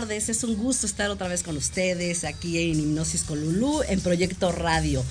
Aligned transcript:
Tardes. 0.00 0.28
Es 0.28 0.44
un 0.44 0.56
gusto 0.56 0.84
estar 0.84 1.08
otra 1.08 1.26
vez 1.26 1.42
con 1.42 1.56
ustedes 1.56 2.24
aquí 2.24 2.70
en 2.70 2.78
Hipnosis 2.78 3.24
con 3.24 3.40
Lulú 3.40 3.80
en 3.88 3.98
Proyecto 4.02 4.52
Radio. 4.52 5.02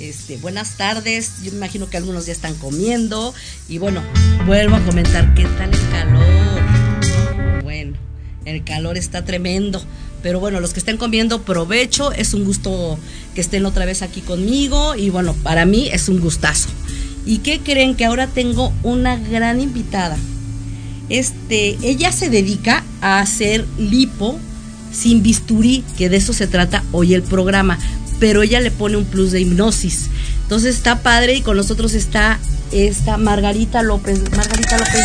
Este, 0.00 0.36
buenas 0.36 0.76
tardes. 0.76 1.34
Yo 1.44 1.52
me 1.52 1.58
imagino 1.58 1.88
que 1.88 1.96
algunos 1.96 2.26
ya 2.26 2.32
están 2.32 2.56
comiendo 2.56 3.32
y 3.68 3.78
bueno, 3.78 4.02
vuelvo 4.44 4.74
a 4.74 4.80
comentar 4.80 5.32
qué 5.34 5.44
tal 5.44 5.72
el 5.72 5.90
calor. 5.90 7.62
Bueno, 7.62 7.96
el 8.44 8.64
calor 8.64 8.98
está 8.98 9.24
tremendo. 9.24 9.80
Pero 10.24 10.40
bueno, 10.40 10.58
los 10.58 10.72
que 10.72 10.80
estén 10.80 10.96
comiendo, 10.96 11.42
provecho. 11.42 12.10
Es 12.10 12.34
un 12.34 12.44
gusto 12.44 12.98
que 13.36 13.40
estén 13.40 13.64
otra 13.64 13.84
vez 13.84 14.02
aquí 14.02 14.22
conmigo. 14.22 14.96
Y 14.96 15.10
bueno, 15.10 15.34
para 15.34 15.66
mí 15.66 15.88
es 15.92 16.08
un 16.08 16.18
gustazo. 16.18 16.68
¿Y 17.24 17.38
qué 17.38 17.60
creen? 17.60 17.94
Que 17.94 18.06
ahora 18.06 18.26
tengo 18.26 18.72
una 18.82 19.14
gran 19.16 19.60
invitada. 19.60 20.16
Este, 21.12 21.76
ella 21.82 22.10
se 22.10 22.30
dedica 22.30 22.82
a 23.02 23.20
hacer 23.20 23.66
lipo 23.76 24.40
sin 24.90 25.22
bisturí, 25.22 25.84
que 25.98 26.08
de 26.08 26.16
eso 26.16 26.32
se 26.32 26.46
trata 26.46 26.82
hoy 26.90 27.12
el 27.12 27.22
programa, 27.22 27.78
pero 28.18 28.42
ella 28.42 28.60
le 28.60 28.70
pone 28.70 28.96
un 28.96 29.04
plus 29.04 29.30
de 29.30 29.42
hipnosis. 29.42 30.06
Entonces 30.44 30.74
está 30.74 31.02
padre 31.02 31.34
y 31.34 31.42
con 31.42 31.58
nosotros 31.58 31.92
está 31.92 32.38
esta 32.72 33.18
Margarita 33.18 33.82
López. 33.82 34.22
Margarita 34.34 34.78
López. 34.78 35.04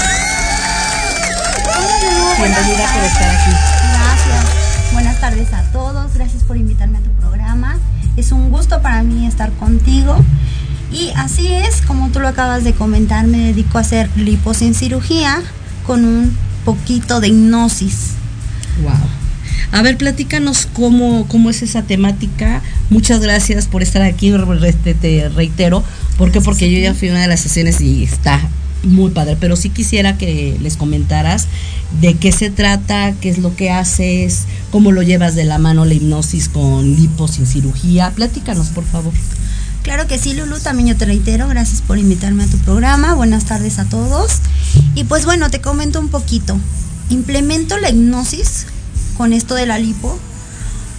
Bienvenida 2.37 2.93
por 2.93 3.03
estar 3.03 3.35
aquí. 3.35 3.51
Gracias. 3.91 4.93
Buenas 4.93 5.19
tardes 5.19 5.51
a 5.51 5.69
todos. 5.73 6.13
Gracias 6.13 6.41
por 6.43 6.55
invitarme 6.55 6.99
a 6.99 7.01
tu 7.01 7.11
programa. 7.19 7.79
Es 8.15 8.31
un 8.31 8.49
gusto 8.49 8.81
para 8.81 9.03
mí 9.03 9.27
estar 9.27 9.51
contigo. 9.55 10.15
Y 10.89 11.11
así 11.17 11.51
es, 11.51 11.81
como 11.81 12.11
tú 12.11 12.21
lo 12.21 12.29
acabas 12.29 12.63
de 12.63 12.71
comentar, 12.71 13.27
me 13.27 13.39
dedico 13.39 13.77
a 13.77 13.81
hacer 13.81 14.09
lipo 14.15 14.53
sin 14.53 14.73
cirugía 14.73 15.43
con 15.87 16.05
un 16.05 16.37
poquito 16.65 17.19
de 17.21 17.29
hipnosis. 17.29 18.11
Wow. 18.83 18.91
A 19.71 19.81
ver, 19.81 19.97
platícanos 19.97 20.67
cómo, 20.71 21.25
cómo 21.27 21.49
es 21.49 21.61
esa 21.61 21.81
temática. 21.81 22.61
Muchas 22.89 23.21
gracias 23.21 23.67
por 23.67 23.81
estar 23.81 24.01
aquí, 24.01 24.33
este, 24.65 24.93
te 24.93 25.29
reitero. 25.29 25.83
¿Por 26.17 26.31
qué? 26.31 26.41
Porque 26.41 26.71
yo 26.71 26.79
ya 26.79 26.93
fui 26.93 27.07
a 27.07 27.11
una 27.11 27.21
de 27.21 27.27
las 27.27 27.39
sesiones 27.39 27.81
y 27.81 28.03
está 28.03 28.39
muy 28.83 29.11
padre. 29.11 29.37
Pero 29.39 29.55
sí 29.55 29.69
quisiera 29.69 30.17
que 30.17 30.57
les 30.61 30.77
comentaras 30.77 31.47
de 32.01 32.15
qué 32.15 32.31
se 32.31 32.49
trata, 32.49 33.13
qué 33.21 33.29
es 33.29 33.37
lo 33.37 33.55
que 33.55 33.71
haces, 33.71 34.43
cómo 34.71 34.91
lo 34.91 35.01
llevas 35.01 35.35
de 35.35 35.45
la 35.45 35.57
mano 35.57 35.85
la 35.85 35.93
hipnosis 35.93 36.49
con 36.49 36.95
lipo 36.95 37.27
sin 37.27 37.45
cirugía. 37.45 38.11
Platícanos, 38.11 38.67
por 38.67 38.83
favor. 38.83 39.13
Claro 39.83 40.05
que 40.05 40.17
sí, 40.17 40.33
Lulu, 40.33 40.59
también 40.59 40.89
yo 40.89 40.97
te 40.97 41.05
reitero, 41.05 41.47
gracias 41.47 41.81
por 41.81 41.97
invitarme 41.97 42.43
a 42.43 42.47
tu 42.47 42.57
programa. 42.57 43.13
Buenas 43.13 43.45
tardes 43.45 43.79
a 43.79 43.85
todos. 43.85 44.41
Y 44.95 45.03
pues 45.03 45.25
bueno, 45.25 45.49
te 45.49 45.61
comento 45.61 45.99
un 45.99 46.09
poquito. 46.09 46.57
Implemento 47.09 47.77
la 47.77 47.89
hipnosis 47.89 48.65
con 49.17 49.33
esto 49.33 49.55
de 49.55 49.65
la 49.65 49.79
lipo 49.79 50.17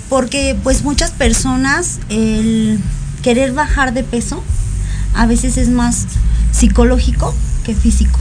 porque 0.08 0.56
pues 0.62 0.82
muchas 0.82 1.10
personas 1.10 1.98
el 2.08 2.80
querer 3.22 3.52
bajar 3.52 3.92
de 3.92 4.04
peso 4.04 4.42
a 5.14 5.26
veces 5.26 5.56
es 5.56 5.68
más 5.68 6.06
psicológico 6.52 7.34
que 7.64 7.74
físico. 7.74 8.18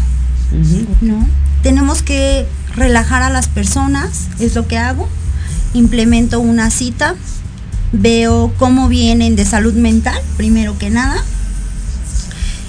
¿no? 1.02 1.28
Tenemos 1.64 2.02
que 2.02 2.48
relajar 2.76 3.22
a 3.22 3.30
las 3.30 3.48
personas, 3.48 4.28
es 4.40 4.56
lo 4.56 4.68
que 4.68 4.78
hago. 4.78 5.08
Implemento 5.74 6.40
una 6.40 6.70
cita, 6.70 7.16
veo 7.92 8.54
cómo 8.58 8.88
vienen 8.88 9.36
de 9.36 9.46
salud 9.46 9.74
mental, 9.74 10.20
primero 10.38 10.78
que 10.78 10.90
nada, 10.90 11.24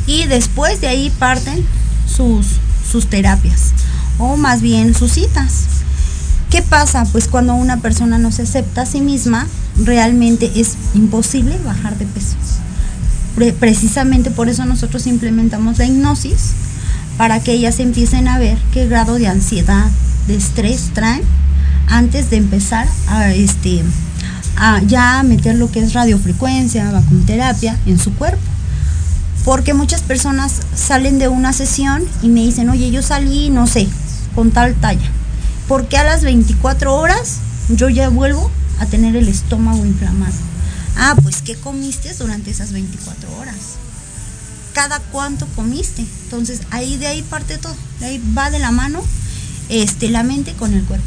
y 0.06 0.24
después 0.24 0.80
de 0.80 0.88
ahí 0.88 1.10
parten 1.18 1.64
sus, 2.06 2.46
sus 2.90 3.08
terapias, 3.08 3.72
o 4.18 4.36
más 4.36 4.62
bien 4.62 4.94
sus 4.94 5.12
citas. 5.12 5.64
¿Qué 6.50 6.62
pasa? 6.62 7.04
Pues 7.12 7.28
cuando 7.28 7.54
una 7.54 7.78
persona 7.78 8.18
no 8.18 8.32
se 8.32 8.42
acepta 8.42 8.82
a 8.82 8.86
sí 8.86 9.00
misma, 9.00 9.46
realmente 9.76 10.50
es 10.56 10.76
imposible 10.94 11.58
bajar 11.64 11.98
de 11.98 12.06
peso. 12.06 12.36
Pre 13.34 13.52
precisamente 13.52 14.30
por 14.30 14.48
eso 14.48 14.64
nosotros 14.64 15.06
implementamos 15.06 15.78
la 15.78 15.84
hipnosis, 15.84 16.52
para 17.18 17.40
que 17.40 17.52
ellas 17.52 17.80
empiecen 17.80 18.28
a 18.28 18.38
ver 18.38 18.56
qué 18.72 18.86
grado 18.86 19.16
de 19.16 19.26
ansiedad, 19.26 19.90
de 20.26 20.36
estrés 20.36 20.90
traen 20.94 21.22
antes 21.88 22.30
de 22.30 22.36
empezar 22.36 22.86
a 23.08 23.32
este 23.32 23.82
a 24.56 24.80
ya 24.82 25.22
meter 25.22 25.54
lo 25.54 25.70
que 25.70 25.80
es 25.80 25.92
radiofrecuencia, 25.92 26.90
vacunoterapia 26.90 27.78
en 27.86 27.98
su 27.98 28.12
cuerpo. 28.14 28.42
Porque 29.48 29.72
muchas 29.72 30.02
personas 30.02 30.52
salen 30.76 31.18
de 31.18 31.28
una 31.28 31.54
sesión 31.54 32.04
y 32.22 32.28
me 32.28 32.40
dicen, 32.40 32.68
oye, 32.68 32.90
yo 32.90 33.00
salí, 33.00 33.48
no 33.48 33.66
sé, 33.66 33.88
con 34.34 34.50
tal 34.50 34.74
talla. 34.74 35.10
Porque 35.66 35.96
a 35.96 36.04
las 36.04 36.22
24 36.22 36.94
horas 36.94 37.38
yo 37.70 37.88
ya 37.88 38.10
vuelvo 38.10 38.50
a 38.78 38.84
tener 38.84 39.16
el 39.16 39.26
estómago 39.26 39.86
inflamado? 39.86 40.34
Ah, 40.98 41.16
pues 41.22 41.40
¿qué 41.40 41.54
comiste 41.54 42.12
durante 42.12 42.50
esas 42.50 42.72
24 42.72 43.34
horas? 43.38 43.56
cada 44.74 45.00
cuánto 45.00 45.46
comiste. 45.56 46.04
Entonces 46.24 46.60
ahí 46.70 46.98
de 46.98 47.06
ahí 47.06 47.22
parte 47.22 47.56
todo. 47.56 47.74
De 48.00 48.06
ahí 48.06 48.22
va 48.36 48.50
de 48.50 48.58
la 48.58 48.70
mano 48.70 49.02
este, 49.70 50.10
la 50.10 50.24
mente 50.24 50.52
con 50.52 50.74
el 50.74 50.84
cuerpo. 50.84 51.06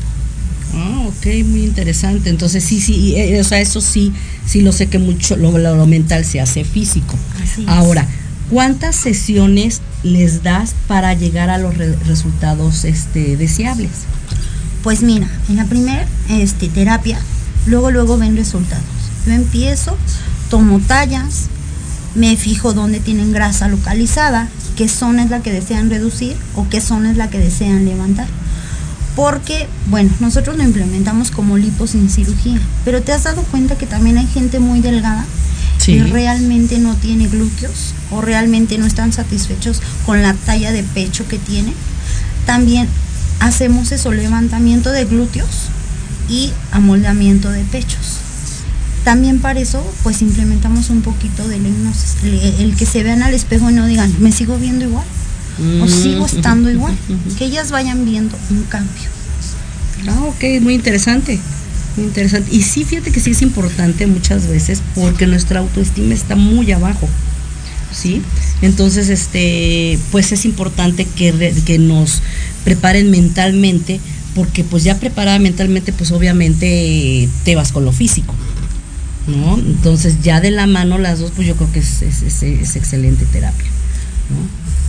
Ah, 0.74 1.06
ok, 1.08 1.46
muy 1.46 1.64
interesante. 1.64 2.32
Entonces 2.32 2.64
sí, 2.64 2.82
sí, 2.82 3.16
eh, 3.16 3.40
o 3.40 3.44
sea, 3.44 3.62
eso 3.62 3.82
sí, 3.82 4.12
sí 4.48 4.62
lo 4.62 4.72
sé 4.72 4.88
que 4.88 4.98
mucho 4.98 5.38
lo, 5.38 5.56
lo, 5.60 5.86
mental 5.86 6.26
se 6.26 6.42
hace 6.42 6.64
físico. 6.64 7.16
Así 7.40 7.62
es. 7.62 7.68
¿Cuántas 8.51 8.98
sesiones 8.98 9.81
les 10.03 10.44
das 10.44 10.75
para 10.88 11.13
llegar 11.13 11.50
a 11.50 11.57
los 11.57 11.77
re 11.77 11.95
resultados 12.06 12.83
este, 12.83 13.38
deseables? 13.38 13.92
Pues 14.83 15.01
mira, 15.01 15.27
en 15.50 15.56
la 15.56 15.65
primera 15.65 16.06
este, 16.30 16.68
terapia, 16.68 17.18
luego, 17.65 17.92
luego 17.92 18.18
ven 18.18 18.36
resultados. 18.36 18.83
Yo 19.25 19.31
empiezo, 19.31 19.98
tomo 20.50 20.80
tallas, 20.80 21.45
me 22.13 22.36
fijo 22.36 22.74
dónde 22.74 23.00
tienen 23.00 23.31
grasa 23.31 23.69
localizada, 23.69 24.50
qué 24.75 24.89
zona 24.89 25.24
es 25.24 25.30
la 25.30 25.42
que 25.42 25.54
desean 25.54 25.89
reducir 25.89 26.36
o 26.56 26.68
qué 26.68 26.81
zona 26.81 27.12
es 27.12 27.18
la 27.18 27.30
que 27.30 27.39
desean 27.39 27.86
levantar. 27.86 28.27
Porque, 29.15 29.68
bueno, 29.88 30.12
nosotros 30.19 30.57
lo 30.57 30.63
implementamos 30.63 31.31
como 31.31 31.57
lipo 31.57 31.88
sin 31.88 32.09
cirugía, 32.09 32.59
pero 32.83 33.01
te 33.01 33.13
has 33.13 33.24
dado 33.24 33.44
cuenta 33.44 33.77
que 33.77 33.88
también 33.88 34.18
hay 34.18 34.27
gente 34.27 34.59
muy 34.59 34.81
delgada 34.81 35.25
Sí. 35.81 35.94
que 35.94 36.04
realmente 36.04 36.78
no 36.78 36.95
tiene 36.95 37.28
glúteos 37.28 37.94
o 38.12 38.22
realmente 38.22 38.78
no 38.78 38.86
están 38.86 39.12
satisfechos 39.12 39.81
con 40.06 40.22
la 40.22 40.33
talla 40.33 40.72
de 40.72 40.83
pecho 40.83 41.28
que 41.28 41.39
tiene. 41.39 41.74
También 42.45 42.88
hacemos 43.39 43.92
eso, 43.92 44.12
levantamiento 44.12 44.92
de 44.92 45.06
glúteos 45.06 45.69
y 46.30 46.51
amoldamiento 46.72 47.50
de 47.50 47.63
pechos. 47.63 48.18
También 49.04 49.39
para 49.39 49.60
eso, 49.60 49.83
pues 50.04 50.22
implementamos 50.22 50.92
un 50.92 51.01
poquito 51.01 51.48
de 51.48 51.60
la 51.60 51.68
hipnosis. 51.68 52.18
El, 52.24 52.36
el 52.60 52.75
que 52.75 52.86
se 52.86 53.01
vean 53.01 53.24
al 53.24 53.33
espejo 53.33 53.72
y 53.72 53.74
no 53.74 53.88
digan, 53.88 54.13
me 54.19 54.31
sigo 54.31 54.57
viendo 54.60 54.86
igual 54.86 55.06
o 55.81 55.88
sigo 55.88 56.25
estando 56.25 56.69
igual. 56.78 56.95
Que 57.38 57.45
ellas 57.45 57.72
vayan 57.72 58.06
viendo 58.06 58.38
un 58.51 58.63
cambio. 58.63 59.10
Ah, 60.07 60.24
ok, 60.24 60.62
muy 60.62 60.75
interesante. 60.75 61.39
Muy 61.98 62.06
interesante. 62.08 62.54
Y 62.56 62.62
sí, 62.62 62.84
fíjate 62.86 63.12
que 63.12 63.20
sí 63.20 63.32
es 63.32 63.42
importante 63.42 64.08
muchas 64.08 64.48
veces 64.48 64.82
porque 64.96 65.28
nuestra 65.28 65.60
autoestima 65.60 66.14
está 66.14 66.36
muy 66.36 66.72
abajo. 66.72 67.08
¿Sí? 67.94 68.22
Entonces, 68.62 69.10
este, 69.10 70.00
pues 70.12 70.32
es 70.32 70.46
importante 70.46 71.06
que, 71.06 71.34
re- 71.34 71.54
que 71.66 71.78
nos 71.78 72.22
preparen 72.64 73.12
mentalmente, 73.12 74.00
porque 74.34 74.64
pues 74.64 74.86
ya 74.86 74.98
preparada 74.98 75.40
mentalmente, 75.40 75.92
pues 75.92 76.12
obviamente 76.12 77.28
te 77.44 77.56
vas 77.56 77.74
con 77.74 77.84
lo 77.84 77.92
físico. 77.92 78.34
¿No? 79.28 79.58
Entonces 79.58 80.22
ya 80.24 80.40
de 80.40 80.52
la 80.52 80.68
mano 80.68 80.98
las 80.98 81.20
dos, 81.20 81.32
pues 81.36 81.48
yo 81.48 81.56
creo 81.56 81.72
que 81.72 81.80
es, 81.80 82.02
es, 82.02 82.76
excelente 82.76 83.26
terapia. 83.26 83.68
¿no? 84.30 84.38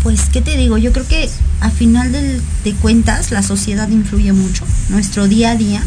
Pues, 0.04 0.22
¿qué 0.32 0.40
te 0.40 0.56
digo? 0.56 0.78
Yo 0.78 0.92
creo 0.92 1.06
que 1.06 1.28
a 1.60 1.70
final 1.70 2.12
de 2.12 2.72
cuentas 2.80 3.30
la 3.32 3.42
sociedad 3.42 3.88
influye 3.88 4.32
mucho. 4.32 4.64
Nuestro 4.88 5.28
día 5.28 5.50
a 5.50 5.56
día, 5.56 5.82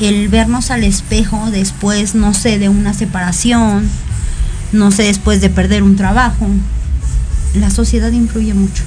el 0.00 0.28
vernos 0.28 0.70
al 0.70 0.84
espejo 0.84 1.50
después, 1.50 2.14
no 2.14 2.34
sé, 2.34 2.58
de 2.58 2.68
una 2.68 2.94
separación, 2.94 3.88
no 4.72 4.90
sé, 4.90 5.04
después 5.04 5.40
de 5.40 5.50
perder 5.50 5.82
un 5.82 5.96
trabajo, 5.96 6.48
la 7.54 7.70
sociedad 7.70 8.10
influye 8.12 8.54
mucho. 8.54 8.82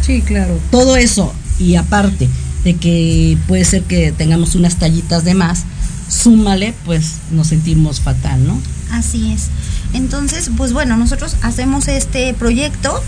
Sí, 0.00 0.22
claro. 0.22 0.58
Todo 0.70 0.96
eso, 0.96 1.32
y 1.58 1.76
aparte 1.76 2.28
de 2.64 2.76
que 2.76 3.38
puede 3.46 3.64
ser 3.64 3.82
que 3.82 4.12
tengamos 4.12 4.54
unas 4.54 4.76
tallitas 4.76 5.24
de 5.24 5.34
más, 5.34 5.64
súmale, 6.08 6.74
pues 6.84 7.12
nos 7.30 7.48
sentimos 7.48 8.00
fatal, 8.00 8.46
¿no? 8.46 8.60
Así 8.92 9.32
es. 9.32 9.48
Entonces, 9.92 10.50
pues 10.56 10.72
bueno, 10.72 10.96
nosotros 10.96 11.36
hacemos 11.42 11.88
este 11.88 12.34
proyecto. 12.34 13.00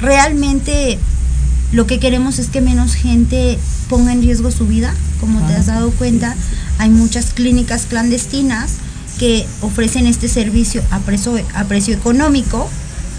Realmente 0.00 0.98
lo 1.72 1.86
que 1.86 1.98
queremos 1.98 2.38
es 2.38 2.48
que 2.48 2.60
menos 2.60 2.94
gente 2.94 3.58
ponga 3.88 4.12
en 4.12 4.22
riesgo 4.22 4.50
su 4.50 4.66
vida. 4.66 4.94
Como 5.20 5.40
te 5.46 5.54
has 5.54 5.66
dado 5.66 5.90
cuenta, 5.90 6.36
hay 6.78 6.90
muchas 6.90 7.32
clínicas 7.32 7.86
clandestinas 7.86 8.74
que 9.18 9.46
ofrecen 9.62 10.06
este 10.06 10.28
servicio 10.28 10.82
a 10.90 10.98
precio, 11.00 11.34
a 11.54 11.64
precio 11.64 11.94
económico, 11.94 12.68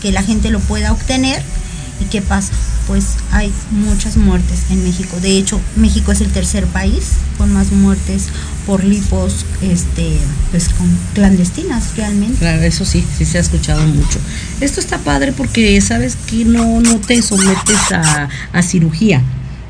que 0.02 0.12
la 0.12 0.22
gente 0.22 0.52
lo 0.52 0.60
pueda 0.60 0.92
obtener. 0.92 1.42
¿Y 2.00 2.06
qué 2.06 2.22
pasa? 2.22 2.54
Pues 2.88 3.16
hay 3.32 3.52
muchas 3.72 4.18
muertes 4.18 4.64
en 4.70 4.84
México. 4.84 5.18
De 5.22 5.38
hecho, 5.38 5.60
México 5.76 6.12
es 6.12 6.22
el 6.22 6.32
tercer 6.32 6.66
país 6.68 7.14
con 7.38 7.54
más 7.54 7.72
muertes 7.72 8.28
por 8.66 8.84
lipos 8.84 9.46
este, 9.62 10.18
pues, 10.52 10.70
con 10.70 10.88
clandestinas 11.14 11.96
realmente. 11.96 12.40
Claro, 12.40 12.62
eso 12.64 12.86
sí, 12.86 13.04
sí 13.18 13.26
se 13.26 13.38
ha 13.38 13.42
escuchado 13.42 13.86
mucho. 13.88 14.20
Esto 14.62 14.80
está 14.80 14.98
padre 15.00 15.32
porque 15.32 15.80
sabes 15.82 16.18
que 16.28 16.46
no, 16.46 16.82
no 16.82 17.00
te 17.00 17.22
sometes 17.22 17.92
a, 17.92 18.30
a 18.52 18.62
cirugía. 18.64 19.22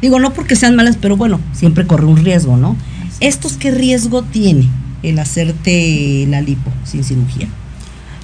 Digo, 0.01 0.19
no 0.19 0.33
porque 0.33 0.55
sean 0.55 0.75
malas, 0.75 0.97
pero 0.99 1.15
bueno, 1.15 1.39
siempre 1.53 1.87
corre 1.87 2.05
un 2.05 2.17
riesgo, 2.17 2.57
¿no? 2.57 2.75
¿Estos 3.19 3.53
qué 3.53 3.71
riesgo 3.71 4.23
tiene 4.23 4.67
el 5.01 5.17
hacerte 5.19 6.25
la 6.27 6.41
lipo 6.41 6.71
sin 6.83 7.03
cirugía? 7.03 7.47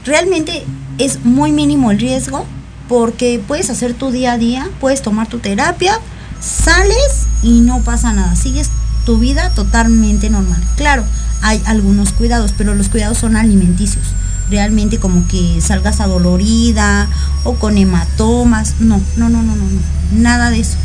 Realmente 0.06 0.64
es 0.98 1.24
muy 1.24 1.52
mínimo 1.52 1.92
el 1.92 2.00
riesgo 2.00 2.46
porque 2.90 3.40
puedes 3.48 3.70
hacer 3.70 3.94
tu 3.94 4.12
día 4.12 4.34
a 4.34 4.38
día, 4.38 4.68
puedes 4.82 5.04
tomar 5.04 5.28
tu 5.28 5.38
terapia, 5.38 5.98
sales 6.42 7.28
y 7.44 7.62
no 7.62 7.82
pasa 7.82 8.12
nada, 8.12 8.36
sigues 8.36 8.72
tu 9.06 9.20
vida 9.20 9.52
totalmente 9.52 10.30
normal. 10.32 10.62
Claro, 10.76 11.06
hay 11.42 11.62
algunos 11.66 12.12
cuidados, 12.12 12.54
pero 12.58 12.74
los 12.74 12.90
cuidados 12.90 13.20
son 13.20 13.38
alimenticios. 13.38 14.04
Realmente 14.50 14.98
como 14.98 15.28
que 15.28 15.62
salgas 15.62 16.00
adolorida 16.00 17.08
o 17.44 17.54
con 17.54 17.78
hematomas, 17.78 18.76
no, 18.80 19.00
no, 19.16 19.30
no, 19.30 19.44
no, 19.44 19.56
no, 19.56 19.66
no, 19.66 19.82
nada 20.12 20.50
de 20.50 20.60
eso. 20.60 20.78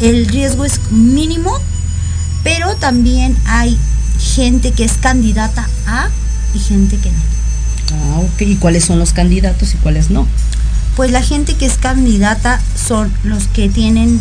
El 0.00 0.28
riesgo 0.28 0.64
es 0.64 0.80
mínimo, 0.92 1.52
pero 2.44 2.76
también 2.76 3.36
hay 3.46 3.76
gente 4.20 4.70
que 4.70 4.84
es 4.84 4.92
candidata 4.92 5.68
a 5.86 6.08
y 6.54 6.60
gente 6.60 6.96
que 6.98 7.10
no. 7.10 7.18
Ah, 7.92 8.20
ok. 8.20 8.42
¿Y 8.42 8.56
cuáles 8.56 8.84
son 8.84 9.00
los 9.00 9.12
candidatos 9.12 9.74
y 9.74 9.78
cuáles 9.78 10.10
no? 10.10 10.28
Pues 10.96 11.10
la 11.10 11.22
gente 11.22 11.54
que 11.54 11.66
es 11.66 11.76
candidata 11.78 12.60
son 12.76 13.12
los 13.24 13.46
que 13.48 13.68
tienen 13.68 14.20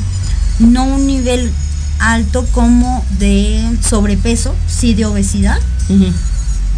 no 0.60 0.86
un 0.86 1.07
nivel 1.07 1.51
alto 2.00 2.45
como 2.51 3.06
de 3.19 3.62
sobrepeso, 3.88 4.56
sí 4.68 4.94
de 4.94 5.06
obesidad, 5.06 5.59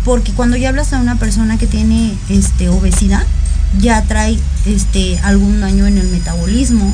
porque 0.05 0.31
cuando 0.31 0.57
ya 0.57 0.69
hablas 0.69 0.93
a 0.93 0.99
una 0.99 1.17
persona 1.17 1.57
que 1.57 1.67
tiene 1.67 2.15
este 2.29 2.69
obesidad, 2.69 3.23
ya 3.79 4.01
trae 4.03 4.37
este 4.65 5.19
algún 5.19 5.61
daño 5.61 5.85
en 5.85 5.97
el 5.97 6.07
metabolismo, 6.07 6.91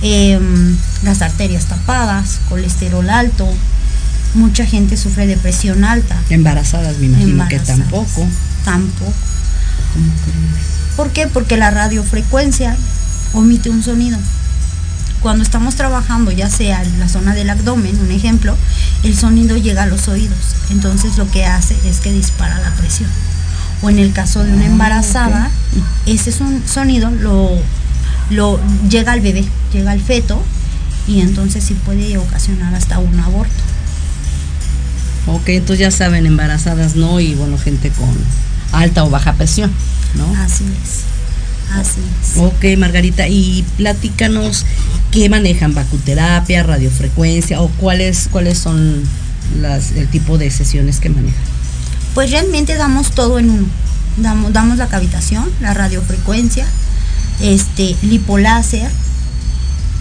em, 0.00 0.76
las 1.02 1.22
arterias 1.22 1.66
tapadas, 1.66 2.40
colesterol 2.48 3.08
alto, 3.10 3.48
mucha 4.34 4.64
gente 4.64 4.96
sufre 4.96 5.26
de 5.26 5.36
presión 5.36 5.84
alta. 5.84 6.16
Embarazadas, 6.30 6.98
me 6.98 7.06
imagino 7.06 7.32
embarazadas. 7.32 7.66
que 7.66 7.82
tampoco. 7.82 8.26
Tampoco. 8.64 9.12
¿Por 10.96 11.10
qué? 11.10 11.26
Porque 11.26 11.56
la 11.56 11.70
radiofrecuencia 11.70 12.76
omite 13.32 13.70
un 13.70 13.82
sonido. 13.82 14.18
Cuando 15.20 15.44
estamos 15.44 15.76
trabajando, 15.76 16.32
ya 16.32 16.50
sea 16.50 16.82
en 16.82 16.98
la 16.98 17.08
zona 17.08 17.34
del 17.34 17.48
abdomen, 17.48 17.98
un 18.00 18.10
ejemplo, 18.10 18.56
el 19.04 19.16
sonido 19.16 19.56
llega 19.56 19.84
a 19.84 19.86
los 19.86 20.08
oídos. 20.08 20.38
Entonces 20.70 21.16
lo 21.16 21.30
que 21.30 21.46
hace 21.46 21.76
es 21.88 22.00
que 22.00 22.12
dispara 22.12 22.58
la 22.58 22.70
presión. 22.72 23.08
O 23.82 23.90
en 23.90 23.98
el 23.98 24.12
caso 24.12 24.42
de 24.42 24.52
una 24.52 24.64
Ah, 24.64 24.66
embarazada, 24.66 25.50
ese 26.06 26.30
es 26.30 26.40
un 26.40 26.62
sonido 26.66 27.10
lo, 27.10 27.50
lo 28.30 28.60
llega 28.88 29.12
al 29.12 29.20
bebé, 29.20 29.44
llega 29.72 29.92
al 29.92 30.00
feto 30.00 30.42
y 31.06 31.20
entonces 31.20 31.64
sí 31.64 31.74
puede 31.74 32.18
ocasionar 32.18 32.74
hasta 32.74 32.98
un 32.98 33.18
aborto. 33.20 33.52
Ok, 35.26 35.48
entonces 35.50 35.78
ya 35.78 35.90
saben, 35.90 36.26
embarazadas 36.26 36.96
no 36.96 37.20
y 37.20 37.34
bueno, 37.34 37.58
gente 37.58 37.90
con 37.90 38.08
alta 38.72 39.04
o 39.04 39.10
baja 39.10 39.34
presión, 39.34 39.70
¿no? 40.14 40.26
Así 40.42 40.64
es. 40.64 41.12
Así 41.78 42.00
es. 42.00 42.38
Ok, 42.38 42.78
Margarita, 42.78 43.28
y 43.28 43.64
platícanos 43.76 44.66
qué 45.10 45.28
manejan, 45.28 45.74
vacuterapia, 45.74 46.62
radiofrecuencia 46.62 47.60
o 47.60 47.68
cuáles 47.68 48.28
cuáles 48.30 48.58
son 48.58 49.02
las, 49.60 49.92
el 49.92 50.08
tipo 50.08 50.38
de 50.38 50.50
sesiones 50.50 51.00
que 51.00 51.08
manejan. 51.08 51.42
Pues 52.14 52.30
realmente 52.30 52.76
damos 52.76 53.12
todo 53.12 53.38
en 53.38 53.50
uno. 53.50 53.66
Damos, 54.18 54.52
damos 54.52 54.76
la 54.76 54.88
cavitación, 54.88 55.50
la 55.60 55.72
radiofrecuencia, 55.72 56.66
este, 57.40 57.96
lipoláser. 58.02 58.90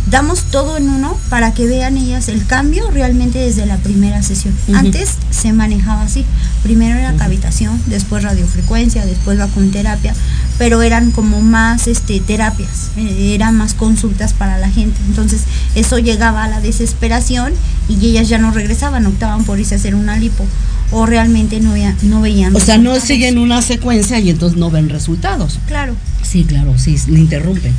Damos 0.10 0.44
todo 0.46 0.78
en 0.78 0.90
uno 0.90 1.18
para 1.30 1.54
que 1.54 1.66
vean 1.66 1.96
ellas 1.96 2.28
el 2.28 2.46
cambio 2.46 2.90
realmente 2.92 3.40
desde 3.40 3.66
la 3.66 3.78
primera 3.78 4.24
sesión. 4.24 4.54
Antes 4.74 5.12
se 5.30 5.54
manejaba 5.54 6.02
así. 6.02 6.26
Primero 6.64 6.98
era 7.00 7.16
cavitación, 7.16 7.82
después 7.88 8.24
radiofrecuencia, 8.24 9.04
después 9.06 9.38
vacunoterapia, 9.40 10.14
pero 10.60 10.82
eran 10.84 11.10
como 11.12 11.42
más 11.42 11.88
este, 11.88 12.20
terapias, 12.20 12.92
eh, 12.98 13.34
eran 13.34 13.58
más 13.58 13.74
consultas 13.74 14.34
para 14.34 14.58
la 14.60 14.70
gente. 14.70 15.00
Entonces 15.08 15.42
eso 15.74 15.98
llegaba 15.98 16.44
a 16.44 16.48
la 16.48 16.62
desesperación 16.62 17.54
y 17.90 17.96
ellas 18.06 18.30
ya 18.30 18.38
no 18.38 18.52
regresaban, 18.52 19.06
optaban 19.08 19.44
por 19.44 19.60
irse 19.60 19.74
a 19.74 19.78
hacer 19.78 19.96
una 19.96 20.18
lipo 20.18 20.46
o 20.92 21.06
realmente 21.08 21.60
no, 21.62 21.72
veían- 21.74 21.98
no 22.04 22.22
veían. 22.22 22.56
O 22.56 22.60
sea, 22.60 22.78
no 22.78 23.00
siguen 23.00 23.38
una 23.40 23.62
secuencia 23.64 24.20
y 24.20 24.30
entonces 24.30 24.60
no 24.60 24.70
ven 24.70 24.90
resultados. 24.90 25.58
Claro. 25.68 25.96
Sí, 26.22 26.44
claro, 26.44 26.78
sí, 26.78 26.96
le 27.08 27.20
interrumpen. 27.20 27.74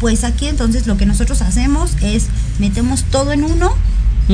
Pues 0.00 0.24
aquí 0.24 0.46
entonces 0.48 0.86
lo 0.86 0.96
que 0.96 1.06
nosotros 1.06 1.42
hacemos 1.42 1.92
es 2.00 2.24
metemos 2.58 3.04
todo 3.04 3.32
en 3.32 3.44
uno, 3.44 3.70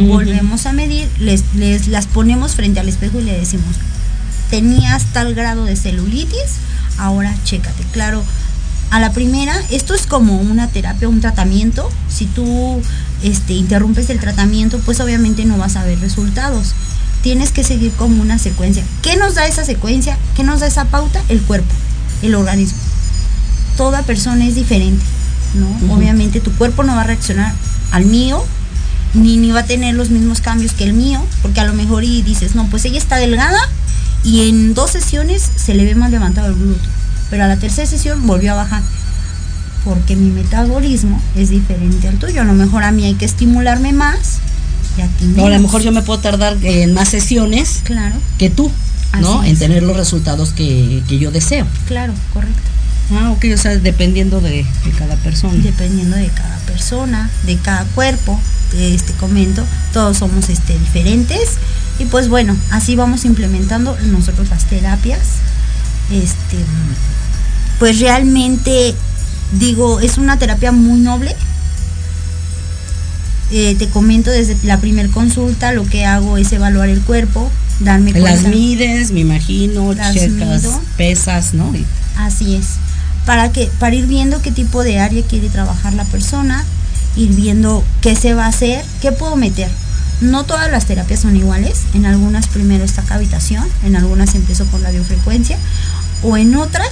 Volvemos 0.05 0.67
a 0.67 0.73
medir, 0.73 1.09
les, 1.19 1.43
les 1.55 1.89
las 1.89 2.07
ponemos 2.07 2.55
frente 2.55 2.81
al 2.81 2.89
espejo 2.89 3.19
y 3.21 3.25
le 3.25 3.39
decimos, 3.39 3.77
tenías 4.51 5.05
tal 5.13 5.35
grado 5.35 5.65
de 5.65 5.77
celulitis, 5.77 6.59
ahora 6.99 7.35
chécate. 7.45 7.83
Claro, 7.93 8.23
a 8.91 9.01
la 9.01 9.13
primera, 9.13 9.55
esto 9.71 9.95
es 9.95 10.07
como 10.07 10.39
una 10.39 10.69
terapia, 10.69 11.09
un 11.09 11.21
tratamiento. 11.21 11.91
Si 12.09 12.27
tú 12.27 12.81
este, 13.23 13.55
interrumpes 13.55 14.11
el 14.11 14.21
tratamiento, 14.21 14.79
pues 14.81 15.01
obviamente 15.01 15.45
no 15.45 15.59
vas 15.59 15.77
a 15.77 15.85
ver 15.85 15.99
resultados. 16.01 16.75
Tienes 17.23 17.51
que 17.51 17.65
seguir 17.65 17.93
como 17.93 18.23
una 18.23 18.39
secuencia. 18.39 18.85
¿Qué 19.03 19.17
nos 19.17 19.35
da 19.35 19.47
esa 19.47 19.65
secuencia? 19.65 20.17
¿Qué 20.37 20.45
nos 20.45 20.61
da 20.61 20.69
esa 20.69 20.85
pauta? 20.85 21.21
El 21.29 21.41
cuerpo, 21.41 21.73
el 22.23 22.35
organismo. 22.35 22.79
Toda 23.77 24.03
persona 24.03 24.47
es 24.47 24.55
diferente, 24.55 25.05
¿no? 25.55 25.95
Obviamente 25.95 26.41
tu 26.41 26.53
cuerpo 26.53 26.85
no 26.85 26.95
va 26.95 27.03
a 27.03 27.07
reaccionar 27.07 27.53
al 27.91 28.07
mío, 28.07 28.45
ni, 29.15 29.37
ni 29.37 29.51
va 29.51 29.61
a 29.61 29.65
tener 29.67 29.95
los 29.95 30.11
mismos 30.11 30.41
cambios 30.41 30.73
que 30.73 30.85
el 30.85 30.93
mío, 30.93 31.25
porque 31.43 31.61
a 31.61 31.65
lo 31.65 31.73
mejor 31.75 32.05
y 32.05 32.23
dices, 32.23 32.55
no, 32.55 32.67
pues 32.69 32.85
ella 32.85 32.99
está 32.99 33.17
delgada 33.17 33.59
y 34.25 34.49
en 34.49 34.75
dos 34.75 34.91
sesiones 34.91 35.43
se 35.57 35.75
le 35.75 35.85
ve 35.85 35.95
más 35.95 36.11
levantado 36.11 36.49
el 36.49 36.55
glúteo, 36.55 36.91
pero 37.31 37.45
a 37.45 37.47
la 37.49 37.57
tercera 37.57 37.87
sesión 37.87 38.27
volvió 38.27 38.53
a 38.53 38.57
bajar, 38.57 38.83
porque 39.85 40.17
mi 40.17 40.31
metabolismo 40.31 41.21
es 41.37 41.51
diferente 41.51 42.09
al 42.09 42.19
tuyo, 42.19 42.43
a 42.43 42.45
lo 42.45 42.55
mejor 42.55 42.83
a 42.83 42.93
mí 42.93 43.05
hay 43.05 43.15
que 43.15 43.25
estimularme 43.25 43.93
más 43.93 44.39
y 44.99 45.03
a 45.03 45.07
ti 45.09 45.35
O 45.39 45.47
a 45.47 45.51
lo 45.51 45.61
mejor 45.61 45.83
yo 45.83 45.93
me 45.93 46.03
puedo 46.03 46.19
tardar 46.21 46.57
en 46.63 46.93
más 46.95 47.09
sesiones 47.11 47.81
Claro, 47.85 48.17
que 48.39 48.51
tú, 48.51 48.71
¿no? 49.21 49.45
En 49.45 49.57
tener 49.57 49.83
los 49.83 49.97
resultados 49.97 50.51
que, 50.53 51.03
que 51.09 51.19
yo 51.19 51.31
deseo. 51.31 51.67
claro, 51.87 52.13
correcto. 52.33 52.61
Ah, 53.13 53.31
ok, 53.31 53.45
o 53.55 53.57
sea, 53.57 53.77
dependiendo 53.77 54.41
de, 54.41 54.67
de 54.85 54.91
cada 54.99 55.15
persona. 55.17 55.55
dependiendo 55.63 56.17
de 56.17 56.27
cada 56.29 56.57
persona, 56.67 57.31
de 57.45 57.57
cada 57.57 57.85
cuerpo, 57.95 58.41
te 58.71 58.95
este 58.95 59.13
comento, 59.15 59.65
todos 59.93 60.19
somos 60.19 60.49
este 60.49 60.79
diferentes 60.79 61.51
y 61.99 62.05
pues 62.07 62.29
bueno, 62.29 62.57
así 62.71 62.97
vamos 62.97 63.25
implementando 63.25 63.97
nosotros 64.13 64.49
las 64.51 64.65
terapias. 64.67 65.21
Este 66.11 66.57
pues 67.79 68.01
realmente 68.01 68.95
digo, 69.59 70.01
es 70.01 70.19
una 70.19 70.39
terapia 70.39 70.73
muy 70.73 71.01
noble. 71.01 71.35
Eh, 73.53 73.77
te 73.79 73.89
comento 73.89 74.31
desde 74.31 74.57
la 74.65 74.79
primer 74.81 75.09
consulta, 75.11 75.71
lo 75.73 75.85
que 75.87 76.05
hago 76.05 76.37
es 76.37 76.51
evaluar 76.53 76.89
el 76.89 77.01
cuerpo, 77.03 77.49
darme 77.81 78.13
Las 78.13 78.41
cuenta. 78.41 78.49
mides, 78.49 79.13
me 79.13 79.21
imagino, 79.21 79.93
Las 79.93 80.15
checas, 80.15 80.63
mido. 80.63 80.81
pesas, 80.97 81.55
¿no? 81.55 81.73
Así 82.19 82.57
es. 82.57 82.67
para 83.25 83.51
que 83.53 83.71
para 83.79 83.95
ir 83.95 84.07
viendo 84.07 84.41
qué 84.43 84.51
tipo 84.53 84.83
de 84.85 84.99
área 85.01 85.23
quiere 85.23 85.49
trabajar 85.49 85.93
la 85.95 86.05
persona, 86.05 86.65
ir 87.17 87.31
viendo 87.31 87.83
qué 88.01 88.15
se 88.15 88.35
va 88.35 88.45
a 88.45 88.49
hacer, 88.49 88.85
qué 89.01 89.13
puedo 89.13 89.37
meter. 89.37 89.71
No 90.21 90.45
todas 90.45 90.71
las 90.71 90.87
terapias 90.87 91.21
son 91.21 91.37
iguales, 91.37 91.83
en 91.95 92.07
algunas 92.07 92.47
primero 92.47 92.85
está 92.85 93.03
cavitación, 93.03 93.67
en 93.85 93.97
algunas 93.97 94.35
empiezo 94.35 94.65
con 94.67 94.83
radiofrecuencia 94.83 95.59
o 96.23 96.37
en 96.37 96.55
otras 96.57 96.91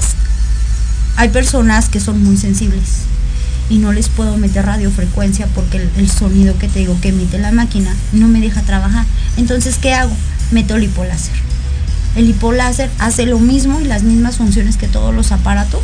hay 1.17 1.29
personas 1.29 1.89
que 1.89 2.01
son 2.01 2.23
muy 2.23 2.37
sensibles 2.37 3.05
y 3.71 3.79
no 3.79 3.93
les 3.93 4.09
puedo 4.09 4.37
meter 4.37 4.67
radiofrecuencia 4.67 5.47
porque 5.55 5.79
el, 5.79 5.91
el 5.97 6.11
sonido 6.11 6.59
que 6.59 6.69
te 6.69 6.81
digo 6.81 6.99
que 7.01 7.09
emite 7.09 7.39
la 7.39 7.53
máquina 7.53 7.95
no 8.13 8.29
me 8.29 8.41
deja 8.41 8.63
trabajar. 8.63 9.07
Entonces, 9.37 9.79
¿qué 9.81 9.95
hago? 9.95 10.15
Meto 10.51 10.77
lipoláser. 10.77 11.35
El 12.17 12.29
hipoláser 12.29 12.91
hace 12.99 13.27
lo 13.27 13.39
mismo 13.39 13.81
y 13.81 13.85
las 13.85 14.03
mismas 14.03 14.37
funciones 14.37 14.77
que 14.77 14.87
todos 14.87 15.15
los 15.15 15.33
aparatos, 15.33 15.83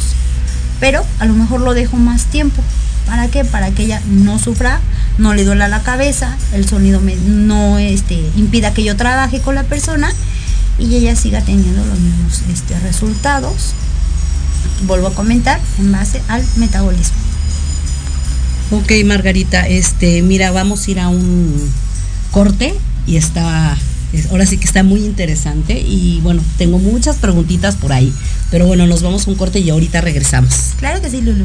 pero 0.79 1.05
a 1.19 1.25
lo 1.25 1.35
mejor 1.35 1.61
lo 1.61 1.75
dejo 1.75 1.97
más 1.97 2.27
tiempo. 2.27 2.63
¿Para 3.07 3.29
qué? 3.29 3.45
Para 3.45 3.71
que 3.73 3.83
ella 3.85 4.01
no 4.09 4.39
sufra, 4.39 4.81
no 5.19 5.35
le 5.35 5.45
duela 5.45 5.69
la 5.69 5.83
cabeza, 5.83 6.37
el 6.55 6.67
sonido 6.69 7.01
me, 7.01 7.17
no 7.17 7.79
este, 7.79 8.15
impida 8.37 8.73
que 8.73 8.85
yo 8.85 8.97
trabaje 8.97 9.41
con 9.41 9.55
la 9.57 9.65
persona 9.65 10.13
y 10.79 10.95
ella 10.95 11.17
siga 11.17 11.41
teniendo 11.43 11.85
los 11.85 11.99
mismos 11.99 12.43
este, 12.53 12.79
resultados. 12.81 13.75
Vuelvo 14.87 15.09
a 15.09 15.15
comentar 15.15 15.61
en 15.79 15.91
base 15.93 16.23
al 16.29 16.43
metabolismo. 16.57 17.17
Ok, 18.71 18.93
Margarita, 19.05 19.67
este, 19.67 20.23
mira, 20.23 20.53
vamos 20.53 20.87
a 20.87 20.91
ir 20.91 21.01
a 21.01 21.09
un 21.09 21.71
corte 22.31 22.73
y 23.07 23.17
está, 23.17 23.77
es- 24.13 24.31
ahora 24.31 24.47
sí 24.47 24.59
que 24.59 24.65
está 24.67 24.85
muy 24.85 25.05
interesante 25.05 25.79
y 25.81 26.21
bueno, 26.23 26.41
tengo 26.57 26.79
muchas 26.79 27.17
preguntitas 27.17 27.75
por 27.75 27.93
ahí, 27.93 28.13
pero 28.51 28.67
bueno, 28.67 28.87
nos 28.87 29.03
vamos 29.03 29.27
a 29.27 29.31
un 29.31 29.37
corte 29.37 29.59
y 29.59 29.71
ahorita 29.71 30.01
regresamos. 30.01 30.55
Claro 30.79 31.03
que 31.03 31.11
sí, 31.11 31.21
Lulu. 31.21 31.45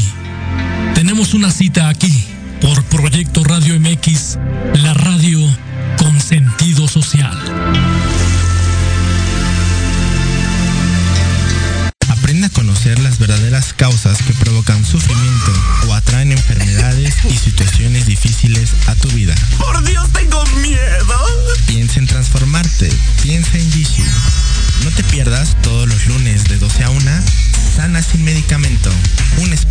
Tenemos 1.21 1.35
una 1.35 1.51
cita 1.51 1.87
aquí 1.87 2.25
por 2.61 2.83
Proyecto 2.85 3.43
Radio 3.43 3.79
MX, 3.79 4.39
la 4.81 4.95
radio 4.95 5.37
con 5.99 6.19
sentido 6.19 6.87
social. 6.87 7.37
Aprende 12.09 12.47
a 12.47 12.49
conocer 12.49 12.97
las 12.97 13.19
verdaderas 13.19 13.71
causas 13.73 14.17
que 14.23 14.33
provocan 14.33 14.83
sufrimiento 14.83 15.53
o 15.87 15.93
atraen 15.93 16.31
enfermedades 16.31 17.13
y 17.29 17.37
situaciones 17.37 18.07
difíciles 18.07 18.71
a 18.87 18.95
tu 18.95 19.07
vida. 19.09 19.35
Por 19.59 19.83
Dios, 19.83 20.11
tengo 20.13 20.43
miedo. 20.63 21.19
Piensa 21.67 21.99
en 21.99 22.07
transformarte. 22.07 22.91
Piensa 23.21 23.59
en 23.59 23.71
Jishu. 23.71 24.01
No 24.83 24.89
te 24.89 25.03
pierdas 25.03 25.55
todos 25.61 25.87
los 25.87 26.07
lunes 26.07 26.45
de 26.45 26.57
12 26.57 26.83
a 26.83 26.89
1 26.89 27.11
Sana 27.75 28.01
sin 28.03 28.23
medicamento. 28.25 28.91
Un 29.37 29.53
espacio 29.53 29.70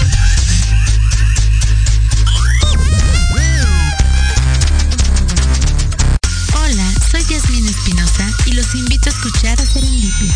soy 7.31 7.39
Yasmin 7.39 7.67
Espinosa 7.67 8.29
y 8.45 8.51
los 8.53 8.75
invito 8.75 9.09
a 9.09 9.13
escuchar 9.13 9.61
a 9.61 9.65
Serendipia. 9.65 10.35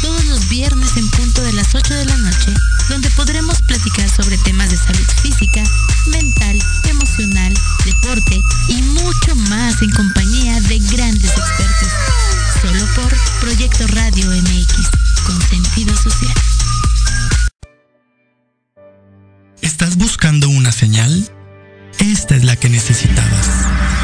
Todos 0.00 0.24
los 0.24 0.48
viernes 0.48 0.96
en 0.96 1.08
punto 1.10 1.42
de 1.42 1.52
las 1.52 1.74
8 1.74 1.94
de 1.94 2.04
la 2.06 2.16
noche, 2.16 2.52
donde 2.88 3.10
podremos 3.10 3.60
platicar 3.62 4.08
sobre 4.08 4.38
temas 4.38 4.70
de 4.70 4.76
salud 4.76 5.06
física, 5.22 5.62
mental, 6.06 6.58
emocional, 6.88 7.52
deporte 7.84 8.40
y 8.68 8.82
mucho 8.82 9.36
más 9.50 9.82
en 9.82 9.90
compañía 9.90 10.60
de 10.62 10.78
grandes 10.78 11.30
expertos. 11.30 11.88
Solo 12.62 12.86
por 12.94 13.14
Proyecto 13.40 13.86
Radio 13.88 14.30
MX, 14.30 14.88
con 15.26 15.42
sentido 15.42 15.94
social. 15.96 16.34
¿Estás 19.60 19.96
buscando 19.96 20.48
una 20.48 20.72
señal? 20.72 21.30
Esta 21.98 22.36
es 22.36 22.44
la 22.44 22.56
que 22.56 22.68
necesitabas. 22.68 24.03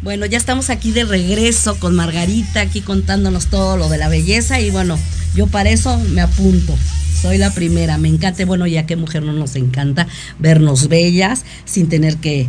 Bueno, 0.00 0.26
ya 0.26 0.38
estamos 0.38 0.70
aquí 0.70 0.92
de 0.92 1.04
regreso 1.04 1.76
con 1.80 1.96
Margarita, 1.96 2.60
aquí 2.60 2.82
contándonos 2.82 3.48
todo 3.48 3.76
lo 3.76 3.88
de 3.88 3.98
la 3.98 4.08
belleza 4.08 4.60
y 4.60 4.70
bueno, 4.70 4.96
yo 5.34 5.48
para 5.48 5.70
eso 5.70 5.98
me 6.12 6.20
apunto. 6.20 6.76
Soy 7.20 7.36
la 7.36 7.50
primera, 7.50 7.98
me 7.98 8.08
encanta, 8.08 8.44
bueno, 8.44 8.68
ya 8.68 8.86
que 8.86 8.94
mujer 8.94 9.24
no 9.24 9.32
nos 9.32 9.56
encanta 9.56 10.06
vernos 10.38 10.86
bellas 10.86 11.44
sin 11.64 11.88
tener 11.88 12.16
que, 12.18 12.46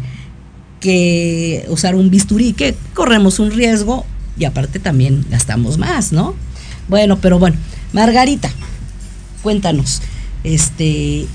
que 0.80 1.66
usar 1.70 1.96
un 1.96 2.12
bisturí, 2.12 2.54
que 2.54 2.76
corremos 2.94 3.40
un 3.40 3.50
riesgo 3.50 4.06
y 4.38 4.46
aparte 4.46 4.78
también 4.78 5.26
gastamos 5.32 5.80
más, 5.80 6.12
¿no? 6.12 6.36
Bueno, 6.88 7.18
pero 7.20 7.40
bueno, 7.40 7.58
Margarita, 7.94 8.52
cuéntanos, 9.42 10.04
este, 10.44 11.26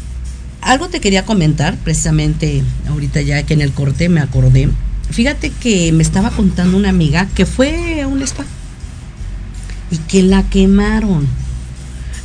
algo 0.61 0.89
te 0.89 1.01
quería 1.01 1.25
comentar, 1.25 1.77
precisamente 1.79 2.63
ahorita 2.89 3.21
ya 3.21 3.43
que 3.43 3.55
en 3.55 3.63
el 3.63 3.73
corte 3.73 4.09
me 4.09 4.21
acordé. 4.21 4.69
Fíjate 5.11 5.51
que 5.51 5.93
me 5.93 6.03
estaba 6.03 6.31
contando 6.31 6.77
una 6.77 6.89
amiga 6.89 7.29
que 7.35 7.47
fue 7.47 8.03
a 8.03 8.09
un 8.09 8.23
spa 8.23 8.45
y 9.91 9.99
que 9.99 10.23
la 10.23 10.43
quemaron. 10.45 11.29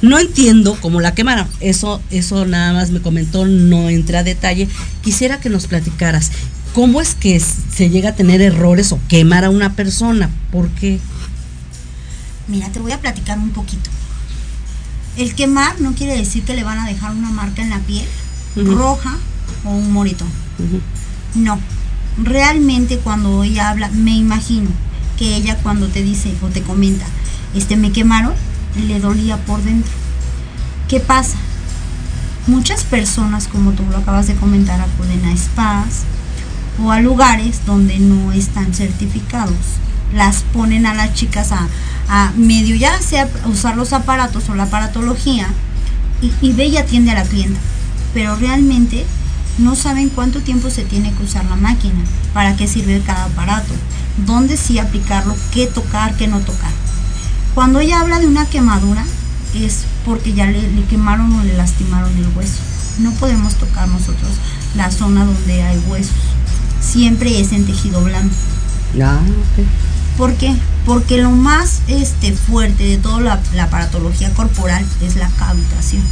No 0.02 0.18
entiendo 0.18 0.78
cómo 0.82 1.02
la 1.02 1.14
quemaron. 1.14 1.48
Eso, 1.60 2.02
eso 2.10 2.46
nada 2.46 2.74
más 2.74 2.92
me 2.92 3.02
comentó, 3.02 3.46
no 3.46 3.90
entré 3.90 4.18
a 4.18 4.24
detalle. 4.24 4.68
Quisiera 5.04 5.40
que 5.40 5.50
nos 5.50 5.68
platicaras 5.68 6.32
cómo 6.74 7.02
es 7.02 7.16
que 7.16 7.40
se 7.40 7.90
llega 7.90 8.10
a 8.10 8.16
tener 8.16 8.42
errores 8.42 8.92
o 8.92 9.00
quemar 9.08 9.46
a 9.46 9.50
una 9.50 9.74
persona. 9.74 10.30
¿Por 10.52 10.70
qué? 10.70 11.00
Mira, 12.48 12.70
te 12.70 12.80
voy 12.80 12.92
a 12.92 13.00
platicar 13.00 13.38
un 13.38 13.52
poquito. 13.52 13.90
El 15.18 15.36
quemar 15.36 15.82
no 15.82 15.94
quiere 15.94 16.18
decir 16.18 16.44
que 16.44 16.56
le 16.56 16.64
van 16.64 16.80
a 16.80 16.88
dejar 16.88 17.12
una 17.12 17.30
marca 17.30 17.62
en 17.62 17.70
la 17.70 17.80
piel 17.80 18.08
roja 18.56 19.18
o 19.66 19.72
un 19.72 19.92
moretón. 19.92 20.30
No. 21.36 21.60
Realmente 22.22 22.98
cuando 22.98 23.44
ella 23.44 23.70
habla, 23.70 23.90
me 23.90 24.12
imagino 24.12 24.70
que 25.18 25.36
ella 25.36 25.58
cuando 25.64 25.88
te 25.88 26.04
dice 26.04 26.34
o 26.42 26.48
te 26.48 26.62
comenta, 26.62 27.06
este 27.56 27.78
me 27.78 27.92
quemaron, 27.92 28.34
le 28.88 29.00
dolía 29.00 29.38
por 29.38 29.62
dentro. 29.64 29.92
¿Qué 30.88 31.00
pasa? 31.00 31.38
Muchas 32.48 32.84
personas, 32.84 33.48
como 33.48 33.72
tú 33.72 33.84
lo 33.90 33.98
acabas 33.98 34.28
de 34.28 34.36
comentar, 34.36 34.82
acuden 34.82 35.24
a 35.26 35.38
spas 35.38 36.04
o 36.84 36.92
a 36.92 37.00
lugares 37.00 37.62
donde 37.66 38.00
no 38.00 38.34
están 38.34 38.74
certificados. 38.74 39.56
Las 40.14 40.44
ponen 40.54 40.86
a 40.86 40.94
las 40.94 41.14
chicas 41.14 41.52
a, 41.52 41.68
medio 42.36 42.76
ya 42.76 43.00
sea 43.02 43.30
usar 43.46 43.78
los 43.78 43.94
aparatos 43.94 44.50
o 44.50 44.56
la 44.56 44.64
aparatología 44.64 45.48
y, 46.22 46.34
y 46.42 46.54
ve 46.54 46.66
y 46.66 46.78
atiende 46.78 47.12
a 47.12 47.16
la 47.16 47.24
clienta, 47.24 47.60
pero 48.16 48.36
realmente 48.36 49.06
no 49.60 49.76
saben 49.76 50.10
cuánto 50.10 50.40
tiempo 50.40 50.70
se 50.70 50.84
tiene 50.84 51.14
que 51.14 51.24
usar 51.24 51.46
la 51.46 51.56
máquina, 51.56 52.04
para 52.34 52.56
qué 52.56 52.68
sirve 52.68 53.02
cada 53.06 53.26
aparato, 53.26 53.74
dónde 54.26 54.58
sí 54.58 54.80
aplicarlo, 54.80 55.36
qué 55.52 55.68
tocar, 55.68 56.16
qué 56.16 56.28
no 56.28 56.40
tocar. 56.40 56.72
Cuando 57.54 57.80
ella 57.80 58.00
habla 58.00 58.20
de 58.20 58.28
una 58.28 58.46
quemadura, 58.46 59.06
es 59.54 59.86
porque 60.06 60.34
ya 60.34 60.46
le, 60.46 60.62
le 60.72 60.84
quemaron 60.86 61.34
o 61.34 61.44
le 61.44 61.58
lastimaron 61.58 62.16
el 62.18 62.28
hueso. 62.36 62.60
No 63.00 63.12
podemos 63.14 63.56
tocar 63.56 63.88
nosotros 63.88 64.32
la 64.76 64.92
zona 64.92 65.26
donde 65.26 65.64
hay 65.64 65.78
huesos. 65.88 66.16
Siempre 66.82 67.40
es 67.40 67.52
en 67.52 67.66
tejido 67.66 68.04
blando. 68.04 68.34
Ah. 69.02 69.20
¿Por 70.18 70.34
qué? 70.36 70.56
Porque 70.86 71.22
lo 71.22 71.32
más 71.32 71.82
este, 71.88 72.34
fuerte 72.34 72.84
de 72.84 72.98
toda 72.98 73.22
la, 73.22 73.42
la 73.54 73.64
aparatología 73.64 74.34
corporal 74.34 74.86
es 75.02 75.16
la 75.16 75.30
cavitación. 75.30 76.04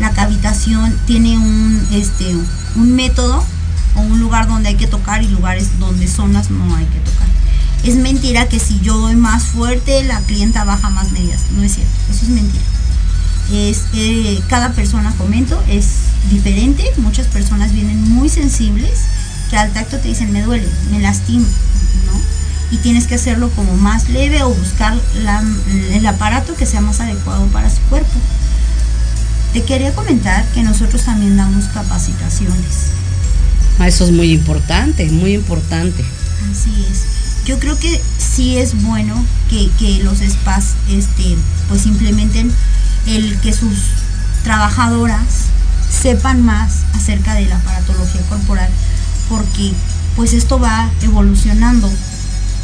La 0.00 0.10
cavitación 0.12 0.98
tiene 1.06 1.38
un, 1.38 1.86
este, 1.92 2.34
un 2.76 2.96
método 2.96 3.44
o 3.96 4.00
un 4.00 4.18
lugar 4.18 4.48
donde 4.48 4.70
hay 4.70 4.76
que 4.76 4.86
tocar 4.86 5.22
y 5.22 5.28
lugares 5.28 5.78
donde 5.78 6.08
zonas 6.08 6.50
no 6.50 6.74
hay 6.74 6.86
que 6.86 7.00
tocar. 7.00 7.28
Es 7.84 7.96
mentira 7.96 8.48
que 8.48 8.58
si 8.58 8.80
yo 8.80 8.96
doy 8.96 9.14
más 9.14 9.44
fuerte, 9.44 10.02
la 10.04 10.20
clienta 10.20 10.64
baja 10.64 10.90
más 10.90 11.12
medidas. 11.12 11.40
No 11.54 11.62
es 11.62 11.74
cierto, 11.74 11.92
eso 12.10 12.24
es 12.24 12.28
mentira. 12.30 12.64
Es, 13.52 13.84
eh, 13.94 14.40
cada 14.48 14.72
persona, 14.72 15.14
comento, 15.16 15.62
es 15.68 15.86
diferente. 16.30 16.84
Muchas 16.98 17.26
personas 17.26 17.72
vienen 17.72 18.02
muy 18.10 18.28
sensibles 18.28 18.90
que 19.50 19.56
al 19.56 19.72
tacto 19.72 19.98
te 19.98 20.08
dicen 20.08 20.32
me 20.32 20.42
duele, 20.42 20.68
me 20.90 21.00
lastimo, 21.00 21.46
¿no? 22.06 22.20
Y 22.70 22.78
tienes 22.78 23.06
que 23.06 23.16
hacerlo 23.16 23.50
como 23.50 23.76
más 23.76 24.08
leve 24.08 24.42
o 24.44 24.50
buscar 24.50 24.96
el 25.92 26.06
aparato 26.06 26.54
que 26.54 26.66
sea 26.66 26.80
más 26.80 27.00
adecuado 27.00 27.46
para 27.46 27.68
su 27.68 27.80
cuerpo. 27.88 28.12
Te 29.52 29.62
quería 29.64 29.92
comentar 29.94 30.44
que 30.52 30.62
nosotros 30.62 31.02
también 31.02 31.36
damos 31.36 31.64
capacitaciones. 31.66 32.90
Ah, 33.78 33.88
Eso 33.88 34.04
es 34.04 34.12
muy 34.12 34.32
importante, 34.32 35.06
muy 35.10 35.34
importante. 35.34 36.04
Así 36.50 36.86
es. 36.90 37.04
Yo 37.46 37.58
creo 37.58 37.78
que 37.78 38.00
sí 38.18 38.58
es 38.58 38.80
bueno 38.82 39.14
que, 39.48 39.70
que 39.78 40.02
los 40.04 40.18
spas 40.18 40.74
este, 40.88 41.36
pues 41.68 41.86
implementen 41.86 42.52
el 43.06 43.38
que 43.40 43.52
sus 43.52 43.76
trabajadoras 44.44 45.24
sepan 45.90 46.42
más 46.44 46.82
acerca 46.94 47.34
de 47.34 47.46
la 47.46 47.56
aparatología 47.56 48.20
corporal, 48.28 48.70
porque 49.28 49.72
pues 50.14 50.32
esto 50.32 50.60
va 50.60 50.90
evolucionando. 51.02 51.90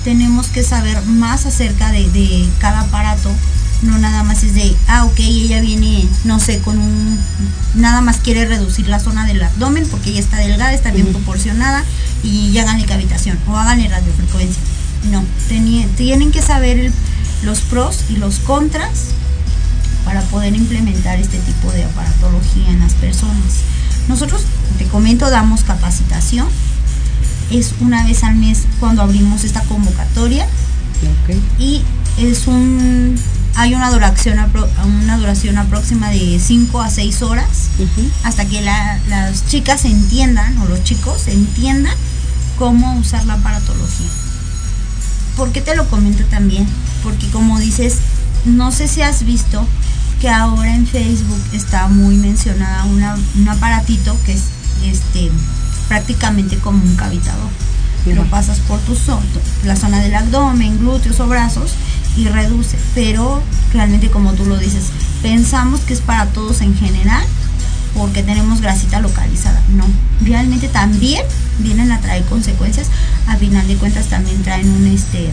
Tenemos 0.05 0.47
que 0.49 0.63
saber 0.63 1.03
más 1.07 1.47
acerca 1.47 1.91
de, 1.91 2.09
de 2.11 2.49
cada 2.61 2.83
aparato, 2.83 3.31
no 3.83 3.99
nada 3.99 4.23
más 4.23 4.43
es 4.43 4.55
de, 4.55 4.75
ah, 4.89 5.05
ok, 5.05 5.19
ella 5.19 5.61
viene, 5.61 6.07
no 6.25 6.41
sé, 6.41 6.59
con 6.61 6.79
un, 6.79 7.19
nada 7.75 8.01
más 8.01 8.17
quiere 8.19 8.47
reducir 8.47 8.89
la 8.89 8.99
zona 9.01 9.27
del 9.27 9.43
abdomen 9.43 9.87
porque 9.91 10.11
ella 10.11 10.21
está 10.21 10.39
delgada, 10.39 10.73
está 10.73 10.91
bien 10.91 11.09
proporcionada 11.09 11.85
y 12.23 12.57
háganle 12.59 12.87
cavitación 12.87 13.39
o 13.47 13.57
háganle 13.57 13.89
radiofrecuencia. 13.89 14.63
No, 15.11 15.23
tienen 15.97 16.33
que 16.33 16.43
saber 16.43 16.79
el- 16.79 16.93
los 17.43 17.61
pros 17.61 18.01
y 18.09 18.17
los 18.17 18.39
contras 18.41 19.09
para 20.05 20.23
poder 20.23 20.55
implementar 20.57 21.19
este 21.21 21.39
tipo 21.41 21.71
de 21.73 21.85
aparatología 21.85 22.69
en 22.71 22.81
las 22.81 22.95
personas. 22.95 23.61
Nosotros, 24.09 24.43
te 24.79 24.85
comento, 24.87 25.29
damos 25.31 25.63
capacitación. 25.65 26.47
Es 27.51 27.75
una 27.81 28.05
vez 28.05 28.25
al 28.25 28.37
mes 28.37 28.63
cuando 28.81 29.03
abrimos 29.03 29.45
esta 29.45 29.61
convocatoria 29.63 30.47
y 31.59 31.83
es 32.19 32.47
un 32.47 33.17
hay 33.57 33.75
una 33.75 33.91
duración 33.91 34.39
apro- 34.39 34.69
una 34.85 35.17
duración 35.17 35.59
aproxima 35.59 36.11
de 36.11 36.39
5 36.39 36.81
a 36.83 36.91
6 36.91 37.23
horas 37.23 37.49
hasta 38.23 38.45
que 38.45 38.61
la- 38.61 38.99
las 39.09 39.47
chicas 39.47 39.85
entiendan 39.85 40.57
o 40.59 40.67
los 40.67 40.83
chicos 40.85 41.27
entiendan 41.29 41.95
cómo 42.59 42.97
usar 42.99 43.25
la 43.27 43.35
aparatología. 43.35 44.09
¿Por 45.37 45.53
qué 45.53 45.61
te 45.61 45.75
lo 45.77 45.89
comento 45.89 46.25
también? 46.27 46.67
Porque 47.03 47.29
como 47.31 47.59
dices, 47.59 47.97
no 48.45 48.73
sé 48.73 48.89
si 48.89 49.03
has 49.03 49.25
visto 49.25 49.67
que 50.21 50.29
ahora 50.31 50.75
en 50.75 50.87
Facebook 50.87 51.41
está 51.53 51.89
muy 51.89 52.17
mencionada 52.17 52.85
una, 52.85 53.17
un 53.37 53.49
aparatito 53.49 54.17
que 54.25 54.33
es 54.33 54.43
este 54.85 55.31
prácticamente 55.89 56.57
como 56.59 56.83
un 56.83 56.97
cavitador. 56.97 57.51
Lo 58.15 58.25
pasas 58.31 58.59
por 58.61 58.79
tu 58.81 58.95
zona, 58.95 59.21
la 59.65 59.75
zona 59.77 59.99
del 60.01 60.15
abdomen, 60.15 60.79
glúteos 60.79 61.19
o 61.21 61.27
brazos 61.27 61.73
y 62.17 62.29
reduce. 62.29 62.77
Pero 62.95 63.43
realmente 63.73 64.11
como 64.11 64.33
tú 64.33 64.45
lo 64.47 64.57
dices, 64.59 64.85
pensamos 65.23 65.81
que 65.81 65.95
es 65.95 66.01
para 66.01 66.27
todos 66.27 66.61
en 66.61 66.77
general 66.77 67.25
porque 67.95 68.23
tenemos 68.23 68.61
grasita 68.61 69.01
localizada. 69.01 69.63
No, 69.75 69.85
realmente 70.25 70.69
también 70.69 71.23
vienen 71.59 71.93
a 71.93 72.01
traer 72.01 72.25
consecuencias. 72.25 72.89
A 73.27 73.37
final 73.37 73.67
de 73.67 73.77
cuentas 73.77 74.07
también 74.07 74.43
traen 74.43 74.69
un 74.69 74.87
este 74.87 75.31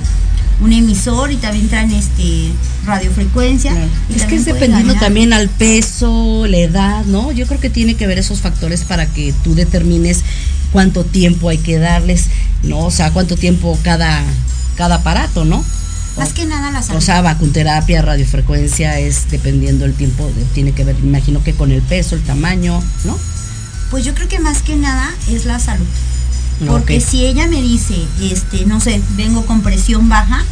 un 0.61 0.71
emisor 0.71 1.31
y 1.31 1.37
también 1.37 1.67
traen 1.67 1.91
este 1.91 2.51
radiofrecuencia. 2.85 3.71
Claro. 3.71 3.87
y 4.09 4.15
Es 4.15 4.23
que 4.23 4.35
es 4.35 4.45
dependiendo 4.45 4.93
también 4.95 5.33
al 5.33 5.49
peso, 5.49 6.45
la 6.47 6.57
edad, 6.57 7.05
¿no? 7.05 7.31
Yo 7.31 7.47
creo 7.47 7.59
que 7.59 7.69
tiene 7.69 7.95
que 7.95 8.07
ver 8.07 8.19
esos 8.19 8.41
factores 8.41 8.83
para 8.83 9.05
que 9.07 9.33
tú 9.43 9.55
determines 9.55 10.23
cuánto 10.71 11.03
tiempo 11.03 11.49
hay 11.49 11.57
que 11.57 11.79
darles, 11.79 12.27
¿no? 12.63 12.79
O 12.79 12.91
sea, 12.91 13.11
cuánto 13.11 13.35
tiempo 13.35 13.77
cada, 13.83 14.23
cada 14.75 14.95
aparato, 14.95 15.43
¿no? 15.43 15.65
Más 16.17 16.33
que 16.33 16.45
nada 16.45 16.69
la 16.71 16.83
salud. 16.83 16.99
O 16.99 17.01
sea, 17.01 17.21
vacunterapia, 17.21 18.01
radiofrecuencia 18.01 18.99
es 18.99 19.29
dependiendo 19.31 19.85
el 19.85 19.93
tiempo, 19.93 20.29
tiene 20.53 20.71
que 20.73 20.83
ver, 20.83 20.95
imagino 21.01 21.43
que 21.43 21.53
con 21.53 21.71
el 21.71 21.81
peso, 21.81 22.15
el 22.15 22.21
tamaño, 22.21 22.81
¿no? 23.03 23.17
Pues 23.89 24.05
yo 24.05 24.13
creo 24.13 24.27
que 24.27 24.39
más 24.39 24.61
que 24.61 24.75
nada 24.75 25.09
es 25.29 25.45
la 25.45 25.59
salud. 25.59 25.85
Porque 26.67 27.01
si 27.01 27.25
ella 27.25 27.47
me 27.47 27.61
dice, 27.61 27.95
este, 28.21 28.65
no 28.65 28.79
sé, 28.79 29.01
vengo 29.17 29.45
con 29.45 29.61
presión 29.61 30.07
baja, 30.07 30.43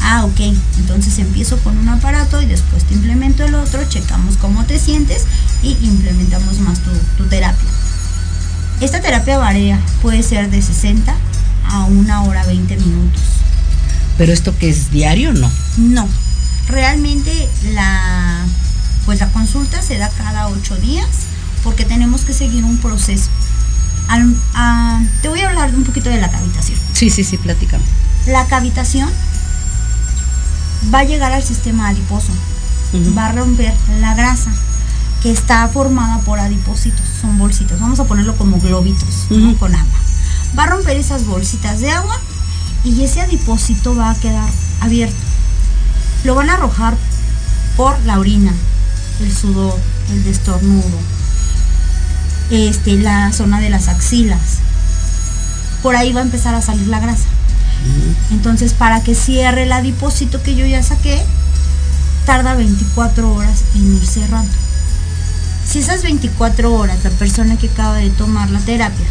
ah, 0.00 0.24
ok, 0.24 0.40
entonces 0.78 1.18
empiezo 1.18 1.58
con 1.58 1.76
un 1.76 1.88
aparato 1.88 2.42
y 2.42 2.46
después 2.46 2.84
te 2.84 2.94
implemento 2.94 3.44
el 3.44 3.54
otro, 3.54 3.84
checamos 3.88 4.36
cómo 4.38 4.64
te 4.64 4.78
sientes 4.78 5.24
y 5.62 5.76
implementamos 5.82 6.58
más 6.60 6.80
tu, 6.80 6.90
tu 7.16 7.28
terapia. 7.28 7.68
Esta 8.80 9.00
terapia 9.00 9.38
varía, 9.38 9.78
puede 10.02 10.22
ser 10.22 10.50
de 10.50 10.60
60 10.60 11.14
a 11.70 11.84
una 11.84 12.24
hora 12.24 12.44
20 12.44 12.76
minutos. 12.76 13.22
Pero 14.18 14.32
esto 14.32 14.56
que 14.58 14.68
es 14.68 14.90
diario, 14.90 15.32
no. 15.32 15.50
No, 15.76 16.08
realmente 16.68 17.48
la, 17.72 18.44
pues 19.06 19.20
la 19.20 19.28
consulta 19.28 19.82
se 19.82 19.98
da 19.98 20.08
cada 20.10 20.48
ocho 20.48 20.76
días 20.76 21.06
porque 21.62 21.84
tenemos 21.84 22.22
que 22.22 22.32
seguir 22.32 22.64
un 22.64 22.78
proceso. 22.78 23.28
Al- 24.08 24.36
te 25.22 25.28
voy 25.28 25.40
a 25.40 25.48
hablar 25.48 25.74
un 25.74 25.84
poquito 25.84 26.10
de 26.10 26.20
la 26.20 26.30
cavitación. 26.30 26.78
Sí, 26.92 27.10
sí, 27.10 27.24
sí, 27.24 27.38
platícame. 27.38 27.82
La 28.26 28.46
cavitación 28.46 29.10
va 30.94 31.00
a 31.00 31.04
llegar 31.04 31.32
al 31.32 31.42
sistema 31.42 31.88
adiposo, 31.88 32.32
va 33.16 33.26
a 33.26 33.32
romper 33.32 33.72
la 34.00 34.14
grasa 34.14 34.50
que 35.22 35.32
está 35.32 35.66
formada 35.68 36.18
por 36.20 36.38
adipocitos, 36.38 37.00
son 37.20 37.38
bolsitas, 37.38 37.80
vamos 37.80 37.98
a 37.98 38.04
ponerlo 38.04 38.36
como 38.36 38.60
globitos 38.60 39.26
¿no? 39.30 39.56
Con 39.56 39.74
agua. 39.74 39.98
Va 40.56 40.64
a 40.64 40.66
romper 40.66 40.96
esas 40.98 41.24
bolsitas 41.24 41.80
de 41.80 41.90
agua 41.90 42.20
y 42.84 43.02
ese 43.02 43.20
adipocito 43.20 43.94
va 43.96 44.10
a 44.10 44.14
quedar 44.14 44.48
abierto. 44.80 45.16
Lo 46.24 46.34
van 46.34 46.50
a 46.50 46.54
arrojar 46.54 46.96
por 47.76 47.98
la 48.04 48.18
orina, 48.18 48.52
el 49.20 49.34
sudor, 49.34 49.78
el 50.10 50.24
destornudo, 50.24 50.98
este, 52.50 52.96
la 52.96 53.32
zona 53.32 53.60
de 53.60 53.70
las 53.70 53.88
axilas. 53.88 54.58
Por 55.82 55.96
ahí 55.96 56.12
va 56.12 56.20
a 56.20 56.24
empezar 56.24 56.54
a 56.54 56.62
salir 56.62 56.86
la 56.88 57.00
grasa. 57.00 57.24
Entonces, 58.30 58.72
para 58.72 59.02
que 59.02 59.14
cierre 59.14 59.64
el 59.64 59.72
adipocito 59.72 60.42
que 60.42 60.54
yo 60.54 60.64
ya 60.64 60.82
saqué, 60.82 61.22
tarda 62.24 62.54
24 62.54 63.34
horas 63.34 63.64
en 63.74 63.96
ir 63.96 64.06
cerrando. 64.06 64.52
Si 65.66 65.78
esas 65.78 66.02
24 66.02 66.72
horas 66.72 67.02
la 67.04 67.10
persona 67.10 67.56
que 67.56 67.68
acaba 67.68 67.96
de 67.96 68.10
tomar 68.10 68.50
la 68.50 68.60
terapia 68.60 69.06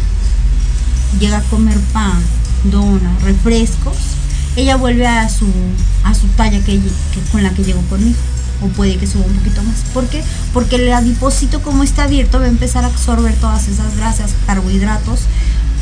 llega 1.20 1.38
a 1.38 1.42
comer 1.42 1.78
pan, 1.92 2.22
dona, 2.64 3.16
refrescos, 3.22 3.96
ella 4.56 4.76
vuelve 4.76 5.06
a 5.06 5.28
su, 5.28 5.46
a 6.04 6.14
su 6.14 6.26
talla 6.36 6.60
que- 6.64 6.80
con 7.32 7.42
la 7.42 7.50
que 7.50 7.64
llegó 7.64 7.80
conmigo. 7.82 8.16
O 8.62 8.68
puede 8.68 8.96
que 8.96 9.06
suba 9.06 9.24
un 9.26 9.34
poquito 9.34 9.62
más. 9.64 9.80
¿Por 9.92 10.06
qué? 10.08 10.22
Porque 10.52 10.76
el 10.76 10.92
adipocito 10.92 11.60
como 11.60 11.82
está 11.82 12.04
abierto 12.04 12.38
va 12.38 12.44
a 12.46 12.48
empezar 12.48 12.84
a 12.84 12.86
absorber 12.86 13.34
todas 13.34 13.66
esas 13.68 13.96
grasas, 13.96 14.30
carbohidratos, 14.46 15.20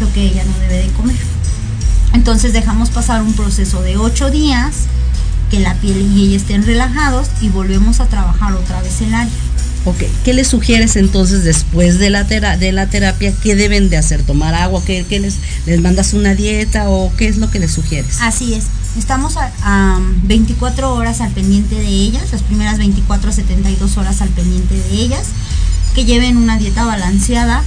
lo 0.00 0.10
que 0.12 0.22
ella 0.24 0.42
no 0.44 0.58
debe 0.58 0.78
de 0.86 0.88
comer. 0.92 1.16
Entonces 2.14 2.52
dejamos 2.52 2.90
pasar 2.90 3.22
un 3.22 3.34
proceso 3.34 3.82
de 3.82 3.96
8 3.98 4.30
días, 4.30 4.74
que 5.50 5.60
la 5.60 5.74
piel 5.74 6.00
y 6.16 6.24
ella 6.28 6.36
estén 6.36 6.64
relajados 6.64 7.28
y 7.42 7.50
volvemos 7.50 8.00
a 8.00 8.06
trabajar 8.06 8.54
otra 8.54 8.80
vez 8.82 9.00
el 9.02 9.14
área. 9.14 9.30
¿Qué 10.24 10.32
les 10.32 10.46
sugieres 10.48 10.96
entonces 10.96 11.42
después 11.44 11.98
de 11.98 12.10
la, 12.10 12.26
tera- 12.26 12.56
de 12.56 12.72
la 12.72 12.86
terapia? 12.88 13.32
¿Qué 13.42 13.54
deben 13.56 13.90
de 13.90 13.96
hacer? 13.96 14.22
¿Tomar 14.22 14.54
agua? 14.54 14.82
¿Qué, 14.84 15.04
les, 15.20 15.36
les 15.66 15.80
mandas 15.80 16.12
una 16.14 16.34
dieta 16.34 16.88
o 16.88 17.12
qué 17.16 17.26
es 17.28 17.36
lo 17.38 17.50
que 17.50 17.58
les 17.58 17.72
sugieres? 17.72 18.20
Así 18.20 18.54
es. 18.54 18.64
Estamos 18.96 19.36
a, 19.36 19.50
a 19.62 19.98
24 20.24 20.94
horas 20.94 21.20
al 21.20 21.32
pendiente 21.32 21.74
de 21.74 21.86
ellas, 21.88 22.30
las 22.32 22.42
primeras 22.42 22.78
24 22.78 23.30
a 23.30 23.32
72 23.32 23.96
horas 23.96 24.20
al 24.22 24.28
pendiente 24.28 24.74
de 24.74 24.90
ellas, 24.94 25.22
que 25.94 26.04
lleven 26.04 26.36
una 26.36 26.58
dieta 26.58 26.84
balanceada, 26.84 27.62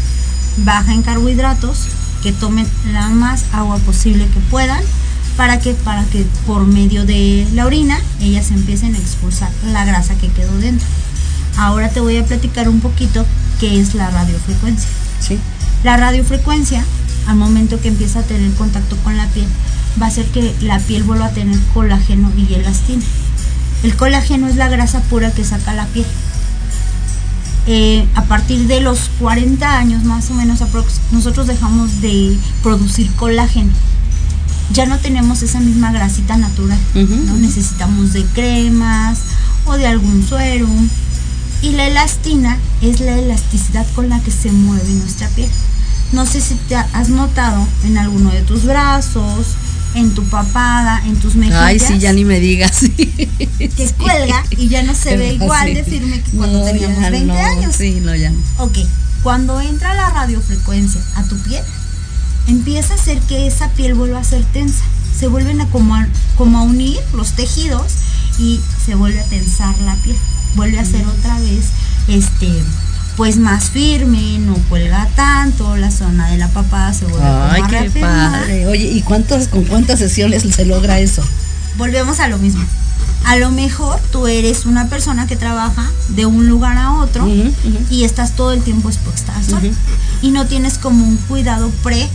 baja 0.58 0.94
en 0.94 1.02
carbohidratos, 1.02 1.80
que 2.24 2.32
tomen 2.32 2.68
la 2.94 3.10
más 3.10 3.46
agua 3.52 3.78
posible 3.80 4.26
que 4.34 4.40
puedan, 4.52 4.82
para 5.36 5.60
que, 5.60 5.74
para 5.74 6.04
que 6.06 6.26
por 6.48 6.66
medio 6.66 7.06
de 7.06 7.46
la 7.54 7.66
orina 7.66 8.00
ellas 8.22 8.52
empiecen 8.52 8.96
a 8.96 8.98
expulsar 8.98 9.50
la 9.74 9.84
grasa 9.84 10.16
que 10.16 10.30
quedó 10.30 10.56
dentro. 10.60 10.88
Ahora 11.58 11.90
te 11.90 12.00
voy 12.00 12.18
a 12.18 12.26
platicar 12.26 12.70
un 12.70 12.80
poquito 12.80 13.26
qué 13.60 13.80
es 13.80 13.96
la 13.96 14.10
radiofrecuencia. 14.10 14.90
Sí. 15.20 15.40
La 15.84 15.98
radiofrecuencia, 15.98 16.84
al 17.28 17.36
momento 17.36 17.80
que 17.80 17.88
empieza 17.88 18.20
a 18.20 18.24
tener 18.24 18.52
contacto 18.54 18.98
con 18.98 19.16
la 19.18 19.28
piel, 19.28 19.48
va 20.02 20.08
a 20.08 20.10
hacer 20.10 20.26
que 20.26 20.54
la 20.62 20.80
piel 20.80 21.04
vuelva 21.04 21.28
a 21.28 21.32
tener 21.32 21.58
colágeno 21.74 22.32
y 22.38 22.54
elastina. 22.54 23.04
El 23.84 23.96
colágeno 23.96 24.48
es 24.48 24.56
la 24.56 24.68
grasa 24.68 25.02
pura 25.02 25.32
que 25.32 25.44
saca 25.44 25.74
la 25.74 25.86
piel. 25.88 26.06
Eh, 27.68 28.08
a 28.14 28.24
partir 28.26 28.68
de 28.68 28.80
los 28.80 29.10
40 29.20 29.80
años 29.80 30.04
más 30.04 30.30
o 30.30 30.36
menos 30.36 30.60
nosotros 31.12 31.48
dejamos 31.48 32.02
de 32.02 32.38
producir 32.62 33.12
colágeno. 33.14 33.72
Ya 34.72 34.86
no 34.86 34.98
tenemos 34.98 35.42
esa 35.44 35.60
misma 35.60 35.92
grasita 35.92 36.38
natural. 36.38 36.78
¿no? 36.94 37.36
Necesitamos 37.38 38.14
de 38.14 38.24
cremas 38.26 39.20
o 39.66 39.78
de 39.78 39.88
algún 39.88 40.26
suero. 40.28 40.68
Y 41.66 41.72
la 41.72 41.88
elastina 41.88 42.60
es 42.84 43.00
la 43.00 43.18
elasticidad 43.18 43.88
con 43.96 44.08
la 44.08 44.20
que 44.20 44.30
se 44.30 44.52
mueve 44.52 44.88
nuestra 44.92 45.28
piel. 45.30 45.50
No 46.12 46.28
sé 46.28 46.40
si 46.40 46.54
te 46.54 46.76
has 46.76 47.10
notado 47.10 47.66
en 47.84 47.98
alguno 47.98 48.30
de 48.30 48.44
tus 48.44 48.66
brazos, 48.66 49.48
en 49.96 50.14
tu 50.14 50.24
papada, 50.26 51.02
en 51.08 51.16
tus 51.16 51.34
mejillas. 51.34 51.64
Ay, 51.64 51.80
sí, 51.80 51.98
ya 51.98 52.14
ni 52.14 52.24
me 52.24 52.40
digas. 52.40 52.82
Que 53.58 53.90
cuelga 53.98 54.44
y 54.52 54.68
ya 54.68 54.84
no 54.84 54.94
se 54.94 55.18
ve 55.18 55.34
igual 55.34 55.74
de 55.74 55.84
firme 55.84 56.22
que 56.22 56.32
cuando 56.38 56.60
No, 56.60 56.66
teníamos 56.66 57.02
ya 57.02 57.10
20 57.10 57.26
no, 57.26 57.34
años. 57.34 57.76
Sí, 57.76 58.00
no, 58.00 58.14
ya 58.14 58.30
no. 58.30 58.38
Ok, 58.60 58.78
cuando 59.24 59.60
entra 59.60 59.96
la 59.96 60.12
radiofrecuencia 60.12 61.02
a 61.16 61.24
tu 61.24 61.36
piel, 61.38 61.64
empieza 62.46 62.94
a 62.94 62.98
hacer 62.98 63.18
que 63.22 63.48
esa 63.48 63.70
piel 63.70 63.96
vuelva 63.96 64.20
a 64.20 64.24
ser 64.24 64.44
tensa. 64.54 64.84
Se 65.20 65.28
vuelven 65.28 65.62
a 65.62 65.70
como, 65.72 65.96
a 65.96 66.08
como 66.38 66.60
a 66.60 66.62
unir 66.62 67.00
los 67.12 67.32
tejidos 67.32 67.92
y 68.38 68.62
se 68.86 68.94
vuelve 68.94 69.20
a 69.20 69.26
tensar 69.26 69.76
la 69.80 69.96
piel. 69.96 70.18
Vuelve 70.56 70.80
a 70.80 70.86
ser 70.86 71.06
otra 71.06 71.40
vez 71.40 71.66
este 72.08 72.50
pues 73.16 73.38
más 73.38 73.70
firme, 73.70 74.40
no 74.40 74.56
cuelga 74.68 75.08
tanto, 75.16 75.78
la 75.78 75.90
zona 75.90 76.30
de 76.32 76.38
la 76.38 76.50
papada 76.50 76.94
se 76.94 77.06
vuelve 77.06 77.26
Ay, 77.26 77.62
a 77.62 77.68
qué 77.68 77.90
padre. 78.02 78.68
Oye, 78.68 78.92
¿y 78.92 79.02
cuántas, 79.04 79.48
con 79.48 79.64
cuántas 79.64 80.00
sesiones 80.00 80.44
se 80.44 80.66
logra 80.66 81.00
eso? 81.00 81.24
volvemos 81.78 82.20
a 82.20 82.28
lo 82.28 82.38
mismo. 82.38 82.64
A 83.26 83.38
lo 83.38 83.52
mejor 83.52 84.00
tú 84.12 84.28
eres 84.28 84.66
una 84.66 84.88
persona 84.88 85.28
que 85.28 85.36
trabaja 85.36 85.90
de 86.10 86.26
un 86.26 86.48
lugar 86.48 86.78
a 86.78 86.94
otro 86.94 87.28
y 87.90 88.04
estás 88.04 88.36
todo 88.36 88.52
el 88.52 88.62
tiempo 88.62 88.90
expuesta 88.90 89.36
al 89.36 89.44
sol 89.44 89.72
y 90.22 90.30
no 90.32 90.46
tienes 90.46 90.78
como 90.78 91.06
un 91.06 91.18
cuidado 91.18 91.72
pre 91.84 92.08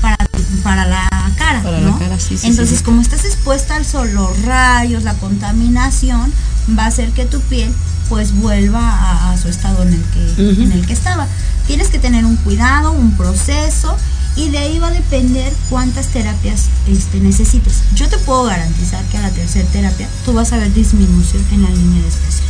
para, 0.00 0.16
para 0.62 0.86
la 0.86 1.08
cara. 1.36 1.62
Para 1.62 1.80
la 1.80 1.90
¿no? 1.90 1.98
cara, 1.98 2.18
sí, 2.18 2.36
sí, 2.36 2.46
Entonces, 2.46 2.82
como 2.82 3.00
estás 3.00 3.24
expuesta 3.24 3.76
al 3.76 3.84
sol, 3.84 4.12
los 4.12 4.42
rayos, 4.42 5.02
la 5.04 5.14
contaminación, 5.14 6.32
va 6.78 6.84
a 6.84 6.86
hacer 6.88 7.10
que 7.10 7.24
tu 7.24 7.40
piel 7.40 7.72
pues 8.08 8.34
vuelva 8.34 8.80
a, 8.80 9.32
a 9.32 9.38
su 9.38 9.48
estado 9.48 9.82
en 9.82 9.92
el 9.92 10.02
que 10.02 10.62
en 10.62 10.72
el 10.72 10.86
que 10.86 10.92
estaba. 10.92 11.26
Tienes 11.66 11.88
que 11.88 11.98
tener 11.98 12.24
un 12.24 12.36
cuidado, 12.36 12.92
un 12.92 13.16
proceso 13.16 13.96
y 14.38 14.50
de 14.50 14.58
ahí 14.58 14.78
va 14.78 14.88
a 14.88 14.92
depender 14.92 15.52
cuántas 15.68 16.06
terapias 16.08 16.66
este, 16.86 17.18
necesites. 17.18 17.82
Yo 17.94 18.08
te 18.08 18.16
puedo 18.18 18.44
garantizar 18.44 19.04
que 19.06 19.18
a 19.18 19.22
la 19.22 19.30
tercera 19.30 19.68
terapia 19.70 20.08
tú 20.24 20.32
vas 20.32 20.52
a 20.52 20.56
ver 20.56 20.72
disminución 20.72 21.44
en 21.52 21.62
la 21.62 21.70
línea 21.70 22.00
de 22.00 22.08
expresión. 22.08 22.46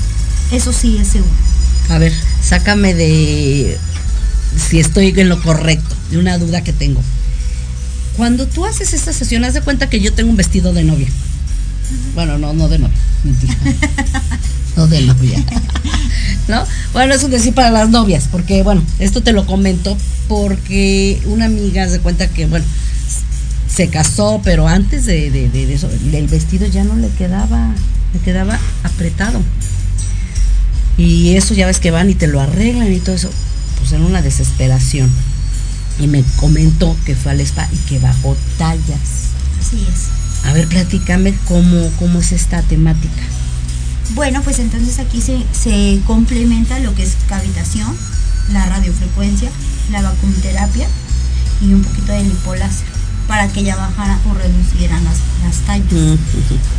Eso 0.53 0.73
sí 0.73 0.99
es 0.99 1.09
seguro. 1.09 1.33
A 1.89 1.99
ver, 1.99 2.13
sácame 2.43 2.95
de 2.95 3.79
si 4.57 4.79
estoy 4.79 5.15
en 5.17 5.29
lo 5.29 5.43
correcto, 5.43 5.95
de 6.11 6.19
una 6.19 6.39
duda 6.39 6.63
que 6.63 6.73
tengo. 6.73 7.03
Cuando 8.19 8.47
tú 8.47 8.67
haces 8.67 8.93
esta 8.93 9.15
sesión, 9.15 9.45
haz 9.45 9.55
de 9.55 9.63
cuenta 9.63 9.89
que 9.89 10.01
yo 10.01 10.13
tengo 10.13 10.29
un 10.29 10.37
vestido 10.37 10.75
de 10.75 10.85
novia. 10.85 11.09
Bueno, 12.15 12.37
no, 12.37 12.53
no 12.53 12.69
de 12.69 12.79
novia. 12.79 12.97
mentira. 13.25 13.57
No 14.77 14.87
de 14.87 15.01
novia. 15.03 15.43
¿No? 16.47 16.63
Bueno, 16.93 17.13
es 17.15 17.25
un 17.25 17.33
decir 17.33 17.53
para 17.53 17.71
las 17.73 17.89
novias, 17.89 18.29
porque 18.31 18.63
bueno, 18.63 18.81
esto 19.01 19.23
te 19.25 19.33
lo 19.33 19.45
comento 19.45 19.97
porque 20.29 21.21
una 21.27 21.47
amiga 21.47 21.83
haz 21.83 21.91
de 21.91 21.99
cuenta 21.99 22.29
que, 22.29 22.47
bueno, 22.47 22.65
se 23.75 23.89
casó, 23.89 24.41
pero 24.45 24.69
antes 24.69 25.05
de, 25.05 25.33
de- 25.33 25.49
de 25.49 25.75
eso, 25.75 25.91
el 26.13 26.29
vestido 26.29 26.67
ya 26.69 26.85
no 26.85 26.95
le 26.95 27.09
quedaba, 27.09 27.73
le 28.15 28.21
quedaba 28.21 28.57
apretado. 28.85 29.41
Y 30.97 31.35
eso 31.37 31.55
ya 31.55 31.67
ves 31.67 31.81
que 31.81 31.91
van 31.91 32.11
y 32.11 32.15
te 32.15 32.29
lo 32.29 32.41
arreglan 32.41 32.93
y 32.93 33.01
todo 33.01 33.17
eso. 33.17 33.31
Pues 33.81 33.93
en 33.93 34.03
una 34.03 34.23
desesperación. 34.23 35.11
Y 35.99 36.07
me 36.07 36.23
comentó 36.37 36.97
que 37.05 37.15
fue 37.15 37.33
al 37.33 37.41
spa 37.41 37.69
y 37.73 37.77
que 37.89 37.99
bajó 37.99 38.37
tallas. 38.57 39.31
Así 39.61 39.87
es. 39.91 40.47
A 40.47 40.53
ver, 40.53 40.69
platícame 40.69 41.35
cómo, 41.47 41.91
cómo 41.99 42.21
es 42.21 42.33
esta 42.33 42.63
temática. 42.63 43.23
Bueno, 44.15 44.43
pues 44.43 44.59
entonces 44.59 44.99
aquí 44.99 45.21
se, 45.21 45.45
se 45.53 46.01
complementa 46.07 46.79
lo 46.79 46.95
que 46.95 47.03
es 47.03 47.17
cavitación, 47.29 47.95
la 48.53 48.65
radiofrecuencia, 48.67 49.51
la 49.91 50.03
vacuumterapia 50.03 50.87
y 51.61 51.75
un 51.75 51.83
poquito 51.83 52.13
de 52.13 52.23
lipoláser 52.23 52.87
para 53.27 53.47
que 53.49 53.63
ya 53.63 53.77
bajara 53.77 54.19
o 54.31 54.35
reducieran 54.35 55.05
las, 55.05 55.19
las 55.45 55.57
tallas. 55.67 56.19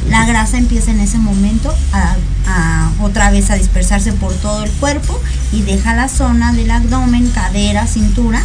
La 0.09 0.25
grasa 0.25 0.57
empieza 0.57 0.89
en 0.89 0.99
ese 0.99 1.19
momento 1.19 1.73
a, 1.93 2.15
a 2.47 2.91
otra 3.01 3.29
vez 3.29 3.51
a 3.51 3.55
dispersarse 3.55 4.11
por 4.13 4.33
todo 4.33 4.63
el 4.63 4.71
cuerpo 4.71 5.21
y 5.53 5.61
deja 5.61 5.93
la 5.93 6.09
zona 6.09 6.51
del 6.51 6.71
abdomen, 6.71 7.29
cadera, 7.29 7.85
cintura, 7.85 8.43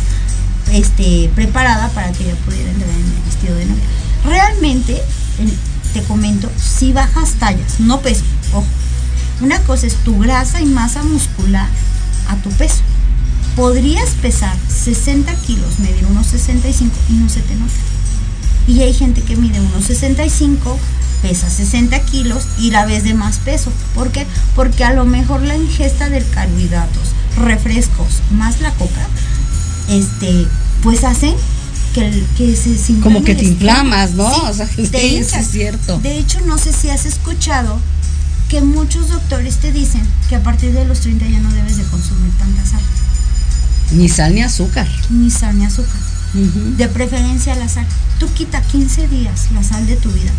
este, 0.73 1.31
preparada 1.35 1.89
para 1.91 2.13
que 2.13 2.25
ya 2.25 2.35
pudiera 2.45 2.71
entrar 2.71 2.91
en 2.91 2.97
el 2.97 3.23
vestido 3.25 3.55
de 3.57 3.67
novia. 3.67 3.85
Realmente, 4.25 5.01
en- 5.39 5.75
te 5.93 6.03
comento, 6.03 6.51
si 6.57 6.93
bajas 6.93 7.35
tallas, 7.35 7.79
no 7.81 8.01
peso, 8.01 8.25
ojo. 8.53 8.67
Una 9.41 9.61
cosa 9.61 9.87
es 9.87 9.95
tu 9.97 10.19
grasa 10.19 10.61
y 10.61 10.67
masa 10.67 11.03
muscular 11.05 11.69
a 12.29 12.37
tu 12.37 12.51
peso. 12.51 12.81
Podrías 13.57 14.11
pesar 14.21 14.57
60 14.69 15.33
kilos, 15.37 15.79
medir 15.79 16.05
unos 16.07 16.27
65 16.27 16.95
y 17.09 17.13
no 17.15 17.29
se 17.29 17.41
te 17.41 17.55
nota. 17.55 17.73
Y 18.67 18.81
hay 18.81 18.93
gente 18.95 19.23
que 19.23 19.37
mide 19.37 19.61
unos 19.61 19.85
65, 19.85 20.79
pesa 21.23 21.49
60 21.51 22.01
kilos 22.01 22.47
y 22.59 22.71
la 22.71 22.87
ves 22.87 23.05
de 23.05 23.15
más 23.15 23.39
peso. 23.39 23.71
¿Por 23.95 24.11
qué? 24.11 24.27
Porque 24.57 24.85
a 24.85 24.93
lo 24.93 25.05
mejor 25.05 25.43
la 25.43 25.57
ingesta 25.57 26.09
de 26.09 26.23
carbohidratos, 26.23 27.09
refrescos, 27.37 28.23
más 28.31 28.61
la 28.61 28.71
coca, 28.73 29.07
este, 29.89 30.47
pues 30.83 31.05
hacen 31.05 31.35
que, 31.95 32.25
que 32.37 32.57
se 32.57 32.95
Como 33.01 33.23
que 33.23 33.35
te 33.35 33.45
inflamas, 33.45 34.13
¿no? 34.13 34.29
Sí, 34.33 34.41
O 34.49 34.53
sea, 34.55 34.67
sí, 34.77 34.89
te 34.89 35.01
sí 35.01 35.17
hinchas. 35.17 35.47
es 35.47 35.51
cierto. 35.53 35.99
De 36.01 36.19
hecho, 36.19 36.41
no 36.47 36.59
sé 36.59 36.73
si 36.73 36.91
has 36.91 37.07
escuchado 37.07 37.79
que 38.49 38.61
muchos 38.61 39.09
doctores 39.09 39.57
te 39.57 39.73
dicen 39.73 40.03
que 40.29 40.37
a 40.37 40.43
partir 40.43 40.73
de 40.73 40.85
los 40.85 41.01
30 41.01 41.27
ya 41.29 41.41
no 41.41 41.51
debes 41.53 41.77
de 41.77 41.85
consumir 41.85 42.31
tanta 42.39 42.65
sal, 42.65 42.81
Ni 43.93 44.09
sal 44.09 44.35
ni 44.35 44.43
azúcar. 44.43 44.89
ni 45.11 45.31
sal 45.31 45.59
ni 45.59 45.65
azúcar. 45.65 46.01
De 46.77 46.89
preferencia 46.89 47.55
la 47.55 47.69
sal. 47.69 47.87
Tú 48.19 48.27
quita 48.35 48.61
15 48.61 49.07
días 49.09 49.47
la 49.55 49.63
sal 49.63 49.87
de 49.87 49.95
tu 49.97 50.11
vida 50.11 50.33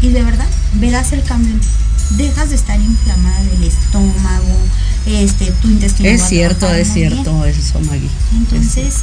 y 0.00 0.08
de 0.10 0.22
verdad 0.22 0.46
verás 0.74 1.12
el 1.12 1.22
cambio. 1.24 1.52
en 1.52 1.60
ti. 1.60 1.66
Dejas 2.10 2.50
de 2.50 2.56
estar 2.56 2.80
inflamada 2.80 3.42
del 3.44 3.64
estómago, 3.64 4.58
este, 5.06 5.50
tu 5.52 5.68
intestino. 5.68 6.08
Es 6.08 6.22
cierto, 6.28 6.72
es 6.72 6.92
cierto 6.92 7.44
eso, 7.44 7.80
Maggie. 7.80 8.10
Entonces, 8.32 8.96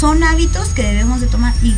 son 0.00 0.22
hábitos 0.22 0.68
que 0.68 0.82
debemos 0.82 1.20
de 1.20 1.26
tomar 1.26 1.54
y 1.62 1.74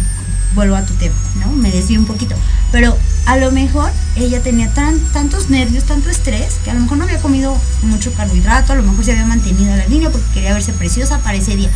vuelvo 0.54 0.76
a 0.76 0.84
tu 0.84 0.94
tema, 0.94 1.14
¿no? 1.40 1.52
Me 1.52 1.70
desvío 1.70 2.00
un 2.00 2.06
poquito. 2.06 2.34
Pero 2.72 2.96
a 3.26 3.36
lo 3.36 3.52
mejor 3.52 3.90
ella 4.16 4.42
tenía 4.42 4.72
tan, 4.72 4.98
tantos 5.12 5.50
nervios, 5.50 5.84
tanto 5.84 6.10
estrés, 6.10 6.54
que 6.64 6.70
a 6.70 6.74
lo 6.74 6.80
mejor 6.80 6.98
no 6.98 7.04
había 7.04 7.20
comido 7.20 7.56
mucho 7.82 8.12
carbohidrato, 8.12 8.72
a 8.72 8.76
lo 8.76 8.82
mejor 8.82 9.04
se 9.04 9.12
había 9.12 9.26
mantenido 9.26 9.74
la 9.76 9.86
línea 9.86 10.10
porque 10.10 10.26
quería 10.34 10.54
verse 10.54 10.72
preciosa 10.72 11.18
para 11.18 11.36
ese 11.36 11.56
día. 11.56 11.70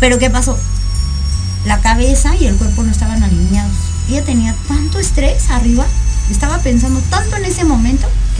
Pero 0.00 0.18
¿qué 0.18 0.30
pasó? 0.30 0.58
La 1.64 1.80
cabeza 1.80 2.36
y 2.36 2.46
el 2.46 2.56
cuerpo 2.56 2.82
no 2.82 2.92
estaban 2.92 3.22
alineados. 3.22 3.72
Ella 4.08 4.22
tenía 4.22 4.54
tanto 4.68 4.98
estrés 4.98 5.50
arriba, 5.50 5.84
estaba 6.30 6.58
pensando 6.58 7.00
tanto 7.10 7.36
en 7.36 7.44
ese 7.44 7.64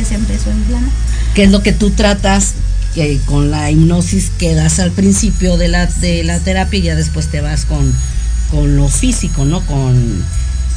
se 0.06 0.14
empezó 0.14 0.50
a 0.50 0.54
inflamar. 0.54 0.90
¿Qué 1.34 1.44
es 1.44 1.50
lo 1.50 1.62
que 1.62 1.72
tú 1.72 1.90
tratas 1.90 2.54
que 2.94 3.20
con 3.26 3.50
la 3.50 3.70
hipnosis 3.70 4.30
que 4.38 4.54
das 4.54 4.78
al 4.78 4.90
principio 4.90 5.58
de 5.58 5.68
la, 5.68 5.86
de 5.86 6.24
la 6.24 6.38
terapia 6.40 6.78
y 6.78 6.82
ya 6.82 6.94
después 6.94 7.28
te 7.28 7.42
vas 7.42 7.66
con, 7.66 7.92
con 8.50 8.76
lo 8.76 8.88
físico, 8.88 9.44
¿no? 9.44 9.60
Con 9.66 10.24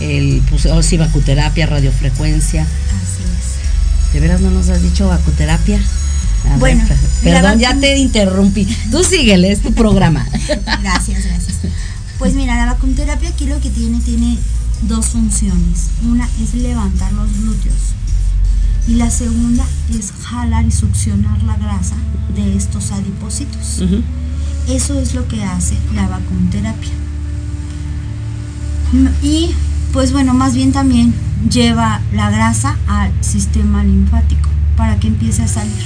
el, 0.02 0.42
pues, 0.50 0.66
ahora 0.66 0.84
sí, 0.84 0.98
vacuterapia, 0.98 1.66
radiofrecuencia. 1.66 2.64
Así 2.64 3.24
es. 3.24 4.14
¿De 4.14 4.20
veras 4.20 4.42
no 4.42 4.52
nos 4.52 4.68
has 4.70 4.82
dicho 4.82 5.08
vacuterapia? 5.08 5.80
A 6.52 6.58
Bueno, 6.58 6.84
perdón, 7.24 7.60
ya 7.60 7.74
te 7.80 7.98
interrumpí. 7.98 8.66
Tú 8.92 9.04
síguele, 9.04 9.52
es 9.52 9.62
tu 9.62 9.74
programa. 9.74 10.28
Gracias, 10.82 11.24
gracias. 11.26 11.58
Pues 12.18 12.34
mira, 12.34 12.58
la 12.58 12.74
vacunterapia 12.74 13.30
aquí 13.30 13.46
lo 13.46 13.62
que 13.62 13.70
tiene, 13.70 14.00
tiene 14.00 14.38
dos 14.84 15.08
funciones. 15.08 15.88
Una 16.04 16.28
es 16.42 16.54
levantar 16.54 17.14
los 17.14 17.32
glúteos 17.34 17.76
y 18.90 18.96
la 18.96 19.10
segunda 19.12 19.64
es 19.98 20.12
jalar 20.24 20.66
y 20.66 20.72
succionar 20.72 21.42
la 21.44 21.56
grasa 21.58 21.96
de 22.36 22.58
estos 22.58 22.92
adipocitos. 22.92 23.80
Ujú. 23.82 24.02
Eso 24.68 25.00
es 25.00 25.14
lo 25.14 25.28
que 25.28 25.44
hace 25.44 25.78
la 25.96 26.08
vacunterapia. 26.08 26.92
M- 28.94 29.12
Y 29.22 29.52
pues 29.94 30.12
bueno, 30.12 30.34
más 30.34 30.54
bien 30.56 30.72
también 30.72 31.14
lleva 31.50 32.02
la 32.14 32.30
grasa 32.30 32.78
al 32.88 33.12
sistema 33.24 33.84
linfático 33.84 34.50
para 34.76 35.00
que 35.00 35.08
empiece 35.08 35.44
a 35.44 35.48
salir. 35.48 35.84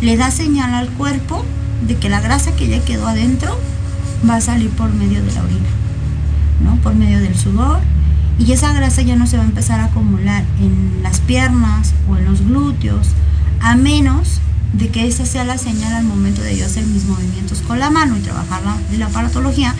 Le 0.00 0.16
da 0.16 0.30
señal 0.30 0.74
al 0.74 0.88
cuerpo 0.90 1.44
de 1.86 1.96
que 1.96 2.08
la 2.08 2.20
grasa 2.20 2.54
que 2.56 2.68
ya 2.68 2.84
quedó 2.84 3.06
adentro 3.08 3.58
va 4.28 4.36
a 4.36 4.40
salir 4.40 4.70
por 4.70 4.92
medio 4.92 5.22
de 5.22 5.32
la 5.32 5.42
orina, 5.42 5.68
¿no? 6.64 6.76
Por 6.82 6.94
medio 6.94 7.18
del 7.20 7.36
sudor. 7.36 7.80
Y 8.40 8.52
esa 8.52 8.72
grasa 8.72 9.02
ya 9.02 9.16
no 9.16 9.26
se 9.26 9.36
va 9.36 9.42
a 9.42 9.46
empezar 9.46 9.80
a 9.80 9.84
acumular 9.84 10.44
en 10.58 11.02
las 11.02 11.20
piernas 11.20 11.92
o 12.08 12.16
en 12.16 12.24
los 12.24 12.40
glúteos, 12.40 13.08
a 13.60 13.76
menos 13.76 14.40
de 14.72 14.88
que 14.88 15.06
esa 15.06 15.26
sea 15.26 15.44
la 15.44 15.58
señal 15.58 15.92
al 15.92 16.04
momento 16.04 16.40
de 16.42 16.56
yo 16.56 16.64
hacer 16.64 16.84
mis 16.86 17.04
movimientos 17.04 17.60
con 17.60 17.78
la 17.78 17.90
mano 17.90 18.16
y 18.16 18.20
trabajar 18.20 18.62
la, 18.62 18.76
la 18.96 19.06
aparatología, 19.06 19.74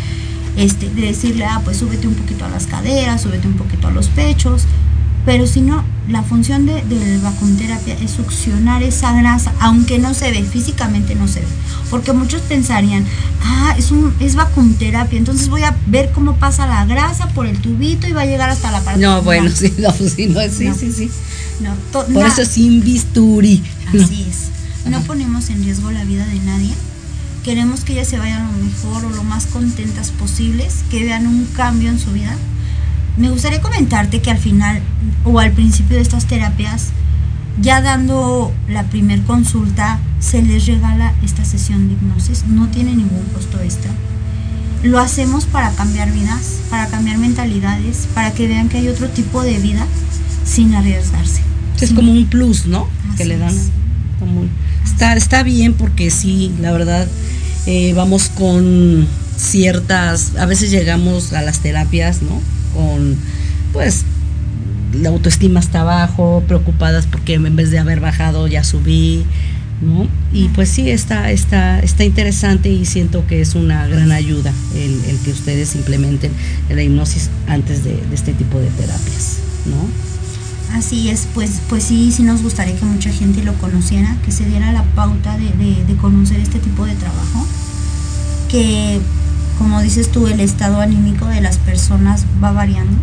este, 0.56 0.90
de 0.90 1.02
decirle, 1.02 1.44
ah, 1.46 1.62
pues 1.64 1.78
súbete 1.78 2.06
un 2.06 2.14
poquito 2.14 2.44
a 2.44 2.48
las 2.48 2.66
caderas, 2.66 3.22
súbete 3.22 3.48
un 3.48 3.54
poquito 3.54 3.88
a 3.88 3.90
los 3.92 4.08
pechos, 4.08 4.66
pero 5.24 5.46
si 5.46 5.60
no, 5.60 5.84
la 6.08 6.22
función 6.22 6.66
de, 6.66 6.82
de 6.82 7.16
la 7.18 7.30
vacunterapia 7.30 7.94
es 7.94 8.10
succionar 8.12 8.82
esa 8.82 9.12
grasa, 9.12 9.52
aunque 9.60 9.98
no 9.98 10.14
se 10.14 10.30
ve, 10.30 10.42
físicamente 10.42 11.14
no 11.14 11.28
se 11.28 11.40
ve. 11.40 11.46
Porque 11.90 12.12
muchos 12.12 12.40
pensarían, 12.42 13.04
ah, 13.44 13.74
es, 13.78 13.90
un, 13.90 14.14
es 14.20 14.34
vacunterapia, 14.34 15.18
entonces 15.18 15.48
voy 15.48 15.62
a 15.62 15.76
ver 15.86 16.10
cómo 16.12 16.36
pasa 16.36 16.66
la 16.66 16.84
grasa 16.86 17.28
por 17.28 17.46
el 17.46 17.58
tubito 17.58 18.06
y 18.08 18.12
va 18.12 18.22
a 18.22 18.26
llegar 18.26 18.48
hasta 18.50 18.70
la 18.70 18.80
parte. 18.80 19.00
No, 19.00 19.22
bueno, 19.22 19.50
sí, 19.54 19.72
no, 19.78 19.92
sí, 19.92 20.26
no, 20.26 20.40
sí, 20.50 20.64
No. 20.68 20.74
sí, 20.74 20.92
sí. 20.92 21.10
No, 21.60 21.74
to- 21.92 22.06
Por 22.06 22.26
eso 22.26 22.44
sin 22.44 22.82
bisturí. 22.82 23.62
Así 23.88 24.26
es. 24.28 24.36
No 24.90 24.98
ponemos 25.02 25.50
en 25.50 25.62
riesgo 25.62 25.90
la 25.90 26.04
vida 26.04 26.24
de 26.26 26.38
nadie. 26.40 26.72
Queremos 27.44 27.84
que 27.84 27.92
ellas 27.92 28.08
se 28.08 28.18
vayan 28.18 28.46
lo 28.46 28.64
mejor 28.64 29.04
o 29.04 29.10
lo 29.10 29.22
más 29.24 29.44
contentas 29.46 30.10
posibles, 30.10 30.76
que 30.90 31.04
vean 31.04 31.26
un 31.26 31.44
cambio 31.54 31.90
en 31.90 31.98
su 31.98 32.10
vida. 32.12 32.34
Me 33.16 33.30
gustaría 33.30 33.60
comentarte 33.60 34.20
que 34.20 34.30
al 34.30 34.38
final 34.38 34.80
o 35.24 35.38
al 35.40 35.52
principio 35.52 35.96
de 35.96 36.02
estas 36.02 36.26
terapias, 36.26 36.88
ya 37.60 37.80
dando 37.82 38.52
la 38.68 38.84
primer 38.84 39.20
consulta, 39.22 39.98
se 40.20 40.42
les 40.42 40.66
regala 40.66 41.12
esta 41.22 41.44
sesión 41.44 41.88
de 41.88 41.94
hipnosis. 41.94 42.44
No 42.46 42.68
tiene 42.68 42.90
ningún 42.94 43.24
costo 43.34 43.60
extra. 43.60 43.90
Lo 44.82 44.98
hacemos 44.98 45.44
para 45.44 45.70
cambiar 45.72 46.10
vidas, 46.12 46.60
para 46.70 46.86
cambiar 46.86 47.18
mentalidades, 47.18 48.08
para 48.14 48.32
que 48.32 48.48
vean 48.48 48.68
que 48.70 48.78
hay 48.78 48.88
otro 48.88 49.08
tipo 49.08 49.42
de 49.42 49.58
vida 49.58 49.86
sin 50.46 50.74
arriesgarse. 50.74 51.42
Es 51.80 51.88
Sin- 51.88 51.96
como 51.96 52.12
un 52.12 52.26
plus, 52.26 52.66
¿no? 52.66 52.88
que 53.16 53.24
Así 53.24 53.28
le 53.28 53.36
dan. 53.38 53.50
es. 53.54 53.68
como 54.18 54.44
está, 54.84 55.14
está 55.16 55.42
bien 55.42 55.74
porque 55.74 56.10
sí, 56.10 56.52
la 56.60 56.72
verdad, 56.72 57.06
eh, 57.66 57.92
vamos 57.94 58.30
con 58.30 59.06
ciertas, 59.36 60.36
a 60.36 60.46
veces 60.46 60.70
llegamos 60.70 61.32
a 61.34 61.42
las 61.42 61.58
terapias, 61.60 62.22
¿no? 62.22 62.40
Con, 62.74 63.16
pues, 63.72 64.04
la 64.92 65.08
autoestima 65.10 65.60
está 65.60 65.84
bajo, 65.84 66.42
preocupadas 66.46 67.06
porque 67.06 67.34
en 67.34 67.54
vez 67.56 67.70
de 67.70 67.78
haber 67.78 68.00
bajado 68.00 68.48
ya 68.48 68.64
subí, 68.64 69.24
¿no? 69.82 70.06
Y 70.32 70.48
pues 70.48 70.68
sí, 70.68 70.90
está, 70.90 71.30
está, 71.30 71.80
está 71.80 72.04
interesante 72.04 72.68
y 72.70 72.84
siento 72.84 73.26
que 73.26 73.40
es 73.40 73.54
una 73.54 73.86
gran 73.86 74.10
ayuda 74.12 74.52
el, 74.74 75.00
el 75.08 75.16
que 75.18 75.30
ustedes 75.30 75.74
implementen 75.76 76.32
la 76.68 76.82
hipnosis 76.82 77.30
antes 77.46 77.84
de, 77.84 77.92
de 77.92 78.14
este 78.14 78.32
tipo 78.32 78.58
de 78.58 78.66
terapias, 78.70 79.36
¿no? 79.66 80.76
Así 80.76 81.08
es, 81.08 81.26
pues, 81.34 81.60
pues 81.68 81.82
sí, 81.84 82.12
sí 82.12 82.22
nos 82.22 82.42
gustaría 82.42 82.76
que 82.76 82.84
mucha 82.84 83.10
gente 83.10 83.42
lo 83.42 83.54
conociera, 83.54 84.16
que 84.24 84.30
se 84.32 84.44
diera 84.44 84.70
la 84.72 84.82
pauta 84.94 85.36
de, 85.38 85.46
de- 85.64 85.84
de 85.84 85.96
conocer 85.96 86.38
este 86.40 86.58
tipo 86.60 86.84
de 86.86 86.94
trabajo, 86.94 87.46
que 88.48 89.00
como 89.60 89.80
dices 89.80 90.10
tú, 90.10 90.26
el 90.26 90.40
estado 90.40 90.80
anímico 90.80 91.26
de 91.26 91.40
las 91.40 91.58
personas 91.58 92.24
va 92.42 92.50
variando. 92.50 92.96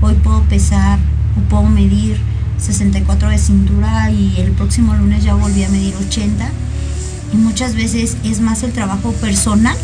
Hoy 0.00 0.14
puedo 0.14 0.42
pesar 0.42 0.98
o 1.36 1.48
puedo 1.48 1.64
medir 1.64 2.18
64 2.58 3.30
de 3.30 3.38
cintura 3.38 4.10
y 4.10 4.34
el 4.38 4.52
próximo 4.52 4.94
lunes 4.94 5.24
ya 5.24 5.34
volví 5.34 5.64
a 5.64 5.68
medir 5.70 5.94
80. 5.96 6.48
Y 7.32 7.36
muchas 7.38 7.74
veces 7.74 8.16
es 8.24 8.40
más 8.40 8.62
el 8.62 8.72
trabajo 8.72 9.12
personal 9.14 9.76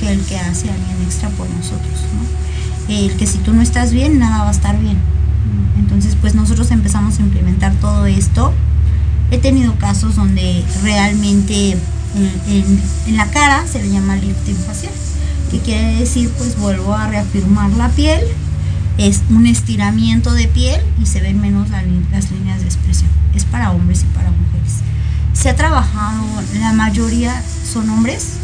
que 0.00 0.10
el 0.10 0.20
que 0.22 0.38
hace 0.38 0.70
alguien 0.70 0.96
extra 1.04 1.28
por 1.30 1.48
nosotros. 1.50 2.00
¿no? 2.88 2.94
El 2.94 3.12
que 3.16 3.26
si 3.26 3.38
tú 3.38 3.52
no 3.52 3.60
estás 3.62 3.92
bien, 3.92 4.18
nada 4.18 4.42
va 4.44 4.48
a 4.48 4.52
estar 4.52 4.78
bien. 4.80 4.96
Entonces, 5.78 6.16
pues 6.20 6.34
nosotros 6.34 6.70
empezamos 6.70 7.18
a 7.18 7.22
implementar 7.22 7.72
todo 7.74 8.06
esto. 8.06 8.52
He 9.30 9.38
tenido 9.38 9.74
casos 9.76 10.16
donde 10.16 10.64
realmente 10.82 11.72
en, 11.72 11.78
en- 12.48 12.82
en 13.06 13.16
la 13.16 13.26
cara 13.30 13.66
se 13.70 13.82
le 13.82 13.90
llama 13.90 14.16
lifting 14.16 14.56
facial, 14.56 14.92
que 15.50 15.58
quiere 15.58 15.96
decir, 15.96 16.30
pues 16.38 16.58
vuelvo 16.58 16.94
a 16.94 17.08
reafirmar 17.08 17.70
la 17.72 17.88
piel, 17.90 18.20
es 18.98 19.22
un 19.30 19.46
estiramiento 19.46 20.32
de 20.32 20.48
piel 20.48 20.80
y 21.02 21.06
se 21.06 21.20
ven 21.20 21.40
menos 21.40 21.70
la 21.70 21.82
las 22.12 22.30
líneas 22.30 22.60
de 22.60 22.66
expresión. 22.66 23.10
Es 23.34 23.44
para 23.44 23.72
hombres 23.72 24.02
y 24.02 24.16
para 24.16 24.30
mujeres. 24.30 24.80
Se 25.32 25.48
ha 25.48 25.56
trabajado, 25.56 26.22
la 26.60 26.72
mayoría 26.72 27.42
son 27.72 27.90
hombres, 27.90 28.34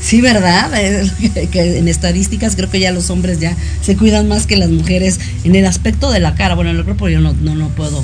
Sí, 0.00 0.20
¿verdad? 0.20 0.70
Que 1.52 1.78
en 1.78 1.88
estadísticas 1.88 2.56
creo 2.56 2.70
que 2.70 2.80
ya 2.80 2.90
los 2.90 3.10
hombres 3.10 3.38
ya 3.38 3.54
se 3.82 3.96
cuidan 3.96 4.28
más 4.28 4.46
que 4.46 4.56
las 4.56 4.70
mujeres 4.70 5.20
en 5.44 5.54
el 5.54 5.66
aspecto 5.66 6.10
de 6.10 6.20
la 6.20 6.34
cara. 6.34 6.54
Bueno, 6.54 6.70
en 6.70 6.78
el 6.78 6.84
cuerpo 6.84 7.08
yo 7.08 7.20
no, 7.20 7.34
no, 7.34 7.54
no 7.54 7.68
puedo, 7.68 8.02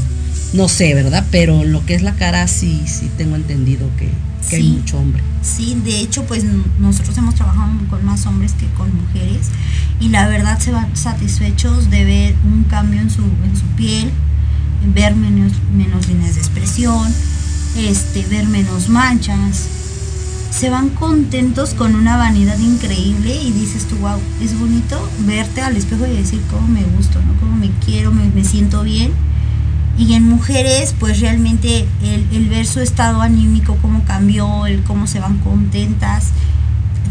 no 0.52 0.68
sé, 0.68 0.94
¿verdad? 0.94 1.24
Pero 1.30 1.62
en 1.62 1.72
lo 1.72 1.84
que 1.86 1.94
es 1.94 2.02
la 2.02 2.14
cara 2.14 2.46
sí, 2.48 2.82
sí 2.86 3.10
tengo 3.16 3.36
entendido 3.36 3.88
que, 3.98 4.08
que 4.48 4.56
hay 4.56 4.62
Sí. 4.62 4.68
mucho 4.78 4.98
hombre. 4.98 5.22
Sí, 5.42 5.76
de 5.84 6.00
hecho, 6.00 6.24
pues 6.24 6.44
nosotros 6.80 7.16
hemos 7.18 7.34
trabajado 7.34 7.70
con 7.90 8.04
más 8.04 8.26
hombres 8.26 8.52
que 8.52 8.66
con 8.76 8.88
mujeres 8.94 9.48
y 10.00 10.08
la 10.08 10.26
verdad 10.28 10.58
se 10.58 10.72
van 10.72 10.94
satisfechos 10.96 11.90
de 11.90 12.04
ver 12.04 12.34
un 12.44 12.64
cambio 12.64 13.00
en 13.00 13.10
su, 13.10 13.22
en 13.22 13.56
su 13.56 13.64
piel, 13.76 14.10
ver 14.94 15.14
menos, 15.14 15.52
menos 15.74 16.06
líneas 16.08 16.34
de 16.34 16.40
expresión, 16.40 17.12
este, 17.76 18.24
ver 18.26 18.46
menos 18.46 18.88
manchas. 18.88 19.68
Se 20.50 20.70
van 20.70 20.88
contentos 20.90 21.74
con 21.74 21.94
una 21.94 22.16
vanidad 22.16 22.58
increíble 22.58 23.34
y 23.42 23.52
dices 23.52 23.84
tú, 23.86 23.96
wow, 23.96 24.18
es 24.42 24.58
bonito 24.58 24.96
verte 25.26 25.60
al 25.60 25.76
espejo 25.76 26.06
y 26.06 26.16
decir 26.16 26.40
cómo 26.50 26.66
me 26.68 26.82
gusto, 26.82 27.20
¿no? 27.20 27.38
Cómo 27.40 27.56
me 27.56 27.70
quiero, 27.84 28.10
me, 28.12 28.28
me 28.30 28.42
siento 28.44 28.82
bien. 28.82 29.12
Y 29.98 30.12
en 30.12 30.28
mujeres, 30.28 30.94
pues 30.98 31.20
realmente 31.20 31.86
el, 32.02 32.26
el 32.32 32.48
ver 32.50 32.66
su 32.66 32.80
estado 32.80 33.22
anímico, 33.22 33.78
cómo 33.80 34.04
cambió, 34.04 34.66
el 34.66 34.82
cómo 34.82 35.06
se 35.06 35.20
van 35.20 35.38
contentas, 35.38 36.32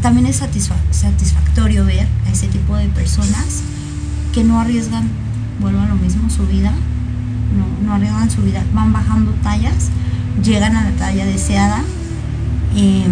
también 0.04 0.28
es 0.28 0.42
satisfa- 0.42 0.76
satisfactorio 0.92 1.84
ver 1.86 2.08
a 2.28 2.30
ese 2.32 2.48
tipo 2.48 2.76
de 2.78 2.88
personas 2.90 3.64
que 4.34 4.44
no 4.44 4.60
arriesgan, 4.60 5.10
vuelvo 5.60 5.80
a 5.80 5.88
lo 5.88 5.96
mismo, 5.96 6.30
su 6.30 6.46
vida, 6.46 6.72
no, 7.58 7.88
no 7.88 7.96
arriesgan 7.96 8.30
su 8.30 8.44
vida, 8.44 8.62
van 8.74 8.94
bajando 8.94 9.32
tallas, 9.42 9.90
llegan 10.44 10.76
a 10.76 10.84
la 10.84 10.92
talla 10.92 11.26
deseada. 11.26 11.82
eh, 12.76 13.08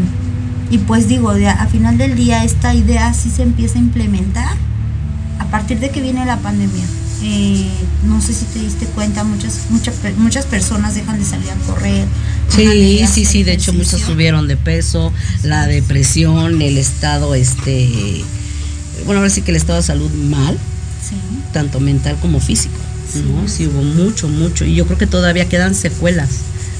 y 0.69 0.77
pues 0.79 1.07
digo, 1.07 1.29
a 1.31 1.65
final 1.67 1.97
del 1.97 2.15
día 2.15 2.43
esta 2.43 2.73
idea 2.73 3.13
sí 3.13 3.29
se 3.29 3.43
empieza 3.43 3.77
a 3.77 3.81
implementar 3.81 4.55
a 5.39 5.45
partir 5.45 5.79
de 5.79 5.89
que 5.91 6.01
viene 6.01 6.25
la 6.25 6.38
pandemia. 6.38 6.86
Eh, 7.25 7.65
no 8.05 8.21
sé 8.21 8.33
si 8.33 8.43
te 8.45 8.59
diste 8.59 8.86
cuenta, 8.88 9.23
muchas, 9.23 9.59
muchas, 9.69 9.95
muchas 10.17 10.45
personas 10.45 10.93
dejan 10.95 11.17
de 11.19 11.25
salir 11.25 11.49
a 11.49 11.55
correr. 11.65 12.05
Sí, 12.49 13.05
sí, 13.12 13.25
sí, 13.25 13.43
de 13.43 13.53
hecho 13.53 13.71
muchos 13.71 13.88
ejercicio. 13.93 14.13
subieron 14.13 14.47
de 14.47 14.57
peso, 14.57 15.13
la 15.43 15.65
depresión, 15.67 16.62
el 16.62 16.77
estado, 16.77 17.33
este, 17.33 18.21
bueno, 19.05 19.19
ahora 19.21 19.29
sí 19.29 19.41
que 19.41 19.51
el 19.51 19.57
estado 19.57 19.79
de 19.79 19.83
salud 19.83 20.12
mal, 20.12 20.57
Sí. 21.09 21.15
tanto 21.53 21.79
mental 21.79 22.17
como 22.21 22.39
físico, 22.39 22.75
¿no? 23.15 23.47
Sí 23.47 23.67
hubo 23.67 23.81
mucho, 23.83 24.27
mucho, 24.27 24.65
y 24.65 24.75
yo 24.75 24.86
creo 24.86 24.97
que 24.97 25.07
todavía 25.07 25.47
quedan 25.49 25.75
secuelas. 25.75 26.29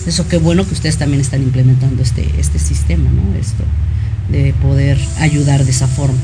Eso 0.06 0.28
qué 0.28 0.38
bueno 0.38 0.68
que 0.68 0.74
ustedes 0.74 0.98
también 0.98 1.22
están 1.22 1.42
implementando 1.42 2.04
este, 2.04 2.30
este 2.38 2.60
sistema, 2.60 3.10
¿no? 3.10 3.38
Esto, 3.40 3.64
de 4.30 4.54
poder 4.62 4.98
ayudar 5.20 5.64
de 5.64 5.72
esa 5.72 5.88
forma. 5.88 6.18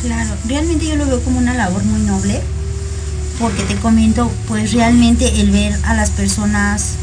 Claro, 0.00 0.30
realmente 0.48 0.86
yo 0.86 0.96
lo 0.96 1.06
veo 1.06 1.20
como 1.22 1.38
una 1.38 1.54
labor 1.54 1.84
muy 1.84 2.00
noble, 2.02 2.40
porque 3.38 3.62
te 3.64 3.76
comento, 3.76 4.30
pues 4.48 4.72
realmente 4.72 5.40
el 5.40 5.50
ver 5.50 5.74
a 5.84 5.94
las 5.94 6.10
personas 6.10 6.96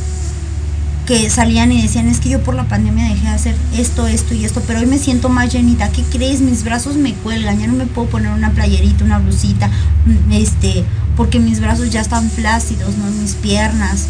que 1.09 1.27
salían 1.31 1.71
y 1.71 1.81
decían, 1.81 2.07
es 2.07 2.19
que 2.19 2.29
yo 2.29 2.43
por 2.43 2.53
la 2.53 2.65
pandemia 2.65 3.05
dejé 3.05 3.23
de 3.23 3.33
hacer 3.33 3.55
esto, 3.75 4.05
esto 4.05 4.35
y 4.35 4.45
esto, 4.45 4.61
pero 4.67 4.79
hoy 4.79 4.85
me 4.85 4.99
siento 4.99 5.27
más 5.27 5.51
llenita, 5.51 5.89
¿qué 5.89 6.03
crees? 6.03 6.39
Mis 6.39 6.63
brazos 6.63 6.97
me 6.97 7.15
cuelgan, 7.15 7.57
ya 7.57 7.65
no 7.65 7.73
me 7.73 7.87
puedo 7.87 8.09
poner 8.09 8.31
una 8.31 8.51
playerita, 8.51 9.05
una 9.05 9.17
blusita, 9.17 9.71
mm, 10.05 10.31
este, 10.33 10.83
porque 11.17 11.39
mis 11.39 11.61
brazos 11.61 11.89
ya 11.89 12.01
están 12.01 12.29
flácidos, 12.29 12.95
¿no? 12.97 13.09
Mis 13.21 13.33
piernas. 13.33 14.05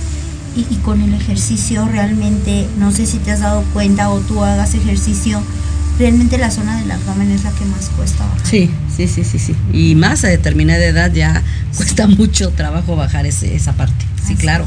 Y, 0.58 0.68
y 0.70 0.76
con 0.84 1.02
el 1.02 1.14
ejercicio 1.14 1.88
realmente, 1.88 2.68
no 2.78 2.92
sé 2.92 3.06
si 3.06 3.18
te 3.20 3.32
has 3.32 3.40
dado 3.40 3.64
cuenta 3.72 4.10
o 4.10 4.20
tú 4.20 4.44
hagas 4.44 4.74
ejercicio, 4.74 5.42
realmente 6.00 6.38
la 6.38 6.50
zona 6.50 6.80
del 6.80 6.90
abdomen 6.90 7.30
es 7.32 7.44
la 7.44 7.52
que 7.52 7.66
más 7.66 7.90
cuesta 7.96 8.26
bajar. 8.26 8.48
Sí, 8.48 8.72
sí, 8.96 9.08
sí, 9.08 9.24
sí, 9.24 9.38
sí. 9.38 9.56
Y 9.74 9.96
más 9.96 10.24
a 10.24 10.28
determinada 10.30 10.84
edad 10.84 11.12
ya 11.12 11.44
cuesta 11.78 12.08
mucho 12.08 12.52
trabajo 12.52 12.96
bajar 12.96 13.26
ese- 13.26 13.54
esa 13.56 13.74
parte. 13.74 14.06
Sí, 14.18 14.24
Así 14.34 14.36
claro. 14.36 14.66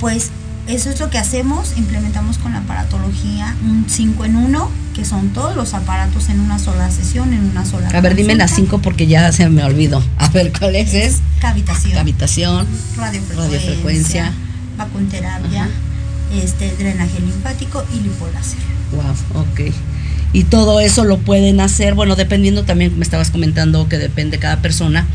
Pues 0.00 0.30
eso 0.68 0.90
es 0.90 1.00
lo 1.00 1.10
que 1.10 1.18
hacemos, 1.18 1.72
implementamos 1.76 2.38
con 2.38 2.52
la 2.52 2.58
aparatología 2.58 3.54
un 3.64 3.86
5 3.88 4.24
en 4.24 4.36
1, 4.36 4.70
que 4.94 5.04
son 5.04 5.30
todos 5.30 5.56
los 5.56 5.74
aparatos 5.74 6.28
en 6.28 6.40
una 6.40 6.58
sola 6.58 6.90
sesión, 6.90 7.32
en 7.32 7.44
una 7.50 7.64
sola 7.64 7.88
A 7.88 8.00
ver, 8.00 8.14
dime 8.14 8.34
las 8.34 8.50
consulta. 8.50 8.70
cinco 8.70 8.82
porque 8.82 9.06
ya 9.06 9.32
se 9.32 9.48
me 9.48 9.64
olvidó. 9.64 10.02
A 10.18 10.28
ver, 10.28 10.52
¿cuál 10.56 10.76
es? 10.76 10.92
es? 10.94 11.20
Cavitación, 11.40 11.94
Cavitación. 11.94 12.66
radiofrecuencia, 12.96 13.44
radiofrecuencia. 13.58 14.32
vacunterapia, 14.76 15.62
Ajá. 15.62 15.70
este 16.34 16.74
drenaje 16.76 17.20
linfático 17.20 17.84
y 17.94 18.00
lipoláser. 18.00 18.58
Wow, 18.92 19.42
ok. 19.42 19.60
Y 20.32 20.44
todo 20.44 20.80
eso 20.80 21.04
lo 21.04 21.18
pueden 21.18 21.60
hacer, 21.60 21.94
bueno, 21.94 22.16
dependiendo 22.16 22.64
también, 22.64 22.98
me 22.98 23.04
estabas 23.04 23.30
comentando 23.30 23.88
que 23.88 23.98
depende 23.98 24.38
cada 24.38 24.62
persona, 24.62 25.06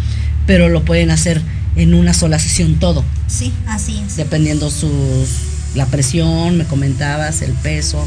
pero 0.45 0.69
lo 0.69 0.83
pueden 0.85 1.09
hacer 1.11 1.41
en 1.75 1.93
una 1.93 2.13
sola 2.13 2.39
sesión 2.39 2.75
todo, 2.75 3.03
Sí, 3.27 3.51
así 3.67 4.01
es. 4.05 4.15
dependiendo 4.17 4.69
sus 4.71 5.29
la 5.75 5.85
presión, 5.85 6.57
me 6.57 6.65
comentabas, 6.65 7.41
el 7.43 7.51
peso, 7.51 7.99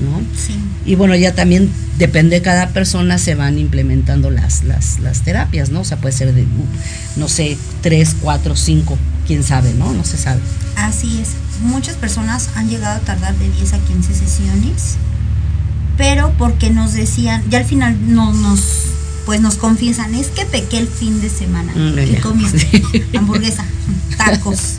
¿no? 0.00 0.20
Sí. 0.38 0.54
Y 0.86 0.94
bueno, 0.94 1.16
ya 1.16 1.34
también 1.34 1.70
depende 1.98 2.36
de 2.36 2.42
cada 2.42 2.68
persona, 2.68 3.18
se 3.18 3.34
van 3.34 3.58
implementando 3.58 4.30
las, 4.30 4.62
las, 4.64 5.00
las 5.00 5.22
terapias, 5.22 5.70
¿no? 5.70 5.80
O 5.80 5.84
sea, 5.84 5.96
puede 5.98 6.14
ser 6.14 6.32
de, 6.34 6.44
no 7.16 7.28
sé, 7.28 7.56
tres, 7.80 8.14
cuatro, 8.20 8.54
cinco, 8.54 8.96
quién 9.26 9.42
sabe, 9.42 9.72
¿no? 9.74 9.92
No 9.92 10.04
se 10.04 10.18
sabe. 10.18 10.40
Así 10.76 11.20
es. 11.20 11.30
Muchas 11.62 11.96
personas 11.96 12.48
han 12.54 12.68
llegado 12.68 12.96
a 12.96 13.00
tardar 13.00 13.34
de 13.36 13.50
10 13.50 13.72
a 13.74 13.78
15 13.78 14.14
sesiones, 14.14 14.96
pero 16.00 16.32
porque 16.38 16.70
nos 16.70 16.94
decían, 16.94 17.44
ya 17.50 17.58
al 17.58 17.66
final 17.66 17.94
no, 18.14 18.32
nos, 18.32 18.60
pues 19.26 19.42
nos 19.42 19.56
confiesan, 19.56 20.14
es 20.14 20.28
que 20.28 20.46
pequé 20.46 20.78
el 20.78 20.88
fin 20.88 21.20
de 21.20 21.28
semana. 21.28 21.74
Mm, 21.76 21.94
¿Qué 21.94 22.12
ya. 22.12 22.20
comiste? 22.22 22.82
Hamburguesa, 23.18 23.66
tacos, 24.16 24.76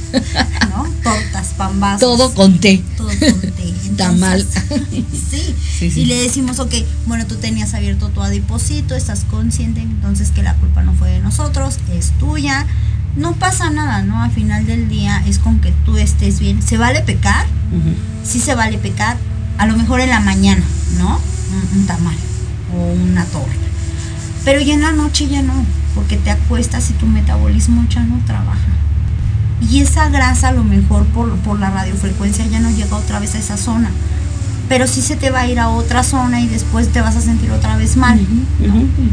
¿no? 0.71 0.87
Tortas, 1.03 1.49
pambazos. 1.55 1.99
Todo 1.99 2.33
con 2.33 2.57
té. 2.57 2.81
Todo 2.97 3.09
con 3.09 3.39
té. 3.39 3.67
Entonces, 3.67 3.97
Tamal. 3.97 4.41
sí. 5.29 5.55
Sí, 5.77 5.91
sí. 5.91 6.01
Y 6.01 6.05
le 6.05 6.15
decimos, 6.23 6.57
ok, 6.57 6.73
bueno, 7.05 7.27
tú 7.27 7.35
tenías 7.35 7.75
abierto 7.75 8.09
tu 8.09 8.23
adiposito, 8.23 8.95
estás 8.95 9.23
consciente, 9.29 9.79
entonces 9.81 10.31
que 10.31 10.41
la 10.41 10.55
culpa 10.55 10.81
no 10.81 10.95
fue 10.95 11.11
de 11.11 11.19
nosotros, 11.19 11.77
es 11.93 12.09
tuya. 12.17 12.65
No 13.15 13.35
pasa 13.35 13.69
nada, 13.69 14.01
¿no? 14.01 14.23
Al 14.23 14.31
final 14.31 14.65
del 14.65 14.89
día 14.89 15.23
es 15.27 15.37
con 15.37 15.59
que 15.59 15.71
tú 15.85 15.97
estés 15.97 16.39
bien. 16.39 16.63
¿Se 16.63 16.79
vale 16.79 17.01
pecar? 17.01 17.45
Ujú. 17.71 17.93
Sí 18.23 18.39
se 18.39 18.55
vale 18.55 18.79
pecar, 18.79 19.17
a 19.57 19.67
lo 19.67 19.77
mejor 19.77 20.01
en 20.01 20.09
la 20.09 20.19
mañana, 20.19 20.63
¿no? 20.97 21.19
Un, 21.51 21.79
un 21.79 21.87
tamal 21.87 22.15
o 22.73 22.93
una 22.93 23.25
torta. 23.25 23.49
Pero 24.43 24.59
ya 24.61 24.73
en 24.73 24.81
la 24.81 24.91
noche 24.91 25.27
ya 25.27 25.41
no, 25.41 25.53
porque 25.93 26.17
te 26.17 26.31
acuestas 26.31 26.89
y 26.89 26.93
tu 26.93 27.05
metabolismo 27.05 27.85
ya 27.89 28.03
no 28.03 28.19
trabaja. 28.25 28.57
Y 29.69 29.81
esa 29.81 30.09
grasa 30.09 30.49
a 30.49 30.51
lo 30.51 30.63
mejor 30.63 31.05
por, 31.07 31.35
por 31.37 31.59
la 31.59 31.69
radiofrecuencia 31.69 32.45
ya 32.47 32.59
no 32.59 32.71
llega 32.71 32.95
otra 32.95 33.19
vez 33.19 33.35
a 33.35 33.37
esa 33.37 33.57
zona. 33.57 33.91
Pero 34.67 34.87
sí 34.87 35.01
se 35.01 35.17
te 35.17 35.29
va 35.29 35.41
a 35.41 35.47
ir 35.47 35.59
a 35.59 35.67
otra 35.69 36.01
zona 36.01 36.39
y 36.39 36.47
después 36.47 36.91
te 36.91 37.01
vas 37.01 37.15
a 37.17 37.21
sentir 37.21 37.51
otra 37.51 37.75
vez 37.75 37.97
mal. 37.97 38.19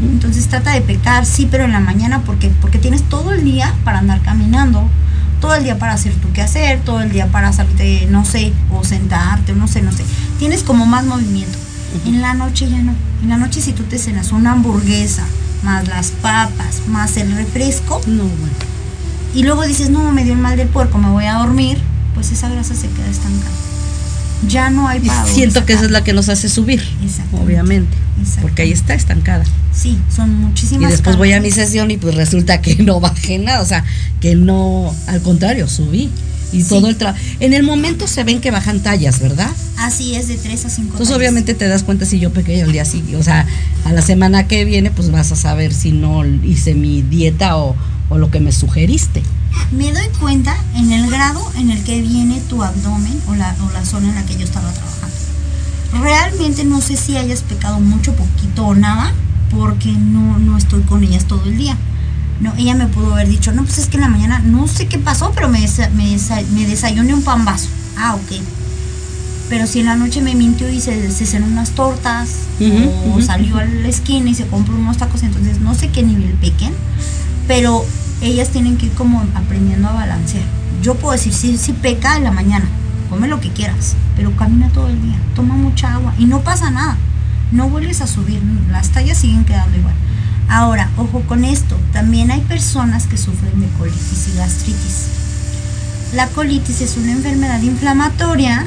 Entonces 0.01 0.47
trata 0.47 0.71
de 0.71 0.81
pecar, 0.81 1.25
sí, 1.25 1.47
pero 1.51 1.65
en 1.65 1.73
la 1.73 1.81
mañana, 1.81 2.21
porque 2.21 2.49
Porque 2.61 2.79
tienes 2.79 3.03
todo 3.03 3.33
el 3.33 3.43
día 3.43 3.75
para 3.83 3.99
andar 3.99 4.21
caminando, 4.21 4.89
todo 5.39 5.55
el 5.55 5.63
día 5.63 5.79
para 5.79 5.93
hacer 5.93 6.13
tu 6.15 6.31
quehacer, 6.31 6.79
todo 6.81 7.01
el 7.01 7.11
día 7.11 7.27
para 7.27 7.53
salirte, 7.53 8.07
no 8.09 8.25
sé, 8.25 8.53
o 8.71 8.83
sentarte, 8.83 9.53
no 9.53 9.67
sé, 9.67 9.81
no 9.81 9.91
sé. 9.91 10.03
Tienes 10.37 10.63
como 10.63 10.85
más 10.85 11.05
movimiento. 11.05 11.57
En 12.05 12.21
la 12.21 12.33
noche 12.33 12.69
ya 12.69 12.77
no. 12.77 12.93
En 13.23 13.29
la 13.29 13.37
noche 13.37 13.61
si 13.61 13.73
tú 13.73 13.83
te 13.83 13.97
cenas 13.97 14.31
una 14.31 14.51
hamburguesa, 14.51 15.23
más 15.63 15.87
las 15.87 16.11
papas, 16.11 16.81
más 16.87 17.17
el 17.17 17.31
refresco, 17.35 17.99
No, 18.07 18.23
bueno. 18.23 18.53
y 19.33 19.43
luego 19.43 19.63
dices, 19.63 19.89
no, 19.89 20.11
me 20.11 20.23
dio 20.23 20.33
el 20.33 20.39
mal 20.39 20.55
del 20.57 20.67
puerco, 20.67 20.97
me 20.97 21.09
voy 21.09 21.25
a 21.25 21.33
dormir, 21.35 21.79
pues 22.13 22.31
esa 22.31 22.49
grasa 22.49 22.75
se 22.75 22.87
queda 22.89 23.07
estancada. 23.07 23.51
Ya 24.47 24.69
no 24.69 24.87
hay 24.87 24.99
Y 25.03 25.07
para 25.07 25.25
siento 25.25 25.65
que 25.65 25.73
esa 25.73 25.85
es 25.85 25.91
la 25.91 26.03
que 26.03 26.13
nos 26.13 26.29
hace 26.29 26.47
subir, 26.47 26.81
obviamente, 27.33 27.95
porque 28.41 28.61
ahí 28.61 28.71
está 28.71 28.93
estancada. 28.93 29.43
Sí, 29.73 29.97
son 30.15 30.29
Y 30.31 30.33
muchísimas 30.35 30.91
después 30.91 31.17
voy 31.17 31.33
a 31.33 31.41
mi 31.41 31.51
sesión 31.51 31.91
y 31.91 31.97
pues 31.97 32.15
resulta 32.15 32.61
que 32.61 32.75
no 32.83 32.99
bajé 32.99 33.37
nada, 33.37 33.61
o 33.61 33.65
sea, 33.65 33.83
que 34.21 34.35
no, 34.35 34.93
al 35.07 35.21
contrario, 35.21 35.67
subí. 35.67 36.09
Y 36.51 36.63
Sí. 36.63 36.69
todo 36.69 36.87
el 36.89 36.95
trabajo. 36.95 37.23
En 37.39 37.53
el 37.53 37.61
momento 37.61 38.07
se 38.07 38.23
ven 38.23 38.41
que 38.41 38.49
bajan 38.49 38.79
tallas, 38.81 39.19
¿verdad? 39.19 39.51
Así 39.77 40.15
es, 40.15 40.29
de 40.29 40.35
3 40.35 40.65
a 40.65 40.69
5 40.71 40.93
Entonces 40.93 41.15
obviamente 41.15 41.53
te 41.53 41.67
das 41.67 41.83
cuenta 41.83 42.05
si 42.07 42.19
yo 42.19 42.33
pequé 42.33 42.63
al 42.63 42.71
día 42.71 42.85
siguiente, 42.85 43.17
o 43.17 43.23
sea, 43.23 43.45
a 43.85 43.93
la 43.93 44.01
semana 44.01 44.47
que 44.47 44.65
viene 44.65 44.89
pues 44.89 45.11
vas 45.11 45.31
a 45.31 45.35
saber 45.35 45.71
si 45.75 45.91
no 45.91 46.25
hice 46.25 46.73
mi 46.73 47.03
dieta 47.03 47.55
o, 47.57 47.75
o 48.09 48.17
lo 48.17 48.31
que 48.31 48.39
me 48.39 48.51
sugeriste. 48.51 49.21
Me 49.71 49.91
doy 49.91 50.07
cuenta 50.19 50.55
en 50.75 50.91
el 50.91 51.09
grado 51.09 51.39
en 51.55 51.69
el 51.71 51.83
que 51.83 52.01
viene 52.01 52.39
tu 52.49 52.63
abdomen 52.63 53.19
o 53.27 53.35
la, 53.35 53.55
o 53.67 53.71
la 53.73 53.85
zona 53.85 54.09
en 54.09 54.15
la 54.15 54.25
que 54.25 54.35
yo 54.37 54.43
estaba 54.45 54.71
trabajando. 54.71 55.15
Realmente 56.01 56.63
no 56.65 56.81
sé 56.81 56.95
si 56.97 57.17
hayas 57.17 57.41
pecado 57.41 57.79
mucho, 57.79 58.13
poquito 58.15 58.65
o 58.65 58.75
nada, 58.75 59.11
porque 59.51 59.91
no, 59.91 60.37
no 60.39 60.57
estoy 60.57 60.81
con 60.83 61.03
ellas 61.03 61.25
todo 61.25 61.43
el 61.45 61.57
día. 61.57 61.75
No, 62.39 62.53
ella 62.57 62.73
me 62.75 62.87
pudo 62.87 63.13
haber 63.13 63.27
dicho, 63.27 63.51
no, 63.51 63.63
pues 63.63 63.79
es 63.79 63.87
que 63.87 63.97
en 63.97 64.01
la 64.01 64.09
mañana 64.09 64.39
no 64.39 64.67
sé 64.67 64.87
qué 64.87 64.97
pasó, 64.97 65.31
pero 65.35 65.49
me, 65.49 65.59
desa- 65.59 65.89
me, 65.91 66.05
desa- 66.15 66.45
me 66.53 66.65
desayuné 66.65 67.13
un 67.13 67.21
pan 67.23 67.43
vaso. 67.43 67.67
Ah, 67.97 68.15
ok. 68.15 68.39
Pero 69.49 69.65
si 69.67 69.79
en 69.79 69.87
la 69.87 69.95
noche 69.95 70.21
me 70.21 70.35
mintió 70.35 70.69
y 70.69 70.79
se, 70.79 71.11
se 71.11 71.25
cenó 71.25 71.47
unas 71.47 71.71
tortas, 71.71 72.29
o 73.15 73.21
salió 73.21 73.57
a 73.57 73.65
la 73.65 73.87
esquina 73.87 74.29
y 74.29 74.35
se 74.35 74.45
compró 74.47 74.75
unos 74.75 74.97
tacos, 74.97 75.23
entonces 75.23 75.59
no 75.59 75.73
sé 75.75 75.89
qué 75.89 76.03
nivel 76.03 76.33
pequen, 76.33 76.71
pero 77.47 77.83
ellas 78.21 78.49
tienen 78.49 78.77
que 78.77 78.87
ir 78.87 78.91
como 78.93 79.23
aprendiendo 79.35 79.87
a 79.87 79.93
balancear. 79.93 80.43
Yo 80.81 80.95
puedo 80.95 81.13
decir, 81.13 81.33
sí, 81.33 81.57
sí 81.57 81.73
peca 81.73 82.17
en 82.17 82.23
la 82.23 82.31
mañana, 82.31 82.65
come 83.09 83.27
lo 83.27 83.39
que 83.39 83.49
quieras, 83.49 83.95
pero 84.15 84.35
camina 84.35 84.69
todo 84.69 84.87
el 84.87 85.01
día, 85.01 85.17
toma 85.35 85.55
mucha 85.55 85.93
agua 85.93 86.13
y 86.17 86.25
no 86.25 86.41
pasa 86.41 86.71
nada. 86.71 86.97
No 87.51 87.67
vuelves 87.67 88.01
a 88.01 88.07
subir, 88.07 88.41
las 88.69 88.89
tallas 88.89 89.17
siguen 89.17 89.43
quedando 89.43 89.77
igual. 89.77 89.95
Ahora, 90.47 90.89
ojo 90.97 91.21
con 91.21 91.43
esto, 91.45 91.77
también 91.93 92.31
hay 92.31 92.41
personas 92.41 93.07
que 93.07 93.17
sufren 93.17 93.59
de 93.59 93.67
colitis 93.77 94.29
y 94.33 94.37
gastritis. 94.37 95.07
La 96.13 96.27
colitis 96.27 96.81
es 96.81 96.97
una 96.97 97.11
enfermedad 97.11 97.61
inflamatoria 97.61 98.65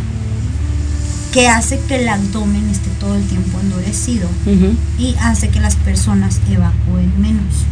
que 1.32 1.48
hace 1.48 1.80
que 1.88 2.02
el 2.02 2.08
abdomen 2.08 2.68
esté 2.68 2.90
todo 3.00 3.16
el 3.16 3.24
tiempo 3.24 3.58
endurecido 3.60 4.28
y 4.98 5.14
hace 5.20 5.48
que 5.48 5.60
las 5.60 5.76
personas 5.76 6.40
evacúen 6.50 7.10
menos. 7.20 7.64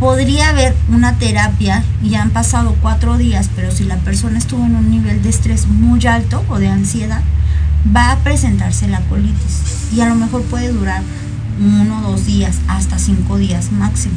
Podría 0.00 0.48
haber 0.48 0.74
una 0.88 1.18
terapia 1.18 1.84
y 2.02 2.08
ya 2.08 2.22
han 2.22 2.30
pasado 2.30 2.74
cuatro 2.80 3.18
días, 3.18 3.50
pero 3.54 3.70
si 3.70 3.84
la 3.84 3.98
persona 3.98 4.38
estuvo 4.38 4.64
en 4.64 4.74
un 4.74 4.90
nivel 4.90 5.22
de 5.22 5.28
estrés 5.28 5.66
muy 5.66 6.04
alto 6.06 6.42
o 6.48 6.58
de 6.58 6.68
ansiedad, 6.68 7.20
va 7.94 8.12
a 8.12 8.16
presentarse 8.20 8.88
la 8.88 9.00
colitis 9.02 9.90
y 9.94 10.00
a 10.00 10.08
lo 10.08 10.14
mejor 10.14 10.42
puede 10.44 10.72
durar 10.72 11.02
uno, 11.60 12.00
dos 12.00 12.24
días, 12.24 12.56
hasta 12.66 12.98
cinco 12.98 13.36
días 13.36 13.72
máximo. 13.72 14.14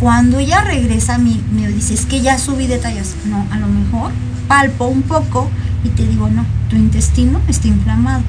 Cuando 0.00 0.40
ella 0.40 0.62
regresa 0.62 1.14
a 1.14 1.18
mí, 1.18 1.40
me 1.52 1.68
dice, 1.68 1.94
es 1.94 2.04
que 2.04 2.20
ya 2.20 2.36
subí 2.36 2.66
de 2.66 2.78
tallas. 2.78 3.14
No, 3.26 3.46
a 3.52 3.58
lo 3.58 3.68
mejor 3.68 4.10
palpo 4.48 4.86
un 4.86 5.02
poco 5.02 5.48
y 5.84 5.90
te 5.90 6.06
digo, 6.06 6.28
no, 6.28 6.44
tu 6.68 6.74
intestino 6.74 7.40
está 7.46 7.68
inflamado. 7.68 8.22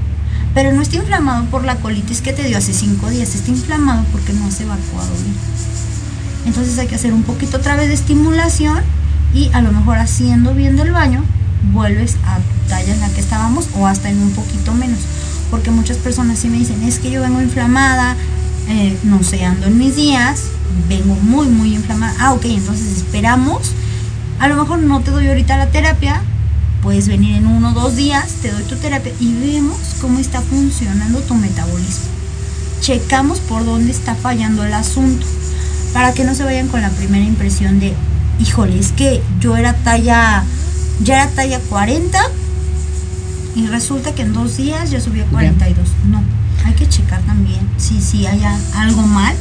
Pero 0.54 0.72
no 0.74 0.84
está 0.84 0.98
inflamado 0.98 1.46
por 1.46 1.66
la 1.66 1.78
colitis 1.78 2.22
que 2.22 2.34
te 2.34 2.44
dio 2.44 2.58
hace 2.58 2.72
cinco 2.72 3.10
días, 3.10 3.34
está 3.34 3.50
inflamado 3.50 4.04
porque 4.12 4.32
no 4.34 4.46
has 4.46 4.62
evacuado 4.62 5.12
bien. 5.24 5.36
Entonces 6.46 6.78
hay 6.78 6.88
que 6.88 6.96
hacer 6.96 7.14
un 7.14 7.24
poquito 7.24 7.58
otra 7.58 7.76
vez 7.76 7.88
de 7.88 7.94
estimulación 7.94 8.80
y 9.34 9.50
a 9.54 9.62
lo 9.62 9.72
mejor 9.72 9.98
haciendo 9.98 10.54
bien 10.54 10.78
del 10.78 10.92
baño, 10.92 11.24
vuelves 11.74 12.18
a 12.26 12.38
tu 12.38 12.70
talla 12.70 12.94
en 12.94 13.02
la 13.02 13.10
que 13.10 13.20
estábamos 13.20 13.68
o 13.78 13.88
hasta 13.88 14.10
en 14.10 14.20
un 14.20 14.32
poquito 14.32 14.74
menos. 14.74 15.00
Porque 15.52 15.72
muchas 15.72 15.98
personas 15.98 16.40
sí 16.40 16.50
me 16.50 16.58
dicen, 16.58 16.82
es 16.84 17.00
que 17.00 17.12
yo 17.12 17.22
vengo 17.22 17.42
inflamada, 17.42 18.16
eh, 18.68 18.98
no 19.04 19.24
sé, 19.24 19.44
ando 19.46 19.68
en 19.68 19.78
mis 19.78 19.96
días, 19.96 20.44
vengo 20.90 21.16
muy, 21.16 21.48
muy 21.48 21.76
inflamada. 21.76 22.16
Ah, 22.20 22.34
ok, 22.34 22.46
entonces 22.46 22.98
esperamos. 22.98 23.72
A 24.40 24.48
lo 24.48 24.56
mejor 24.56 24.80
no 24.80 25.02
te 25.02 25.12
doy 25.12 25.28
ahorita 25.28 25.58
la 25.58 25.68
terapia, 25.68 26.22
puedes 26.82 27.08
venir 27.08 27.36
en 27.36 27.48
uno 27.48 27.72
o 27.72 27.74
dos 27.74 27.96
días, 27.96 28.30
te 28.42 28.52
doy 28.52 28.64
tu 28.64 28.76
terapia 28.76 29.12
y 29.20 29.34
vemos 29.34 29.78
cómo 30.02 30.20
está 30.20 30.42
funcionando 30.42 31.20
tu 31.22 31.36
metabolismo. 31.36 32.06
Checamos 32.82 33.40
por 33.40 33.66
dónde 33.66 33.92
está 33.92 34.16
fallando 34.16 34.64
el 34.64 34.74
asunto, 34.74 35.26
para 35.96 36.14
que 36.14 36.26
no 36.26 36.36
se 36.36 36.44
vayan 36.44 36.68
con 36.68 36.82
la 36.82 36.90
primera 36.90 37.24
impresión 37.24 37.80
de, 37.80 37.94
híjole, 38.38 38.78
es 38.78 38.92
que 38.92 39.22
yo 39.40 39.56
era 39.56 39.74
talla, 39.74 40.44
ya 41.02 41.24
era 41.24 41.30
talla 41.30 41.58
40 41.70 42.20
y 43.56 43.68
resulta 43.68 44.14
que 44.14 44.24
en 44.24 44.34
dos 44.34 44.58
días 44.58 44.92
ya 44.92 45.00
subí 45.00 45.22
a 45.22 45.26
42. 45.28 45.88
No, 46.10 46.22
hay 46.66 46.74
que 46.74 46.90
checar 46.90 47.22
también 47.22 47.62
si, 47.78 48.02
si 48.02 48.28
haya 48.28 48.60
algo 48.76 49.04
mal 49.04 49.34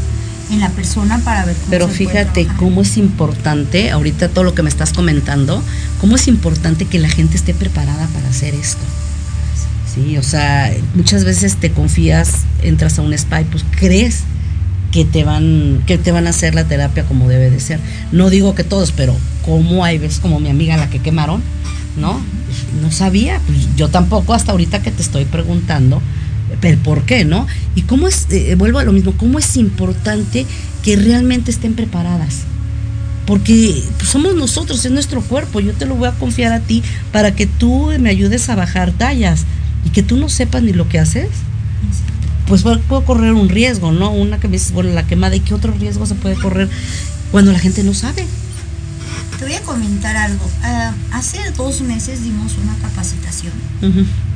en 0.52 0.61
la 0.61 0.68
persona 0.68 1.18
para 1.24 1.44
ver 1.44 1.57
cómo 1.57 1.70
Pero 1.70 1.88
se 1.88 1.94
fíjate 1.94 2.46
cómo 2.57 2.82
es 2.82 2.98
importante, 2.98 3.90
ahorita 3.90 4.28
todo 4.28 4.44
lo 4.44 4.55
que 4.55 4.62
me 4.62 4.68
estás 4.68 4.92
comentando, 4.92 5.61
cómo 6.00 6.14
es 6.14 6.28
importante 6.28 6.84
que 6.84 7.00
la 7.00 7.09
gente 7.09 7.36
esté 7.36 7.52
preparada 7.52 8.07
para 8.07 8.28
hacer 8.28 8.55
esto. 8.55 8.84
Sí, 9.92 10.16
o 10.18 10.22
sea, 10.22 10.72
muchas 10.94 11.24
veces 11.24 11.57
te 11.57 11.72
confías, 11.72 12.30
entras 12.62 13.00
a 13.00 13.02
un 13.02 13.12
spa 13.12 13.40
y 13.40 13.44
pues 13.44 13.64
crees 13.72 14.22
que 14.95 15.05
te 15.05 15.24
van 15.24 15.82
que 15.88 15.99
te 15.99 16.12
van 16.12 16.28
a 16.28 16.30
hacer 16.30 16.55
la 16.55 16.68
terapia 16.68 17.03
como 17.03 17.28
debe 17.28 17.51
de 17.51 17.59
ser. 17.59 17.80
No 18.12 18.30
digo 18.30 18.55
que 18.55 18.62
todos, 18.62 18.92
pero 18.92 19.16
como 19.45 19.84
hay 19.84 19.99
veces 19.99 20.20
como 20.20 20.38
mi 20.38 20.49
amiga 20.49 20.76
la 20.76 20.88
que 20.88 21.01
quemaron, 21.01 21.42
¿no? 21.97 22.20
No 22.80 22.92
sabía, 22.92 23.40
pues 23.45 23.74
yo 23.74 23.88
tampoco 23.88 24.34
hasta 24.34 24.53
ahorita 24.53 24.82
que 24.82 24.92
te 24.92 25.03
estoy 25.03 25.24
preguntando 25.24 26.01
el 26.62 26.78
por 26.78 27.03
qué, 27.03 27.24
¿no? 27.24 27.49
Y 27.74 27.82
cómo 27.82 28.07
es, 28.07 28.28
eh, 28.30 28.55
vuelvo 28.55 28.78
a 28.78 28.84
lo 28.84 28.92
mismo, 28.92 29.14
cómo 29.16 29.40
es 29.40 29.57
importante 29.57 30.47
que 30.84 30.95
realmente 30.95 31.51
estén 31.51 31.74
preparadas. 31.74 32.42
Porque 33.26 33.82
pues, 33.99 34.09
somos 34.09 34.36
nosotros, 34.36 34.84
es 34.84 34.92
nuestro 34.92 35.22
cuerpo, 35.22 35.59
yo 35.59 35.72
te 35.72 35.86
lo 35.86 35.97
voy 35.97 36.07
a 36.07 36.12
confiar 36.12 36.53
a 36.53 36.61
ti 36.61 36.84
para 37.11 37.34
que 37.34 37.49
tú 37.49 37.90
me 37.99 38.11
ayudes 38.11 38.49
a 38.49 38.55
bajar 38.55 38.92
tallas 38.92 39.42
y 39.84 39.90
que 39.90 40.05
tú 40.05 40.18
no 40.18 40.28
sepas 40.28 40.62
ni 40.62 40.72
lo 40.72 40.88
que 40.88 41.01
haces. 41.01 41.30
Pues 42.47 42.62
puedo 42.62 43.05
correr 43.05 43.32
un 43.32 43.49
riesgo, 43.49 43.90
¿no? 43.92 44.11
Una 44.11 44.38
que 44.38 44.49
me 44.49 44.55
dices, 44.55 44.72
bueno, 44.72 44.90
la 44.90 45.07
quemada, 45.07 45.34
¿y 45.34 45.40
qué 45.40 45.55
otro 45.55 45.72
riesgo 45.72 46.05
se 46.07 46.14
puede 46.14 46.36
correr 46.36 46.68
cuando 47.32 47.53
la 47.53 47.59
gente 47.59 47.82
no 47.82 47.95
sabe? 47.95 48.26
Te 49.38 49.45
voy 49.47 49.55
a 49.55 49.62
comentar 49.62 50.16
algo. 50.16 50.49
Ah, 50.62 50.92
hace 51.12 51.38
dos 51.57 51.80
meses 51.80 52.22
dimos 52.22 52.53
una 52.62 52.74
capacitación 52.76 53.53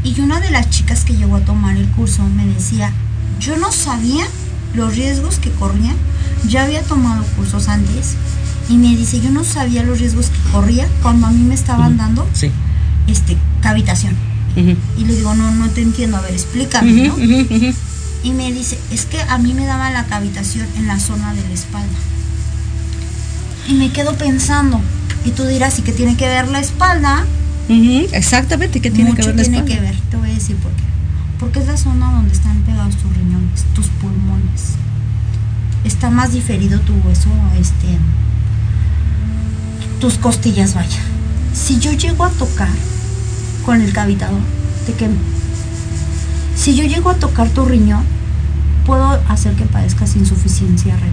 y 0.04 0.20
una 0.20 0.40
de 0.40 0.50
las 0.50 0.68
chicas 0.70 1.04
que 1.04 1.14
llegó 1.14 1.36
a 1.36 1.40
tomar 1.40 1.76
el 1.76 1.86
curso 1.88 2.22
me 2.24 2.46
decía, 2.46 2.92
yo 3.40 3.56
no 3.56 3.72
sabía 3.72 4.26
los 4.74 4.94
riesgos 4.96 5.38
que 5.38 5.50
corría, 5.52 5.94
ya 6.48 6.64
había 6.64 6.82
tomado 6.82 7.24
cursos 7.36 7.68
antes 7.68 8.14
y 8.68 8.76
me 8.76 8.94
dice, 8.96 9.20
yo 9.20 9.30
no 9.30 9.44
sabía 9.44 9.82
los 9.82 9.98
riesgos 10.00 10.26
que 10.30 10.50
corría 10.50 10.86
cuando 11.02 11.26
a 11.26 11.30
mí 11.30 11.42
me 11.42 11.54
estaban 11.54 11.96
dando 11.96 12.26
Sí. 12.32 12.50
este, 13.06 13.36
cavitación. 13.62 14.14
Y 14.98 15.04
le 15.04 15.14
digo, 15.14 15.34
no, 15.36 15.52
no 15.52 15.68
te 15.70 15.82
entiendo, 15.82 16.16
a 16.16 16.20
ver, 16.20 16.32
explícame, 16.32 16.90
¿no? 17.06 17.14
Y 18.22 18.32
me 18.32 18.52
dice, 18.52 18.78
es 18.90 19.04
que 19.06 19.20
a 19.22 19.38
mí 19.38 19.54
me 19.54 19.64
daba 19.64 19.90
la 19.90 20.04
cavitación 20.04 20.66
en 20.76 20.86
la 20.86 20.98
zona 20.98 21.34
de 21.34 21.42
la 21.42 21.54
espalda. 21.54 21.96
Y 23.68 23.74
me 23.74 23.90
quedo 23.92 24.14
pensando, 24.16 24.80
y 25.24 25.30
tú 25.30 25.44
dirás, 25.44 25.78
¿y 25.78 25.82
qué 25.82 25.92
tiene 25.92 26.16
que 26.16 26.26
ver 26.26 26.48
la 26.48 26.58
espalda? 26.60 27.24
Exactamente, 28.12 28.80
¿qué 28.80 28.90
tiene 28.90 29.10
Mucho 29.10 29.22
que 29.22 29.26
ver 29.28 29.36
la 29.36 29.42
tiene 29.42 29.58
espalda? 29.58 29.74
que 29.74 29.80
ver, 29.80 30.00
te 30.10 30.16
voy 30.16 30.30
a 30.30 30.34
decir 30.34 30.56
por 30.56 30.72
qué. 30.72 30.82
Porque 31.38 31.60
es 31.60 31.66
la 31.66 31.76
zona 31.76 32.10
donde 32.12 32.32
están 32.32 32.60
pegados 32.62 32.96
tus 32.96 33.14
riñones, 33.16 33.64
tus 33.74 33.86
pulmones. 33.86 34.72
Está 35.84 36.10
más 36.10 36.32
diferido 36.32 36.80
tu 36.80 36.94
hueso, 37.06 37.28
este, 37.60 37.98
tus 40.00 40.14
costillas, 40.14 40.74
vaya. 40.74 40.98
Si 41.54 41.78
yo 41.78 41.92
llego 41.92 42.24
a 42.24 42.30
tocar 42.30 42.68
con 43.64 43.80
el 43.80 43.92
cavitador, 43.92 44.40
te 44.86 44.94
quemo. 44.94 45.16
Si 46.59 46.74
yo 46.74 46.84
llego 46.84 47.11
a 47.11 47.14
tocar 47.14 47.48
tu 47.50 47.64
riñón, 47.64 48.02
puedo 48.84 49.04
hacer 49.28 49.54
que 49.54 49.64
padezcas 49.64 50.16
insuficiencia 50.16 50.94
renal. 50.96 51.12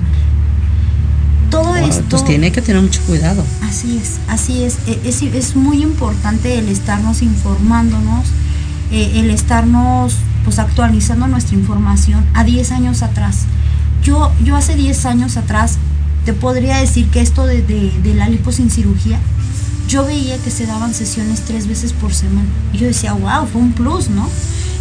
Todo 1.52 1.66
Wow, 1.76 1.76
esto. 1.88 2.04
Pues 2.10 2.26
tiene 2.26 2.52
que 2.52 2.62
tener 2.62 2.82
mucho 2.82 3.02
cuidado. 3.04 3.44
Así 3.64 3.98
es, 4.02 4.14
así 4.28 4.64
es. 4.64 4.78
E- 4.88 5.00
Es, 5.06 5.22
es 5.22 5.56
muy 5.56 5.84
importante 5.84 6.58
el 6.58 6.68
estarnos 6.70 7.22
informándonos, 7.22 8.26
eh, 8.92 9.12
el 9.20 9.30
estarnos 9.30 10.16
pues 10.44 10.60
actualizando 10.60 11.28
nuestra 11.28 11.56
información 11.56 12.24
a 12.34 12.44
10 12.44 12.72
años 12.72 13.04
atrás. 13.04 13.44
Yo, 14.04 14.32
yo 14.44 14.56
hace 14.56 14.76
10 14.76 15.06
años 15.06 15.38
atrás 15.38 15.78
te 16.26 16.34
podría 16.34 16.78
decir 16.78 17.08
que 17.10 17.22
esto 17.22 17.46
de, 17.46 17.62
de- 17.62 17.92
de 18.04 18.14
la 18.16 18.28
lipo 18.30 18.52
sin 18.52 18.70
cirugía, 18.72 19.20
yo 19.88 20.06
veía 20.06 20.38
que 20.40 20.50
se 20.50 20.66
daban 20.66 20.94
sesiones 20.96 21.42
tres 21.42 21.68
veces 21.68 21.94
por 21.94 22.14
semana. 22.14 22.48
Y 22.74 22.80
yo 22.80 22.88
decía, 22.88 23.14
wow, 23.14 23.48
fue 23.52 23.62
un 23.62 23.72
plus, 23.74 24.10
¿no? 24.10 24.28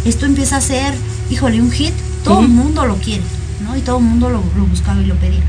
Esto 0.05 0.25
empieza 0.25 0.57
a 0.57 0.61
ser, 0.61 0.93
híjole, 1.29 1.61
un 1.61 1.71
hit, 1.71 1.93
todo 2.23 2.41
el 2.41 2.47
mundo 2.47 2.85
lo 2.85 2.95
quiere, 2.95 3.23
¿no? 3.63 3.75
Y 3.75 3.81
todo 3.81 3.97
el 3.97 4.05
mundo 4.05 4.29
lo, 4.29 4.43
lo 4.55 4.65
buscaba 4.65 5.01
y 5.01 5.05
lo 5.05 5.15
pedía. 5.15 5.41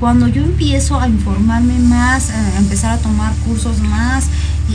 Cuando 0.00 0.26
yo 0.28 0.42
empiezo 0.42 0.98
a 0.98 1.06
informarme 1.08 1.78
más, 1.78 2.30
a 2.30 2.58
empezar 2.58 2.92
a 2.92 2.98
tomar 2.98 3.34
cursos 3.46 3.80
más 3.80 4.24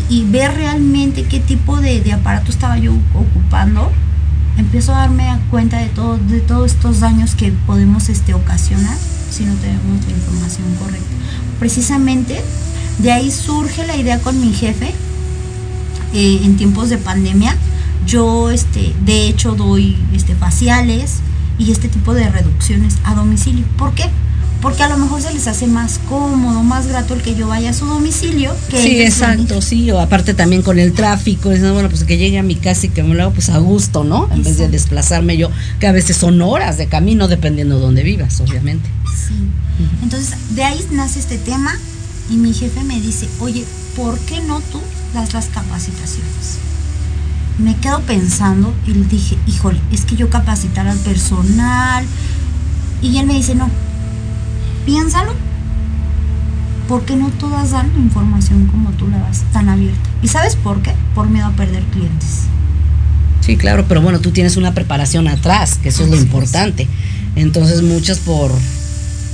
y, 0.09 0.19
y 0.19 0.25
ver 0.25 0.53
realmente 0.53 1.23
qué 1.23 1.39
tipo 1.39 1.81
de, 1.81 2.01
de 2.01 2.13
aparato 2.13 2.51
estaba 2.51 2.77
yo 2.77 2.93
ocupando, 3.13 3.91
empiezo 4.57 4.93
a 4.93 4.99
darme 4.99 5.27
cuenta 5.49 5.79
de, 5.79 5.87
todo, 5.87 6.17
de 6.17 6.39
todos 6.41 6.71
estos 6.71 6.99
daños 6.99 7.35
que 7.35 7.51
podemos 7.65 8.09
este, 8.09 8.33
ocasionar 8.33 8.95
si 9.31 9.45
no 9.45 9.53
tenemos 9.55 10.05
la 10.05 10.13
información 10.13 10.75
correcta. 10.79 11.07
Precisamente 11.59 12.41
de 12.99 13.11
ahí 13.11 13.31
surge 13.31 13.85
la 13.85 13.97
idea 13.97 14.19
con 14.19 14.39
mi 14.39 14.53
jefe 14.53 14.93
eh, 16.13 16.41
en 16.43 16.55
tiempos 16.55 16.89
de 16.89 16.97
pandemia. 16.97 17.55
Yo, 18.05 18.51
este, 18.51 18.93
de 19.05 19.27
hecho, 19.27 19.55
doy 19.55 19.97
este, 20.13 20.35
faciales 20.35 21.19
y 21.57 21.71
este 21.71 21.87
tipo 21.87 22.13
de 22.13 22.29
reducciones 22.29 22.95
a 23.03 23.15
domicilio. 23.15 23.65
¿Por 23.77 23.93
qué? 23.93 24.09
Porque 24.61 24.83
a 24.83 24.89
lo 24.89 24.97
mejor 24.97 25.21
se 25.21 25.33
les 25.33 25.47
hace 25.47 25.67
más 25.67 25.99
cómodo, 26.09 26.63
más 26.63 26.87
grato 26.87 27.13
el 27.13 27.21
que 27.21 27.35
yo 27.35 27.47
vaya 27.47 27.69
a 27.69 27.73
su 27.73 27.85
domicilio. 27.85 28.55
Que 28.69 28.81
Sí, 28.81 29.01
exacto, 29.01 29.61
sí, 29.61 29.91
o 29.91 29.99
aparte 29.99 30.33
también 30.33 30.61
con 30.61 30.79
el 30.79 30.93
tráfico, 30.93 31.51
es, 31.51 31.61
bueno, 31.61 31.89
pues 31.89 32.03
que 32.03 32.17
llegue 32.17 32.39
a 32.39 32.43
mi 32.43 32.55
casa 32.55 32.87
y 32.87 32.89
que 32.89 33.03
me 33.03 33.13
lo 33.13 33.23
haga 33.23 33.33
pues 33.33 33.49
a 33.49 33.59
gusto, 33.59 34.03
¿no? 34.03 34.27
En 34.31 34.43
vez 34.43 34.57
de 34.57 34.67
desplazarme 34.67 35.37
yo, 35.37 35.49
que 35.79 35.87
a 35.87 35.91
veces 35.91 36.17
son 36.17 36.41
horas 36.41 36.77
de 36.77 36.87
camino 36.87 37.27
dependiendo 37.27 37.75
de 37.75 37.81
dónde 37.81 38.03
vivas, 38.03 38.39
obviamente. 38.39 38.89
Sí. 39.27 39.35
Entonces, 40.01 40.35
de 40.55 40.63
ahí 40.63 40.83
nace 40.91 41.19
este 41.19 41.37
tema 41.37 41.77
y 42.29 42.37
mi 42.37 42.53
jefe 42.53 42.83
me 42.83 42.99
dice, 42.99 43.27
oye, 43.39 43.65
¿por 43.95 44.17
qué 44.19 44.41
no 44.41 44.61
tú 44.71 44.81
das 45.13 45.33
las 45.33 45.45
capacitaciones? 45.47 46.57
Me 47.57 47.75
quedo 47.77 48.01
pensando 48.01 48.73
y 48.85 48.93
le 48.93 49.05
dije, 49.05 49.37
híjole, 49.47 49.79
es 49.91 50.05
que 50.05 50.15
yo 50.15 50.29
capacitar 50.29 50.87
al 50.87 50.97
personal. 50.99 52.05
Y 53.01 53.17
él 53.17 53.27
me 53.27 53.35
dice, 53.35 53.55
no, 53.55 53.69
piénsalo, 54.85 55.33
porque 56.87 57.15
no 57.15 57.29
todas 57.29 57.71
dan 57.71 57.91
información 57.97 58.67
como 58.67 58.89
tú 58.91 59.07
la 59.07 59.19
das, 59.19 59.43
tan 59.53 59.69
abierta. 59.69 60.09
¿Y 60.21 60.27
sabes 60.27 60.55
por 60.55 60.81
qué? 60.81 60.93
Por 61.13 61.29
miedo 61.29 61.47
a 61.47 61.51
perder 61.51 61.83
clientes. 61.85 62.41
Sí, 63.41 63.57
claro, 63.57 63.85
pero 63.87 64.01
bueno, 64.01 64.19
tú 64.19 64.31
tienes 64.31 64.57
una 64.57 64.73
preparación 64.73 65.27
atrás, 65.27 65.77
que 65.81 65.89
eso 65.89 66.03
es 66.03 66.09
lo 66.09 66.17
importante. 66.17 66.87
Entonces 67.35 67.81
muchas 67.83 68.19
por, 68.19 68.51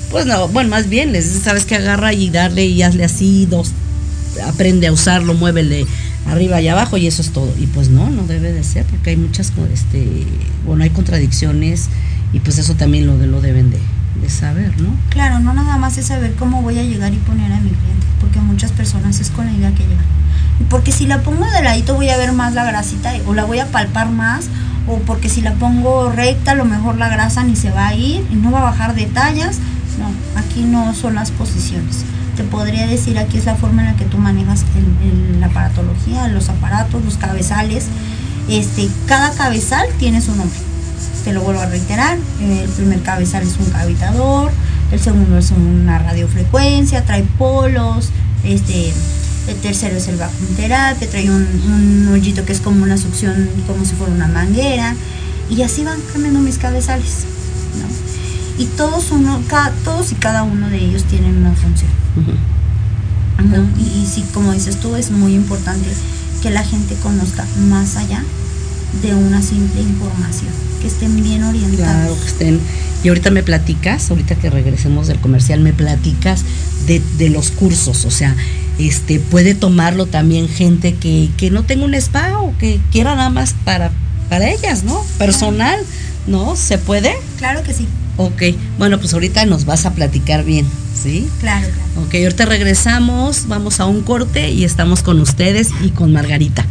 pues 0.10 0.26
no, 0.26 0.48
bueno, 0.50 0.70
más 0.70 0.90
bien 0.90 1.14
les 1.14 1.26
sabes 1.26 1.66
que 1.66 1.76
agarra 1.76 2.14
y 2.14 2.30
darle 2.30 2.66
y 2.66 2.82
hazle 2.82 3.06
así, 3.06 3.46
dos, 3.46 3.72
aprende 4.46 4.88
a 4.88 4.92
usarlo, 4.92 5.34
muévele 5.34 5.86
arriba 6.28 6.62
y 6.62 6.68
abajo 6.68 6.98
y 6.98 7.08
eso 7.08 7.22
es 7.22 7.32
todo. 7.32 7.54
Y 7.60 7.68
pues 7.68 7.90
no, 7.90 8.10
no 8.10 8.24
debe 8.24 8.52
de 8.52 8.64
ser, 8.64 8.86
porque 8.86 9.12
hay 9.12 9.18
muchas, 9.18 9.52
este, 9.74 10.26
bueno, 10.66 10.84
hay 10.84 10.90
contradicciones 10.90 11.90
y 12.34 12.40
pues 12.40 12.58
eso 12.58 12.76
también 12.76 13.08
lo, 13.08 13.18
lo 13.18 13.42
deben 13.42 13.72
de, 13.72 13.80
saber, 14.30 14.80
¿no? 14.80 14.90
Claro, 15.10 15.40
no 15.40 15.54
nada 15.54 15.78
más 15.78 15.98
es 15.98 16.06
saber 16.06 16.36
cómo 16.36 16.62
voy 16.62 16.78
a 16.78 16.84
llegar 16.84 17.12
y 17.14 17.18
poner 17.18 17.52
a 17.52 17.60
mi 17.60 17.72
cliente, 17.72 18.06
porque 18.22 18.40
muchas 18.40 18.72
personas 18.72 19.20
es 19.20 19.30
con 19.30 19.48
la 19.48 19.52
idea 19.52 19.72
que 19.72 19.84
llegan. 19.84 20.06
Porque 20.70 20.92
si 20.92 21.06
la 21.06 21.22
pongo 21.22 21.46
de 21.50 21.62
ladito 21.64 21.96
voy 21.96 22.08
a 22.10 22.18
ver 22.18 22.32
más 22.32 22.54
la 22.54 22.64
grasita 22.64 23.14
o 23.26 23.34
la 23.34 23.44
voy 23.44 23.60
a 23.60 23.66
palpar 23.66 24.10
más, 24.10 24.46
o 24.88 25.00
porque 25.00 25.28
si 25.28 25.42
la 25.42 25.54
pongo 25.56 26.12
recta 26.12 26.52
a 26.52 26.56
lo 26.56 26.66
mejor 26.66 26.98
la 26.98 27.10
grasa 27.10 27.44
ni 27.44 27.56
se 27.56 27.72
va 27.72 27.88
a 27.88 27.96
ir 27.96 28.26
y 28.32 28.36
no 28.36 28.52
va 28.52 28.60
a 28.60 28.64
bajar 28.64 28.96
de 28.96 29.06
tallas. 29.08 29.58
No, 30.00 30.40
aquí 30.40 30.62
no 30.62 30.94
son 30.94 31.16
las 31.16 31.32
posiciones. 31.32 32.06
Te 32.36 32.44
podría 32.44 32.88
decir 32.88 33.18
aquí 33.20 33.38
es 33.38 33.46
la 33.46 33.56
forma 33.56 33.82
en 33.84 33.88
la 33.90 33.96
que 33.96 34.06
tú 34.06 34.18
manejas 34.18 34.64
el- 34.76 35.40
la 35.40 35.48
aparatología, 35.48 36.28
los 36.28 36.50
aparatos, 36.50 37.04
los 37.04 37.18
cabezales. 37.18 37.86
Este, 38.50 38.90
cada 39.06 39.32
cabezal 39.32 39.88
tiene 40.00 40.22
su 40.22 40.36
nombre 40.36 40.58
te 41.24 41.34
lo 41.34 41.42
vuelvo 41.42 41.62
a 41.62 41.68
reiterar, 41.68 42.18
el 42.42 42.70
primer 42.70 43.02
cabezal 43.02 43.44
es 43.44 43.56
un 43.58 43.66
cavitador, 43.70 44.52
el 44.92 45.00
segundo 45.00 45.38
es 45.38 45.52
una 45.52 46.00
radiofrecuencia, 46.00 47.06
trae 47.06 47.24
polos, 47.38 48.10
este, 48.44 48.92
el 49.48 49.56
tercero 49.58 49.98
es 49.98 50.08
el 50.08 50.18
vacuum 50.18 50.56
terapia, 50.56 51.10
trae 51.10 51.30
un, 51.30 52.10
hoyito 52.12 52.44
que 52.44 52.54
es 52.54 52.60
como 52.60 52.84
una 52.84 52.98
succión, 52.98 53.50
como 53.68 53.86
si 53.86 53.94
fuera 53.94 54.14
una 54.14 54.28
manguera, 54.28 54.96
y 55.50 55.62
así 55.62 55.84
van 55.84 56.00
cambiando 56.12 56.40
mis 56.40 56.58
cabezales. 56.58 57.26
Y 58.62 58.66
todos, 58.78 59.10
uno, 59.12 59.42
ca- 59.48 59.72
todos 59.84 60.12
y 60.12 60.16
cada 60.16 60.44
uno 60.44 60.70
de 60.70 60.78
ellos 60.78 61.04
tienen 61.06 61.38
una 61.38 61.54
función. 61.54 61.90
¿no? 63.44 63.58
Y, 63.80 64.04
y 64.04 64.06
sí, 64.06 64.24
como 64.34 64.52
dices 64.52 64.78
tú, 64.80 64.96
es 64.96 65.10
muy 65.10 65.34
importante 65.34 65.88
que 66.44 66.52
la 66.52 66.64
gente 66.64 66.96
conozca 67.02 67.46
más 67.70 67.96
allá 67.96 68.24
de 69.02 69.16
una 69.16 69.42
simple 69.42 69.82
información, 69.82 70.50
que 70.82 70.88
estén 70.88 71.24
bien 71.24 71.44
orientados. 71.44 71.78
Claro, 71.80 72.20
que 72.20 72.28
estén. 72.28 72.60
Y 73.04 73.08
ahorita 73.08 73.32
me 73.32 73.42
platicas, 73.42 74.12
ahorita 74.12 74.36
que 74.36 74.50
regresemos 74.52 75.08
del 75.08 75.20
comercial, 75.20 75.60
me 75.62 75.74
platicas 75.74 76.44
de, 76.86 77.02
de 77.18 77.30
los 77.30 77.50
cursos, 77.50 78.06
o 78.06 78.12
sea, 78.12 78.36
este 78.78 79.20
puede 79.20 79.56
tomarlo 79.56 80.06
también 80.06 80.48
gente 80.48 80.94
que, 80.96 81.30
que 81.38 81.50
no 81.50 81.64
tenga 81.64 81.86
un 81.86 81.96
spa 81.96 82.38
o 82.40 82.56
que 82.60 82.80
quiera 82.92 83.16
nada 83.16 83.30
más 83.32 83.56
para, 83.66 83.92
para 84.30 84.50
ellas, 84.52 84.84
¿no? 84.84 85.04
Personal, 85.18 85.80
¿no? 86.28 86.56
¿Se 86.56 86.78
puede? 86.78 87.12
Claro 87.38 87.64
que 87.64 87.74
sí, 87.74 87.88
Ok, 88.24 88.44
bueno, 88.78 89.00
pues 89.00 89.16
ahorita 89.16 89.48
nos 89.48 89.66
vas 89.66 89.88
a 89.88 89.96
platicar 89.96 90.44
bien, 90.44 90.68
¿sí? 90.94 91.28
Claro, 91.40 91.68
claro. 91.68 92.06
Ok, 92.06 92.14
ahorita 92.14 92.46
regresamos, 92.46 93.48
vamos 93.48 93.80
a 93.80 93.88
un 93.88 94.04
corte 94.04 94.52
y 94.52 94.64
estamos 94.64 95.02
con 95.02 95.20
ustedes 95.20 95.70
y 95.82 95.90
con 95.90 96.14
Margarita. 96.14 96.64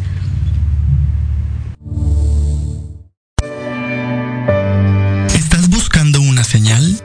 ¿Estás 5.34 5.68
buscando 5.70 6.20
una 6.20 6.44
señal? 6.44 7.02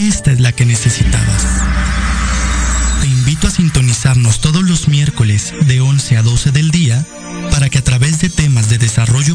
Esta 0.00 0.30
es 0.30 0.38
la 0.38 0.52
que 0.52 0.66
necesitabas. 0.66 1.46
Te 3.00 3.08
invito 3.08 3.48
a 3.48 3.50
sintonizarnos 3.50 4.40
todos 4.40 4.62
los 4.62 4.86
miércoles 4.86 5.52
de 5.66 5.80
11 5.80 6.16
a 6.16 6.22
12 6.22 6.52
del 6.52 6.70
día 6.70 7.04
para 7.50 7.68
que 7.70 7.78
a 7.78 7.84
través 7.84 8.20
de 8.20 8.30
temas 8.30 8.68
de 8.68 8.78
desarrollo 8.78 9.34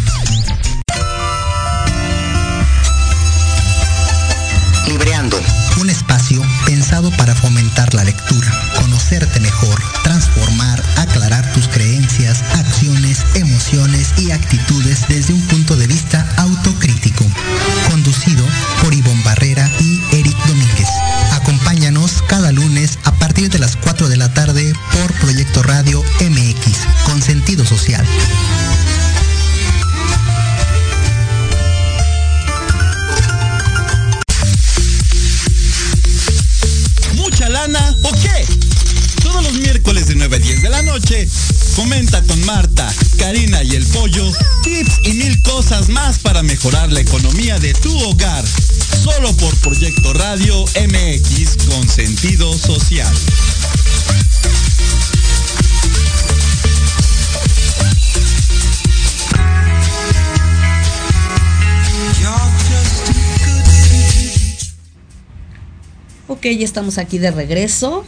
Ya 66.57 66.65
estamos 66.65 66.97
aquí 66.97 67.17
de 67.17 67.31
regreso. 67.31 68.03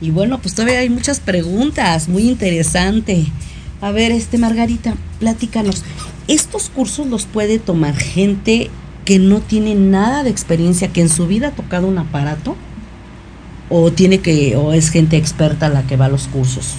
Y 0.00 0.10
bueno, 0.10 0.38
pues 0.38 0.54
todavía 0.54 0.78
hay 0.78 0.90
muchas 0.90 1.20
preguntas, 1.20 2.08
muy 2.08 2.28
interesante. 2.28 3.26
A 3.80 3.90
ver, 3.90 4.12
este 4.12 4.38
Margarita, 4.38 4.94
platícanos. 5.18 5.82
¿Estos 6.28 6.70
cursos 6.70 7.06
los 7.06 7.26
puede 7.26 7.58
tomar 7.58 7.96
gente 7.96 8.70
que 9.04 9.18
no 9.18 9.40
tiene 9.40 9.74
nada 9.74 10.22
de 10.22 10.30
experiencia, 10.30 10.92
que 10.92 11.00
en 11.00 11.08
su 11.08 11.26
vida 11.26 11.48
ha 11.48 11.52
tocado 11.52 11.86
un 11.86 11.98
aparato? 11.98 12.56
¿O 13.70 13.90
tiene 13.90 14.20
que, 14.20 14.56
o 14.56 14.72
es 14.72 14.90
gente 14.90 15.16
experta 15.16 15.68
la 15.68 15.86
que 15.86 15.96
va 15.96 16.06
a 16.06 16.08
los 16.08 16.28
cursos? 16.28 16.74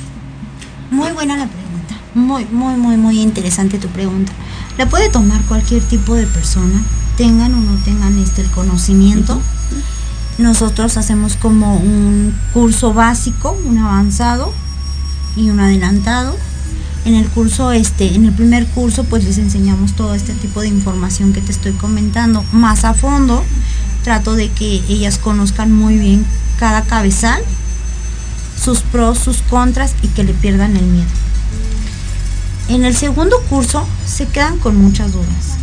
Muy 0.92 1.12
buena 1.12 1.38
la 1.38 1.48
pregunta. 1.48 1.96
Muy, 2.16 2.46
muy, 2.46 2.76
muy, 2.76 2.98
muy 2.98 3.22
interesante 3.22 3.78
tu 3.78 3.88
pregunta. 3.88 4.32
La 4.78 4.88
puede 4.88 5.10
tomar 5.10 5.42
cualquier 5.44 5.82
tipo 5.84 6.16
de 6.16 6.26
persona, 6.26 6.82
tengan 7.18 7.54
o 7.54 7.60
no 7.60 7.76
tengan 7.84 8.18
este 8.18 8.42
el 8.42 8.50
conocimiento. 8.50 9.42
Nosotros 10.40 10.96
hacemos 10.96 11.36
como 11.36 11.76
un 11.76 12.34
curso 12.54 12.94
básico, 12.94 13.60
un 13.66 13.78
avanzado 13.78 14.54
y 15.36 15.50
un 15.50 15.60
adelantado. 15.60 16.34
En 17.04 17.14
el 17.14 17.28
curso 17.28 17.74
este, 17.74 18.16
en 18.16 18.24
el 18.24 18.32
primer 18.32 18.66
curso 18.68 19.04
pues 19.04 19.26
les 19.26 19.38
enseñamos 19.38 19.98
todo 19.98 20.16
este 20.16 20.34
tipo 20.34 20.62
de 20.62 20.70
información 20.70 21.34
que 21.34 21.42
te 21.42 21.52
estoy 21.52 21.74
comentando 21.74 22.42
más 22.54 22.86
a 22.86 22.94
fondo. 22.94 23.44
Trato 24.06 24.34
de 24.36 24.50
que 24.50 24.82
ellas 24.88 25.18
conozcan 25.18 25.74
muy 25.74 25.98
bien 25.98 26.26
cada 26.58 26.84
cabezal, 26.84 27.42
sus 28.64 28.80
pros, 28.80 29.20
sus 29.20 29.42
contras 29.42 29.94
y 30.02 30.08
que 30.08 30.24
le 30.24 30.34
pierdan 30.34 30.78
el 30.78 30.86
miedo. 30.86 31.10
En 32.70 32.86
el 32.86 32.96
segundo 32.96 33.42
curso 33.50 33.86
se 34.06 34.26
quedan 34.26 34.58
con 34.58 34.78
muchas 34.78 35.12
dudas. 35.12 35.58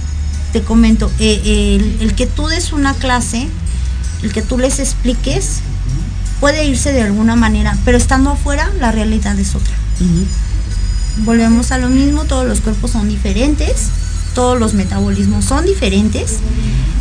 Te 0.52 0.60
comento, 0.60 1.10
eh, 1.18 1.78
el, 1.80 2.02
el 2.02 2.14
que 2.14 2.26
tú 2.26 2.46
des 2.46 2.74
una 2.74 2.92
clase, 2.92 3.48
el 4.22 4.32
que 4.32 4.42
tú 4.42 4.58
les 4.58 4.78
expliques, 4.78 5.60
puede 6.40 6.66
irse 6.66 6.92
de 6.92 7.02
alguna 7.02 7.36
manera, 7.36 7.76
pero 7.84 7.96
estando 7.96 8.30
afuera 8.30 8.70
la 8.80 8.92
realidad 8.92 9.38
es 9.38 9.54
otra. 9.54 9.74
Volvemos 11.24 11.72
a 11.72 11.78
lo 11.78 11.88
mismo, 11.88 12.24
todos 12.24 12.46
los 12.46 12.60
cuerpos 12.60 12.90
son 12.90 13.08
diferentes, 13.08 13.88
todos 14.34 14.58
los 14.58 14.74
metabolismos 14.74 15.44
son 15.44 15.64
diferentes. 15.64 16.36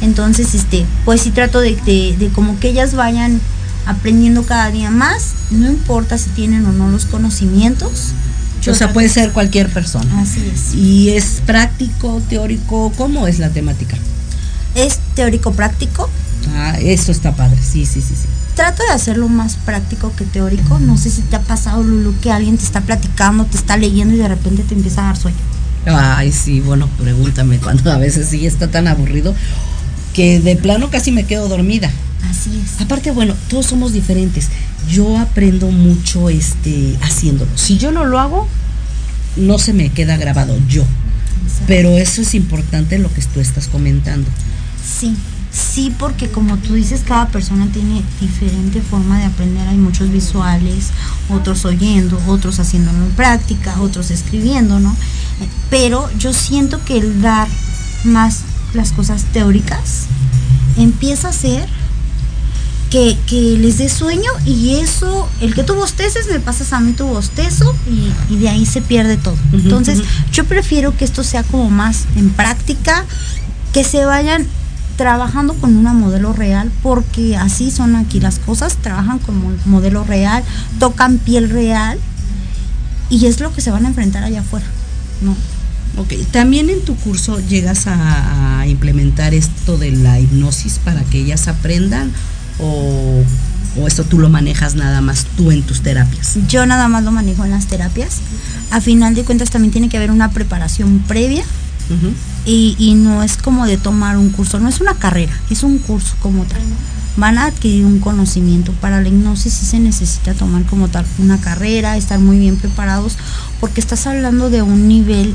Entonces, 0.02 0.56
este, 0.56 0.86
pues 1.04 1.22
sí 1.22 1.32
trato 1.32 1.60
de, 1.60 1.76
de, 1.86 2.16
de 2.18 2.30
como 2.30 2.60
que 2.60 2.70
ellas 2.70 2.96
vayan 2.96 3.42
aprendiendo 3.86 4.44
cada 4.44 4.72
día 4.72 4.90
más, 4.90 5.34
no 5.52 5.68
importa 5.68 6.18
si 6.18 6.30
tienen 6.32 6.66
o 6.66 6.72
no 6.72 6.90
los 6.90 7.06
conocimientos. 7.06 8.14
O 8.68 8.74
sea, 8.74 8.92
puede 8.94 9.10
ser 9.10 9.32
cualquier 9.32 9.70
persona. 9.70 10.22
Así 10.22 10.42
es. 10.52 10.74
¿Y 10.74 11.12
es 11.12 11.42
práctico, 11.46 12.20
teórico? 12.30 12.92
¿Cómo 12.98 13.28
es 13.28 13.38
la 13.38 13.50
temática? 13.50 13.96
Es 14.74 15.00
teórico 15.14 15.52
práctico. 15.52 16.10
Ah, 16.54 16.78
eso 16.80 17.12
está 17.12 17.36
padre. 17.36 17.60
Sí, 17.62 17.86
sí, 17.86 18.02
sí, 18.02 18.16
sí. 18.16 18.28
Trato 18.56 18.84
de 18.84 18.94
hacerlo 18.94 19.28
más 19.28 19.56
práctico 19.58 20.14
que 20.16 20.26
teórico. 20.26 20.80
No 20.80 20.98
sé 20.98 21.10
si 21.10 21.22
te 21.22 21.36
ha 21.36 21.42
pasado, 21.42 21.84
Lulu, 21.84 22.16
que 22.22 22.32
alguien 22.32 22.58
te 22.58 22.64
está 22.64 22.82
platicando, 22.82 23.46
te 23.46 23.58
está 23.58 23.78
leyendo 23.78 24.16
y 24.16 24.18
de 24.18 24.28
repente 24.28 24.64
te 24.64 24.76
empieza 24.76 25.02
a 25.02 25.06
dar 25.08 25.18
sueño. 25.18 25.38
Ay, 25.86 26.32
sí, 26.32 26.62
bueno, 26.62 26.90
pregúntame 26.98 27.58
cuando 27.64 27.92
a 27.92 27.98
veces 27.98 28.30
sí 28.30 28.46
está 28.46 28.70
tan 28.70 28.88
aburrido 28.88 29.36
que 30.14 30.40
de 30.40 30.56
plano 30.56 30.90
casi 30.90 31.12
me 31.12 31.26
quedo 31.26 31.48
dormida. 31.50 31.92
Así 32.30 32.62
es. 32.64 32.82
Aparte, 32.82 33.12
bueno, 33.12 33.36
todos 33.50 33.66
somos 33.66 33.94
diferentes. 33.94 34.48
Yo 34.90 35.18
aprendo 35.18 35.70
mucho 35.72 36.30
este 36.30 36.96
haciéndolo. 37.02 37.52
Si 37.56 37.78
yo 37.78 37.92
no 37.92 38.06
lo 38.06 38.20
hago, 38.20 38.48
no 39.36 39.60
se 39.60 39.74
me 39.74 39.90
queda 39.90 40.18
grabado 40.18 40.58
yo. 40.70 40.84
Pero 41.68 41.98
eso 41.98 42.22
es 42.22 42.34
importante 42.34 42.98
lo 42.98 43.12
que 43.12 43.22
tú 43.22 43.40
estás 43.40 43.68
comentando. 43.68 44.28
Sí, 45.00 45.16
sí, 45.56 45.94
porque 45.98 46.30
como 46.30 46.58
tú 46.58 46.74
dices, 46.74 47.02
cada 47.06 47.30
persona 47.30 47.68
tiene 47.72 48.04
diferente 48.20 48.82
forma 48.82 49.18
de 49.20 49.26
aprender. 49.26 49.68
Hay 49.68 49.78
muchos 49.78 50.12
visuales, 50.12 50.90
otros 51.30 51.64
oyendo, 51.66 52.22
otros 52.28 52.60
haciéndolo 52.60 53.06
en 53.06 53.12
práctica, 53.12 53.80
otros 53.80 54.12
escribiendo, 54.12 54.80
¿no? 54.80 54.96
Pero 55.70 56.10
yo 56.18 56.34
siento 56.34 56.84
que 56.84 56.98
el 56.98 57.22
dar 57.22 57.48
más 58.04 58.42
las 58.74 58.92
cosas 58.92 59.24
teóricas 59.32 60.08
empieza 60.78 61.30
a 61.30 61.34
ser 61.34 61.68
que, 62.90 63.18
que 63.26 63.58
les 63.58 63.78
dé 63.78 63.90
sueño 63.90 64.30
y 64.46 64.76
eso, 64.76 65.30
el 65.40 65.56
que 65.56 65.64
tú 65.64 65.74
bosteces, 65.76 66.28
me 66.28 66.40
pasas 66.40 66.74
a 66.74 66.80
mí 66.82 66.92
tu 66.92 67.08
bostezo 67.08 67.74
y, 67.90 68.34
y 68.34 68.38
de 68.38 68.50
ahí 68.50 68.66
se 68.66 68.82
pierde 68.82 69.18
todo. 69.18 69.38
Entonces, 69.54 70.02
yo 70.32 70.44
prefiero 70.46 70.96
que 70.96 71.06
esto 71.06 71.24
sea 71.24 71.44
como 71.44 71.70
más 71.70 72.06
en 72.18 72.30
práctica, 72.30 73.06
que 73.74 73.84
se 73.84 74.06
vayan 74.06 74.48
trabajando 74.98 75.54
con 75.56 75.76
una 75.76 75.94
modelo 75.94 76.34
real, 76.34 76.72
porque 76.82 77.36
así 77.38 77.72
son 77.72 77.96
aquí 77.96 78.20
las 78.20 78.40
cosas, 78.40 78.78
trabajan 78.78 79.20
con 79.20 79.38
mo- 79.38 79.58
modelo 79.66 80.04
real, 80.04 80.44
tocan 80.80 81.18
piel 81.18 81.50
real 81.50 81.98
y 83.10 83.26
es 83.26 83.40
lo 83.40 83.54
que 83.54 83.62
se 83.62 83.72
van 83.72 83.86
a 83.86 83.90
enfrentar 83.90 84.24
allá 84.24 84.42
afuera, 84.42 84.66
¿no? 85.22 85.36
Ok, 86.02 86.14
también 86.32 86.70
en 86.70 86.82
tu 86.84 86.96
curso 86.96 87.40
llegas 87.40 87.88
a, 87.88 88.60
a 88.62 88.68
implementar 88.68 89.34
esto 89.34 89.78
de 89.78 89.92
la 89.92 90.20
hipnosis 90.20 90.80
para 90.84 91.02
que 91.04 91.20
ellas 91.20 91.48
aprendan 91.48 92.12
o, 92.60 93.24
o 93.78 93.88
esto 93.88 94.04
tú 94.04 94.20
lo 94.20 94.30
manejas 94.30 94.76
nada 94.76 95.00
más 95.02 95.26
tú 95.38 95.52
en 95.52 95.62
tus 95.64 95.82
terapias. 95.82 96.38
Yo 96.50 96.66
nada 96.66 96.88
más 96.90 97.04
lo 97.04 97.12
manejo 97.12 97.46
en 97.46 97.52
las 97.52 97.68
terapias. 97.68 98.18
A 98.72 98.82
final 98.82 99.16
de 99.16 99.24
cuentas 99.24 99.52
también 99.52 99.72
tiene 99.72 99.88
que 99.88 99.96
haber 99.98 100.12
una 100.12 100.32
preparación 100.32 101.00
previa 101.08 101.44
y, 102.46 102.76
y 102.78 102.94
no 102.96 103.24
es 103.24 103.38
como 103.38 103.66
de 103.66 103.78
tomar 103.78 104.18
un 104.18 104.30
curso, 104.30 104.60
no 104.60 104.70
es 104.70 104.82
una 104.82 104.96
carrera, 104.96 105.34
es 105.50 105.64
un 105.64 105.78
curso 105.80 106.16
como 106.22 106.44
tal. 106.44 106.62
Van 107.18 107.38
a 107.38 107.46
adquirir 107.46 107.86
un 107.86 108.00
conocimiento. 108.00 108.74
Para 108.74 109.02
la 109.02 109.08
hipnosis 109.08 109.54
sí 109.54 109.66
se 109.66 109.80
necesita 109.80 110.34
tomar 110.34 110.64
como 110.66 110.90
tal 110.90 111.06
una 111.18 111.40
carrera, 111.40 111.96
estar 111.96 112.20
muy 112.20 112.38
bien 112.40 112.58
preparados, 112.58 113.18
porque 113.62 113.80
estás 113.80 114.06
hablando 114.06 114.50
de 114.50 114.62
un 114.62 114.88
nivel 114.88 115.34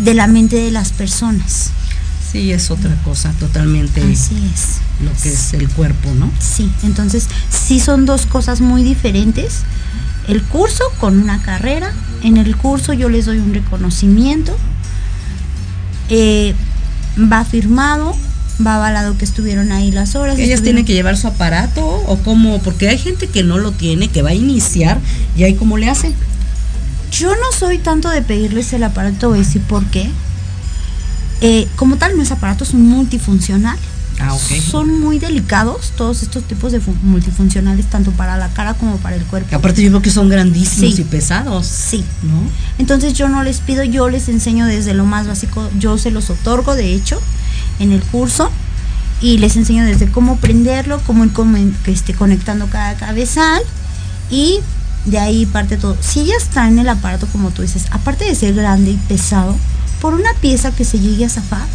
de 0.00 0.14
la 0.14 0.26
mente 0.26 0.56
de 0.56 0.70
las 0.72 0.92
personas. 0.92 1.70
Sí, 2.32 2.50
es 2.50 2.72
otra 2.72 2.92
cosa 3.04 3.30
totalmente 3.38 4.00
Así 4.00 4.34
es. 4.52 4.80
lo 5.04 5.12
que 5.22 5.28
es 5.28 5.54
el 5.54 5.68
cuerpo, 5.68 6.12
¿no? 6.18 6.28
Sí, 6.40 6.68
entonces 6.82 7.28
sí 7.48 7.78
son 7.78 8.06
dos 8.06 8.26
cosas 8.26 8.60
muy 8.60 8.82
diferentes. 8.82 9.60
El 10.26 10.42
curso 10.42 10.82
con 10.98 11.22
una 11.22 11.40
carrera, 11.42 11.92
en 12.24 12.36
el 12.36 12.56
curso 12.56 12.92
yo 12.92 13.08
les 13.08 13.26
doy 13.26 13.38
un 13.38 13.54
reconocimiento, 13.54 14.56
eh, 16.10 16.54
va 17.18 17.44
firmado, 17.44 18.16
va 18.64 18.76
avalado 18.76 19.16
que 19.18 19.24
estuvieron 19.24 19.72
ahí 19.72 19.90
las 19.92 20.14
horas. 20.14 20.36
Ellas 20.38 20.48
estuvieron- 20.60 20.64
tienen 20.64 20.84
que 20.84 20.92
llevar 20.94 21.16
su 21.16 21.26
aparato 21.26 21.84
o 21.86 22.18
cómo, 22.18 22.60
porque 22.62 22.88
hay 22.88 22.98
gente 22.98 23.26
que 23.28 23.42
no 23.42 23.58
lo 23.58 23.72
tiene, 23.72 24.08
que 24.08 24.22
va 24.22 24.30
a 24.30 24.34
iniciar 24.34 24.98
y 25.36 25.44
ahí 25.44 25.54
cómo 25.54 25.78
le 25.78 25.88
hace. 25.88 26.12
Yo 27.12 27.30
no 27.30 27.56
soy 27.58 27.78
tanto 27.78 28.08
de 28.10 28.22
pedirles 28.22 28.72
el 28.72 28.82
aparato, 28.82 29.28
voy 29.28 29.38
a 29.38 29.42
decir 29.42 29.62
por 29.62 29.84
qué. 29.86 30.10
Eh, 31.40 31.66
como 31.76 31.96
tal, 31.96 32.16
no 32.16 32.22
es 32.22 32.30
aparato, 32.32 32.64
es 32.64 32.72
un 32.74 32.88
multifuncional. 32.88 33.76
Ah. 34.20 34.36
Son 34.70 35.00
muy 35.00 35.18
delicados 35.18 35.92
todos 35.96 36.22
estos 36.22 36.44
tipos 36.44 36.72
de 36.72 36.80
fu- 36.80 36.94
multifuncionales, 37.02 37.86
tanto 37.90 38.10
para 38.12 38.36
la 38.36 38.48
cara 38.48 38.74
como 38.74 38.96
para 38.98 39.16
el 39.16 39.24
cuerpo. 39.24 39.54
Aparte 39.54 39.82
yo 39.82 39.90
veo 39.90 40.02
que 40.02 40.10
son 40.10 40.28
grandísimos 40.28 40.94
Sí. 40.94 41.02
y 41.02 41.04
pesados. 41.04 41.66
Sí. 41.66 42.04
¿No? 42.22 42.40
Entonces 42.78 43.14
yo 43.14 43.28
no 43.28 43.42
les 43.42 43.58
pido, 43.58 43.82
yo 43.84 44.08
les 44.08 44.28
enseño 44.28 44.66
desde 44.66 44.94
lo 44.94 45.04
más 45.04 45.26
básico, 45.26 45.68
yo 45.78 45.98
se 45.98 46.10
los 46.10 46.30
otorgo 46.30 46.74
de 46.74 46.94
hecho 46.94 47.20
en 47.80 47.92
el 47.92 48.02
curso 48.02 48.50
y 49.20 49.38
les 49.38 49.56
enseño 49.56 49.84
desde 49.84 50.08
cómo 50.10 50.36
prenderlo, 50.36 51.00
cómo 51.06 51.24
ir 51.56 51.74
este, 51.86 52.14
conectando 52.14 52.66
cada 52.68 52.94
cabezal 52.96 53.62
y 54.30 54.60
de 55.06 55.18
ahí 55.18 55.44
parte 55.46 55.76
todo. 55.76 55.96
Si 56.00 56.20
ellas 56.20 56.44
traen 56.52 56.78
el 56.78 56.88
aparato 56.88 57.26
como 57.28 57.50
tú 57.50 57.62
dices, 57.62 57.84
aparte 57.90 58.24
de 58.24 58.34
ser 58.34 58.54
grande 58.54 58.92
y 58.92 58.96
pesado, 59.08 59.54
por 60.00 60.14
una 60.14 60.32
pieza 60.40 60.72
que 60.72 60.84
se 60.84 60.98
llegue 60.98 61.24
a 61.24 61.28
zafar, 61.28 61.66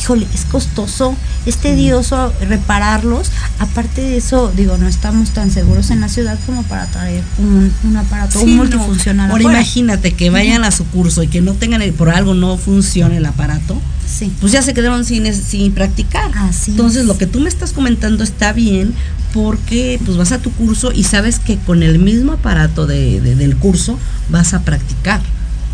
híjole, 0.00 0.26
es 0.34 0.44
costoso, 0.44 1.14
es 1.46 1.56
tedioso 1.56 2.32
repararlos. 2.40 3.30
Aparte 3.58 4.00
de 4.02 4.16
eso, 4.16 4.52
digo, 4.56 4.76
no 4.78 4.86
estamos 4.88 5.30
tan 5.30 5.50
seguros 5.50 5.90
en 5.90 6.00
la 6.00 6.08
ciudad 6.08 6.38
como 6.46 6.62
para 6.64 6.86
traer 6.86 7.22
un, 7.38 7.72
un 7.84 7.96
aparato 7.96 8.38
Sí, 8.38 8.44
un 8.44 8.50
no. 8.52 8.56
multifuncional. 8.58 9.30
Ahora 9.30 9.42
afuera. 9.42 9.58
imagínate 9.60 10.12
que 10.12 10.30
vayan 10.30 10.64
a 10.64 10.70
su 10.70 10.84
curso 10.86 11.22
y 11.22 11.28
que 11.28 11.40
no 11.40 11.54
tengan 11.54 11.82
el, 11.82 11.92
por 11.92 12.10
algo 12.10 12.34
no 12.34 12.56
funcione 12.56 13.16
el 13.16 13.26
aparato. 13.26 13.80
Sí. 14.08 14.32
Pues 14.40 14.52
ya 14.52 14.62
se 14.62 14.72
quedaron 14.72 15.04
sin, 15.04 15.72
practicar. 15.72 16.30
Así 16.36 16.70
Entonces 16.70 17.02
es. 17.02 17.06
lo 17.06 17.18
que 17.18 17.26
tú 17.26 17.40
me 17.40 17.48
estás 17.48 17.72
comentando 17.72 18.24
está 18.24 18.52
bien 18.52 18.94
porque 19.34 20.00
pues 20.04 20.16
vas 20.16 20.32
a 20.32 20.38
tu 20.38 20.50
curso 20.52 20.90
y 20.92 21.04
sabes 21.04 21.38
que 21.38 21.58
con 21.58 21.82
el 21.82 21.98
mismo 21.98 22.32
aparato 22.32 22.86
de- 22.86 23.20
de- 23.20 23.36
del 23.36 23.56
curso 23.56 23.98
vas 24.30 24.54
a 24.54 24.60
practicar 24.62 25.20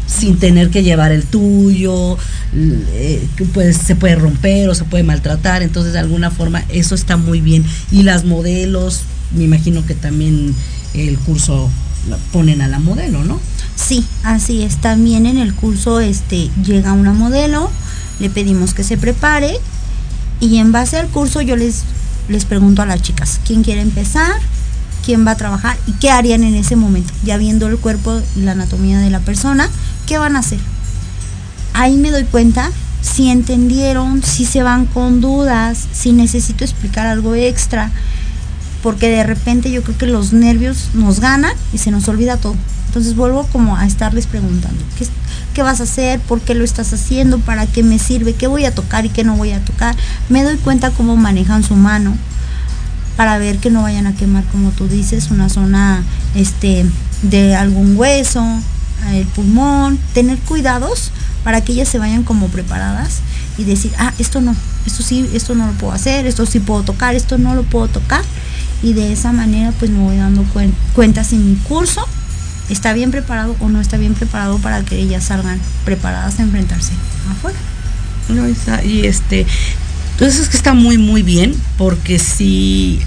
sin 0.07 0.39
tener 0.39 0.71
que 0.71 0.83
llevar 0.83 1.13
el 1.13 1.25
tuyo, 1.25 2.17
eh, 2.55 3.27
pues 3.53 3.77
se 3.77 3.97
puede 3.97 4.17
romper 4.17 4.69
o 4.69 4.75
se 4.75 4.85
puede 4.85 5.03
maltratar, 5.03 5.63
entonces 5.63 5.93
de 5.93 5.99
alguna 5.99 6.31
forma 6.31 6.65
eso 6.69 6.95
está 6.95 7.17
muy 7.17 7.41
bien. 7.41 7.65
Y 7.91 8.03
las 8.03 8.25
modelos, 8.25 9.03
me 9.35 9.45
imagino 9.45 9.85
que 9.87 9.95
también 9.95 10.55
el 10.95 11.19
curso 11.19 11.71
ponen 12.33 12.61
a 12.61 12.69
la 12.69 12.79
modelo, 12.79 13.25
¿no? 13.25 13.41
Sí, 13.77 14.05
así 14.23 14.63
es. 14.63 14.77
También 14.77 15.27
en 15.27 15.39
el 15.39 15.55
curso 15.55 16.01
este 16.01 16.51
llega 16.65 16.93
una 16.93 17.13
modelo, 17.13 17.71
le 18.21 18.31
pedimos 18.31 18.75
que 18.75 18.85
se 18.85 18.97
prepare 18.97 19.57
y 20.41 20.59
en 20.59 20.73
base 20.73 20.99
al 20.99 21.09
curso 21.09 21.41
yo 21.41 21.57
les 21.57 21.85
les 22.29 22.45
pregunto 22.45 22.83
a 22.83 22.87
las 22.87 23.03
chicas 23.03 23.41
quién 23.47 23.63
quiere 23.63 23.81
empezar, 23.81 24.33
quién 25.05 25.27
va 25.27 25.33
a 25.33 25.37
trabajar 25.37 25.77
y 25.87 25.93
qué 25.93 26.11
harían 26.11 26.43
en 26.43 26.55
ese 26.55 26.77
momento, 26.77 27.13
ya 27.25 27.37
viendo 27.37 27.67
el 27.67 27.79
cuerpo 27.79 28.21
y 28.37 28.41
la 28.41 28.53
anatomía 28.53 28.99
de 28.99 29.11
la 29.11 29.21
persona, 29.21 29.69
qué 30.07 30.19
van 30.19 30.37
a 30.37 30.41
hacer. 30.41 30.59
Ahí 31.73 31.97
me 31.97 32.11
doy 32.11 32.25
cuenta 32.25 32.71
si 33.05 33.29
entendieron, 33.29 34.23
si 34.23 34.45
se 34.47 34.63
van 34.63 34.87
con 34.87 35.21
dudas, 35.21 35.87
si 35.93 36.13
necesito 36.13 36.65
explicar 36.65 37.07
algo 37.07 37.35
extra, 37.35 37.91
porque 38.83 39.09
de 39.09 39.23
repente 39.23 39.71
yo 39.71 39.83
creo 39.83 39.99
que 39.99 40.07
los 40.07 40.33
nervios 40.33 40.91
nos 40.95 41.21
ganan 41.21 41.53
y 41.73 41.79
se 41.79 41.91
nos 41.91 42.09
olvida 42.09 42.39
todo. 42.39 42.57
Entonces 42.87 43.17
vuelvo 43.17 43.47
como 43.49 43.77
a 43.77 43.87
estarles 43.87 44.27
preguntando, 44.27 44.81
¿qué, 45.53 45.63
vas 45.63 45.81
a 45.81 45.83
hacer? 45.83 46.21
¿Por 46.21 46.41
qué 46.41 46.55
lo 46.55 46.65
estás 46.65 46.93
haciendo? 46.93 47.39
¿Para 47.41 47.67
qué 47.67 47.83
me 47.83 47.99
sirve? 47.99 48.35
¿Qué 48.35 48.47
voy 48.47 48.65
a 48.65 48.75
tocar 48.75 49.05
y 49.05 49.09
qué 49.09 49.25
no 49.25 49.37
voy 49.37 49.51
a 49.51 49.65
tocar? 49.65 49.97
Me 50.29 50.43
doy 50.45 50.57
cuenta 50.57 50.91
cómo 50.91 51.17
manejan 51.17 51.65
su 51.65 51.75
mano 51.75 52.17
para 53.17 53.39
ver 53.39 53.59
que 53.59 53.71
no 53.71 53.83
vayan 53.83 54.07
a 54.07 54.15
quemar, 54.15 54.45
como 54.45 54.71
tú 54.71 54.87
dices, 54.87 55.31
una 55.31 55.49
zona 55.49 56.05
este, 56.35 56.87
de 57.23 57.55
algún 57.55 57.97
hueso, 57.97 58.45
el 59.13 59.27
pulmón, 59.27 59.99
tener 60.13 60.39
cuidados 60.39 61.11
para 61.43 61.63
que 61.63 61.73
ellas 61.73 61.89
se 61.89 61.99
vayan 61.99 62.23
como 62.23 62.49
preparadas 62.49 63.19
y 63.59 63.65
decir, 63.65 63.93
ah, 63.99 64.13
esto 64.19 64.41
no, 64.41 64.57
esto 64.87 65.03
sí, 65.03 65.29
esto 65.35 65.55
no 65.55 65.67
lo 65.67 65.73
puedo 65.75 65.93
hacer, 65.93 66.27
esto 66.27 66.47
sí 66.47 66.59
puedo 66.61 66.83
tocar, 66.83 67.15
esto 67.15 67.39
no 67.39 67.55
lo 67.55 67.63
puedo 67.63 67.89
tocar. 67.89 68.23
Y 68.83 68.93
de 68.93 69.13
esa 69.13 69.33
manera 69.33 69.73
pues 69.79 69.91
me 69.91 69.99
voy 69.99 70.17
dando 70.17 70.45
cuen- 70.55 70.75
cuenta 70.95 71.25
si 71.25 71.37
mi 71.37 71.57
curso 71.57 72.07
está 72.69 72.93
bien 72.93 73.11
preparado 73.11 73.57
o 73.61 73.69
no 73.69 73.81
está 73.81 73.97
bien 73.97 74.15
preparado 74.15 74.59
para 74.59 74.83
que 74.85 74.99
ellas 74.99 75.25
salgan 75.25 75.61
preparadas 75.85 76.39
a 76.39 76.43
enfrentarse 76.43 76.93
afuera. 77.31 77.59
No, 78.29 78.47
y 78.85 79.07
este, 79.07 79.47
entonces 80.13 80.41
es 80.41 80.49
que 80.49 80.57
está 80.57 80.73
muy, 80.73 80.97
muy 80.97 81.23
bien, 81.23 81.55
porque 81.77 82.19
sí 82.19 83.01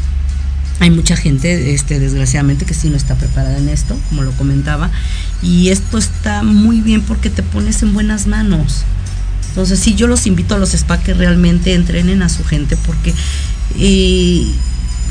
hay 0.80 0.92
mucha 0.92 1.16
gente, 1.16 1.74
este, 1.74 2.00
desgraciadamente, 2.00 2.66
que 2.66 2.76
sí 2.76 2.90
no 2.90 2.98
está 2.98 3.16
preparada 3.16 3.58
en 3.58 3.68
esto, 3.70 3.98
como 4.10 4.22
lo 4.22 4.32
comentaba, 4.34 4.92
y 5.42 5.70
esto 5.70 5.98
está 5.98 6.44
muy 6.44 6.82
bien 6.82 7.02
porque 7.02 7.30
te 7.30 7.44
pones 7.44 7.84
en 7.84 7.94
buenas 7.94 8.28
manos. 8.28 8.84
Entonces 9.50 9.80
sí, 9.80 9.96
yo 9.96 10.08
los 10.08 10.28
invito 10.28 10.56
a 10.56 10.58
los 10.58 10.74
spa 10.74 11.00
que 11.00 11.14
realmente 11.14 11.74
entrenen 11.74 12.22
a 12.22 12.30
su 12.30 12.44
gente, 12.44 12.78
porque 12.86 13.14
eh, 13.80 14.46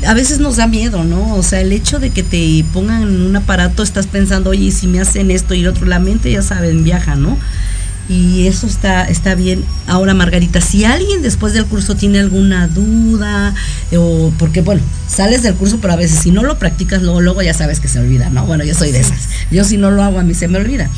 a 0.05 0.13
veces 0.13 0.39
nos 0.39 0.57
da 0.57 0.67
miedo, 0.67 1.03
¿no? 1.03 1.35
O 1.35 1.43
sea, 1.43 1.61
el 1.61 1.71
hecho 1.71 1.99
de 1.99 2.11
que 2.11 2.23
te 2.23 2.63
pongan 2.73 3.03
un 3.03 3.35
aparato, 3.35 3.83
estás 3.83 4.07
pensando, 4.07 4.51
oye, 4.51 4.65
¿y 4.65 4.71
si 4.71 4.87
me 4.87 4.99
hacen 4.99 5.31
esto 5.31 5.53
y 5.53 5.61
lo 5.61 5.71
otro, 5.71 5.85
la 5.85 5.99
mente 5.99 6.31
ya 6.31 6.41
saben, 6.41 6.83
viaja, 6.83 7.15
¿no? 7.15 7.37
Y 8.09 8.47
eso 8.47 8.67
está, 8.67 9.03
está 9.05 9.35
bien. 9.35 9.65
Ahora, 9.85 10.13
Margarita, 10.13 10.61
si 10.61 10.85
alguien 10.85 11.21
después 11.21 11.53
del 11.53 11.65
curso 11.65 11.95
tiene 11.95 12.19
alguna 12.19 12.67
duda, 12.67 13.53
o 13.95 14.31
porque, 14.39 14.61
bueno, 14.61 14.81
sales 15.07 15.43
del 15.43 15.55
curso, 15.55 15.79
pero 15.81 15.93
a 15.93 15.97
veces 15.97 16.19
si 16.19 16.31
no 16.31 16.43
lo 16.43 16.57
practicas, 16.57 17.01
luego, 17.01 17.21
luego 17.21 17.41
ya 17.41 17.53
sabes 17.53 17.79
que 17.79 17.87
se 17.87 17.99
olvida, 17.99 18.29
¿no? 18.29 18.45
Bueno, 18.45 18.63
yo 18.63 18.73
soy 18.73 18.91
de 18.91 19.01
esas. 19.01 19.27
Yo 19.51 19.63
si 19.65 19.77
no 19.77 19.91
lo 19.91 20.03
hago, 20.03 20.19
a 20.19 20.23
mí 20.23 20.33
se 20.33 20.47
me 20.47 20.57
olvida. 20.57 20.89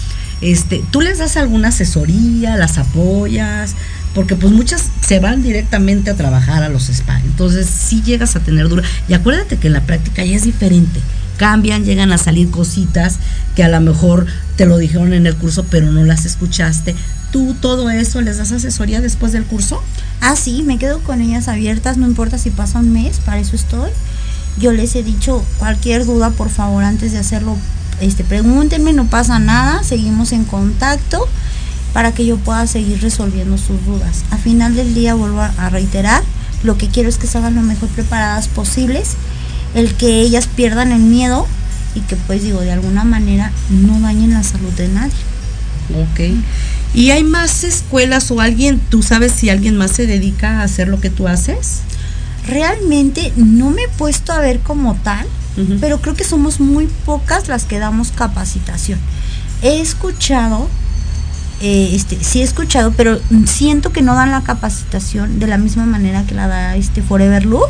Este, 0.42 0.84
¿Tú 0.92 1.02
les 1.02 1.18
das 1.18 1.36
alguna 1.36 1.70
asesoría, 1.70 2.56
las 2.56 2.78
apoyas? 2.78 3.76
Porque 4.14 4.36
pues 4.36 4.54
muchas 4.54 4.86
se 5.06 5.20
van 5.20 5.44
directamente 5.44 6.12
a 6.12 6.16
trabajar 6.16 6.64
a 6.64 6.70
los 6.70 6.90
spa. 6.90 7.20
Entonces 7.26 7.68
sí 7.68 8.02
llegas 8.04 8.36
a 8.36 8.40
tener 8.40 8.70
dura. 8.70 8.84
Y 9.08 9.14
acuérdate 9.14 9.58
que 9.58 9.68
en 9.68 9.74
la 9.74 9.82
práctica 9.82 10.24
ya 10.24 10.36
es 10.36 10.44
diferente. 10.44 11.00
Cambian, 11.40 11.86
llegan 11.86 12.12
a 12.12 12.18
salir 12.18 12.52
cositas 12.52 13.16
que 13.56 13.64
a 13.64 13.70
lo 13.70 13.80
mejor 13.80 14.26
te 14.58 14.66
lo 14.66 14.78
dijeron 14.78 15.14
en 15.14 15.26
el 15.26 15.38
curso, 15.38 15.66
pero 15.70 15.90
no 15.90 16.04
las 16.04 16.26
escuchaste. 16.26 16.96
¿Tú 17.32 17.56
todo 17.62 17.90
eso 17.90 18.20
les 18.20 18.38
das 18.38 18.52
asesoría 18.52 19.00
después 19.00 19.32
del 19.32 19.46
curso? 19.46 19.82
Ah, 20.20 20.36
sí, 20.36 20.64
me 20.64 20.78
quedo 20.78 21.00
con 21.00 21.22
ellas 21.22 21.48
abiertas, 21.48 21.96
no 21.96 22.08
importa 22.08 22.38
si 22.38 22.50
pasa 22.50 22.80
un 22.80 22.92
mes, 22.92 23.20
para 23.20 23.40
eso 23.40 23.56
estoy. 23.56 23.90
Yo 24.60 24.74
les 24.74 24.98
he 24.98 25.02
dicho 25.02 25.42
cualquier 25.60 26.06
duda, 26.06 26.32
por 26.32 26.50
favor, 26.50 26.84
antes 26.84 27.14
de 27.14 27.20
hacerlo, 27.20 27.56
este, 28.02 28.26
pregúntenme, 28.26 28.92
no 28.92 29.06
pasa 29.08 29.40
nada, 29.40 29.82
seguimos 29.84 30.34
en 30.34 30.44
contacto 30.44 31.26
para 31.94 32.12
que 32.14 32.26
yo 32.26 32.36
pueda 32.36 32.68
seguir 32.68 33.02
resolviendo 33.02 33.58
sus 33.58 33.86
dudas. 33.86 34.26
A 34.32 34.38
final 34.38 34.76
del 34.76 34.94
día 34.94 35.14
vuelvo 35.14 35.40
a 35.40 35.70
reiterar, 35.70 36.22
lo 36.64 36.78
que 36.78 36.90
quiero 36.90 37.08
es 37.08 37.18
que 37.18 37.28
salgan 37.28 37.56
lo 37.56 37.62
mejor 37.62 37.88
preparadas 37.88 38.50
posibles, 38.50 39.16
el 39.76 39.94
que 39.96 40.22
ellas 40.22 40.48
pierdan 40.48 40.92
el 40.92 41.02
miedo 41.02 41.48
y 41.96 42.02
que 42.02 42.16
pues 42.16 42.44
digo, 42.44 42.62
de 42.62 42.72
alguna 42.72 43.04
manera 43.04 43.52
no 43.70 44.00
dañen 44.00 44.34
la 44.34 44.44
salud 44.44 44.72
de 44.74 44.88
nadie. 44.88 45.14
Ok. 45.96 46.36
¿Y 46.94 47.12
hay 47.12 47.24
más 47.24 47.64
escuelas 47.64 48.32
o 48.32 48.42
alguien, 48.42 48.80
tú 48.90 49.04
sabes 49.04 49.32
si 49.32 49.50
alguien 49.50 49.78
más 49.78 49.92
se 49.92 50.08
dedica 50.08 50.60
a 50.60 50.64
hacer 50.64 50.88
lo 50.88 51.00
que 51.00 51.10
tú 51.10 51.28
haces? 51.28 51.82
Realmente 52.48 53.32
no 53.36 53.70
me 53.70 53.84
he 53.84 53.88
puesto 53.90 54.34
a 54.34 54.40
ver 54.40 54.60
como 54.60 54.96
tal, 54.96 55.28
pero 55.82 56.00
creo 56.00 56.16
que 56.16 56.24
somos 56.24 56.60
muy 56.60 56.88
pocas 57.06 57.48
las 57.48 57.66
que 57.66 57.80
damos 57.80 58.12
capacitación. 58.12 58.98
He 59.62 59.82
escuchado, 59.82 60.70
eh, 61.62 61.92
este, 61.94 62.18
sí 62.24 62.40
he 62.40 62.44
escuchado, 62.44 62.94
pero 62.96 63.20
siento 63.46 63.92
que 63.92 64.02
no 64.02 64.16
dan 64.16 64.32
la 64.32 64.42
capacitación 64.42 65.40
de 65.40 65.48
la 65.48 65.58
misma 65.58 65.86
manera 65.86 66.24
que 66.24 66.34
la 66.34 66.48
da 66.48 66.76
este 66.76 67.02
Forever 67.02 67.46
Loop. 67.46 67.70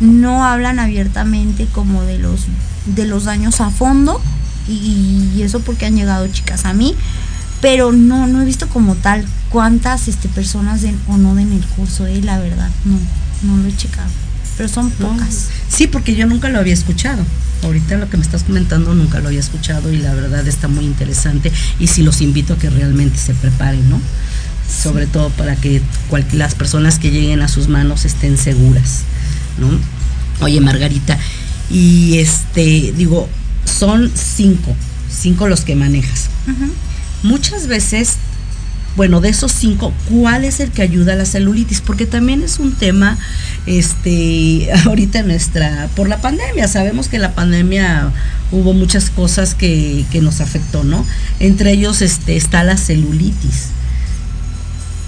No 0.00 0.44
hablan 0.44 0.78
abiertamente 0.78 1.66
como 1.72 2.02
de 2.02 2.18
los 2.18 2.46
de 2.86 3.06
los 3.06 3.24
daños 3.24 3.60
a 3.60 3.70
fondo 3.70 4.20
y, 4.68 5.42
eso 5.42 5.60
porque 5.60 5.86
han 5.86 5.96
llegado 5.96 6.26
chicas 6.28 6.64
a 6.64 6.72
mí, 6.72 6.94
pero 7.60 7.92
no 7.92 8.26
no 8.26 8.42
he 8.42 8.44
visto 8.44 8.68
como 8.68 8.94
tal 8.94 9.24
cuántas 9.50 10.08
este 10.08 10.28
personas 10.28 10.82
den 10.82 10.98
o 11.08 11.16
no 11.16 11.34
den 11.34 11.52
el 11.52 11.64
curso, 11.64 12.06
eh, 12.06 12.20
la 12.22 12.38
verdad, 12.38 12.70
no 12.84 12.98
no 13.42 13.62
lo 13.62 13.68
he 13.68 13.76
checado, 13.76 14.08
pero 14.56 14.68
son 14.68 14.90
pocas. 14.90 15.48
Sí, 15.68 15.86
porque 15.86 16.14
yo 16.14 16.26
nunca 16.26 16.48
lo 16.48 16.58
había 16.58 16.74
escuchado. 16.74 17.22
Ahorita 17.62 17.96
lo 17.96 18.08
que 18.08 18.16
me 18.16 18.22
estás 18.22 18.42
comentando 18.42 18.94
nunca 18.94 19.20
lo 19.20 19.28
había 19.28 19.40
escuchado 19.40 19.92
y 19.92 19.98
la 19.98 20.14
verdad 20.14 20.46
está 20.46 20.68
muy 20.68 20.84
interesante 20.84 21.52
y 21.78 21.86
sí 21.86 22.02
los 22.02 22.20
invito 22.20 22.54
a 22.54 22.58
que 22.58 22.70
realmente 22.70 23.18
se 23.18 23.34
preparen, 23.34 23.88
¿no? 23.88 24.00
Sobre 24.82 25.06
todo 25.06 25.30
para 25.30 25.56
que 25.56 25.80
las 26.32 26.54
personas 26.54 26.98
que 26.98 27.10
lleguen 27.10 27.40
a 27.40 27.48
sus 27.48 27.68
manos 27.68 28.04
estén 28.04 28.36
seguras, 28.36 29.02
¿no? 29.58 29.68
Oye, 30.40 30.60
Margarita, 30.60 31.18
y 31.70 32.18
este, 32.18 32.92
digo, 32.96 33.28
son 33.64 34.10
cinco, 34.14 34.74
cinco 35.10 35.48
los 35.48 35.62
que 35.62 35.74
manejas. 35.74 36.28
Muchas 37.22 37.66
veces 37.66 38.18
bueno, 38.96 39.20
de 39.20 39.28
esos 39.28 39.52
cinco, 39.52 39.92
¿cuál 40.08 40.44
es 40.44 40.58
el 40.58 40.70
que 40.70 40.80
ayuda 40.80 41.12
a 41.12 41.16
la 41.16 41.26
celulitis? 41.26 41.82
Porque 41.82 42.06
también 42.06 42.42
es 42.42 42.58
un 42.58 42.72
tema, 42.72 43.18
este, 43.66 44.70
ahorita 44.86 45.22
nuestra, 45.22 45.88
por 45.94 46.08
la 46.08 46.20
pandemia, 46.22 46.66
sabemos 46.66 47.08
que 47.08 47.18
la 47.18 47.34
pandemia 47.34 48.10
hubo 48.50 48.72
muchas 48.72 49.10
cosas 49.10 49.54
que, 49.54 50.06
nos 50.22 50.40
afectó, 50.40 50.82
¿no? 50.82 51.04
Entre 51.40 51.72
ellos 51.72 52.00
este, 52.00 52.36
está 52.36 52.64
la 52.64 52.78
celulitis. 52.78 53.68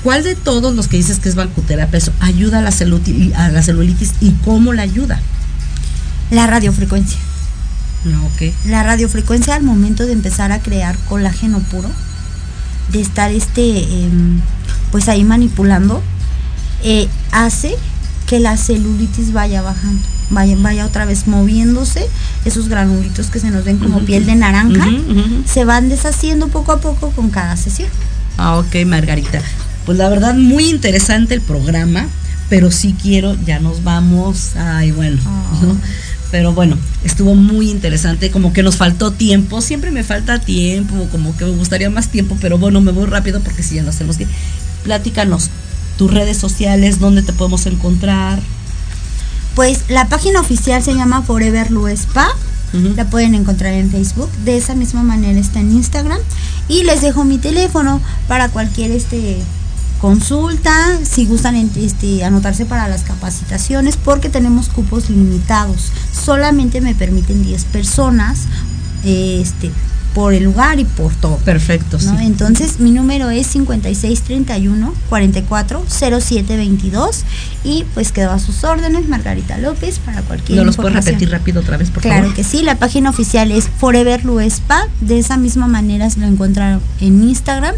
¿Cuál 0.03 0.23
de 0.23 0.37
todos 0.37 0.75
los 0.75 0.89
que 0.89 0.97
dices 0.97 1.19
que 1.19 1.29
es 1.29 1.35
bancoterapia 1.35 2.01
ayuda 2.21 2.59
a 2.59 2.63
la, 2.63 2.71
celulitis, 2.71 3.35
a 3.35 3.51
la 3.51 3.63
celulitis 3.63 4.13
y 4.21 4.31
cómo 4.45 4.73
la 4.73 4.83
ayuda? 4.83 5.21
La 6.31 6.47
radiofrecuencia. 6.47 7.19
No, 8.05 8.25
ok. 8.27 8.55
La 8.67 8.83
radiofrecuencia 8.83 9.55
al 9.55 9.63
momento 9.65 10.07
de 10.07 10.13
empezar 10.13 10.53
a 10.53 10.61
crear 10.61 10.97
colágeno 11.09 11.59
puro, 11.59 11.91
de 12.93 13.01
estar 13.01 13.33
este 13.33 13.83
em, 13.83 14.41
pues 14.91 15.09
ahí 15.09 15.25
manipulando 15.25 16.03
eh, 16.83 17.09
hace 17.33 17.75
que 18.27 18.41
la 18.41 18.57
celulitis 18.57 19.33
vaya 19.33 19.63
bajando 19.63 20.03
vaya, 20.31 20.57
vaya 20.59 20.87
otra 20.87 21.05
vez 21.05 21.27
moviéndose 21.27 22.09
esos 22.45 22.69
granulitos 22.69 23.29
que 23.29 23.41
se 23.41 23.51
nos 23.51 23.65
ven 23.65 23.79
como 23.79 24.01
piel 24.01 24.27
de 24.27 24.37
naranja 24.37 24.87
se 25.47 25.65
van 25.65 25.89
deshaciendo 25.89 26.49
poco 26.49 26.73
a 26.73 26.81
poco 26.81 27.11
con 27.11 27.31
cada 27.31 27.57
sesión 27.57 27.89
ah 28.37 28.57
ok 28.59 28.87
Margarita 28.87 29.43
pues 29.89 29.97
la 29.97 30.11
verdad 30.11 30.35
muy 30.35 30.69
interesante 30.69 31.33
el 31.33 31.41
programa 31.41 32.07
pero 32.51 32.71
sí 32.71 32.95
quiero 33.01 33.35
ya 33.47 33.59
nos 33.59 33.85
vamos 33.85 34.51
ay 34.55 34.93
bueno 34.93 35.19
ah. 35.25 35.75
Pero 36.31 36.53
bueno, 36.53 36.77
estuvo 37.05 37.35
muy 37.35 37.71
interesante, 37.71 38.31
como 38.31 38.53
que 38.53 38.63
nos 38.63 38.77
faltó 38.77 39.13
tiempo, 39.13 39.63
siempre 39.63 39.91
me 39.91 40.05
falta 40.05 40.39
tiempo, 40.39 41.09
como 41.11 41.35
que 41.35 41.47
me 41.47 41.53
gustaría 41.53 41.89
más 41.89 42.09
tiempo, 42.09 42.37
pero 42.39 42.59
bueno, 42.59 42.83
me 42.83 42.93
voy 42.93 43.07
rápido 43.07 43.41
porque 43.41 43.63
si 43.63 43.77
ya 43.77 43.83
nos 43.83 43.97
tenemos 43.97 44.19
que... 44.19 44.27
Platícanos 44.85 45.49
tus 45.97 46.13
redes 46.13 46.37
sociales, 46.37 47.01
dónde 47.01 47.23
te 47.23 47.33
podemos 47.33 47.65
encontrar. 47.65 48.41
Pues 49.55 49.85
la 49.89 50.09
página 50.09 50.41
oficial 50.41 50.83
se 50.83 50.95
llama 50.95 51.23
Forever 51.23 51.71
Lu 51.71 51.89
Spa. 51.89 52.29
La 52.97 53.09
pueden 53.09 53.35
encontrar 53.35 53.73
en 53.73 53.91
Facebook. 53.91 54.31
De 54.45 54.59
esa 54.59 54.75
misma 54.75 55.03
manera 55.03 55.41
está 55.41 55.61
en 55.61 55.73
Instagram. 55.73 56.19
Y 56.69 56.85
les 56.85 57.01
dejo 57.01 57.25
mi 57.25 57.39
teléfono 57.39 58.03
para 58.29 58.51
cualquier 58.51 58.91
este 58.91 59.39
consulta, 59.99 60.99
si 61.05 61.27
gustan 61.27 61.57
este, 61.57 62.25
anotarse 62.25 62.67
para 62.67 62.89
las 62.89 63.03
capacitaciones, 63.03 63.97
porque 63.97 64.29
tenemos 64.29 64.69
cupos 64.69 65.11
limitados. 65.11 65.93
Solamente 66.13 66.81
me 66.81 66.95
permiten 66.95 67.45
10 67.45 67.65
personas 67.65 68.47
este, 69.05 69.71
por 70.15 70.35
el 70.35 70.45
lugar 70.45 70.81
y 70.81 70.85
por 70.85 71.15
todo. 71.15 71.37
Perfecto, 71.39 71.99
sí. 71.99 72.09
Entonces, 72.21 72.81
mi 72.81 72.91
número 72.91 73.31
es 73.31 73.47
5631 73.49 74.95
44 75.09 75.85
22 76.49 77.25
y 77.65 77.85
pues 77.95 78.13
quedo 78.13 78.33
a 78.33 78.39
sus 78.39 78.65
órdenes, 78.65 79.09
Margarita 79.09 79.59
López, 79.59 79.99
para 79.99 80.23
cualquier 80.23 80.59
¿No 80.59 80.65
los 80.65 80.77
puedes 80.77 80.95
repetir 80.95 81.31
rápido 81.31 81.61
otra 81.61 81.77
vez, 81.77 81.91
por 81.91 82.03
claro 82.03 82.17
favor? 82.23 82.35
Claro 82.35 82.37
que 82.37 82.57
sí, 82.57 82.65
la 82.65 82.77
página 82.77 83.11
oficial 83.11 83.53
es 83.53 83.69
Forever 83.79 84.25
Luespa, 84.25 84.87
de 85.01 85.19
esa 85.19 85.37
misma 85.37 85.67
manera 85.67 86.09
se 86.11 86.21
lo 86.21 86.27
encuentran 86.27 86.81
en 87.01 87.23
Instagram 87.23 87.75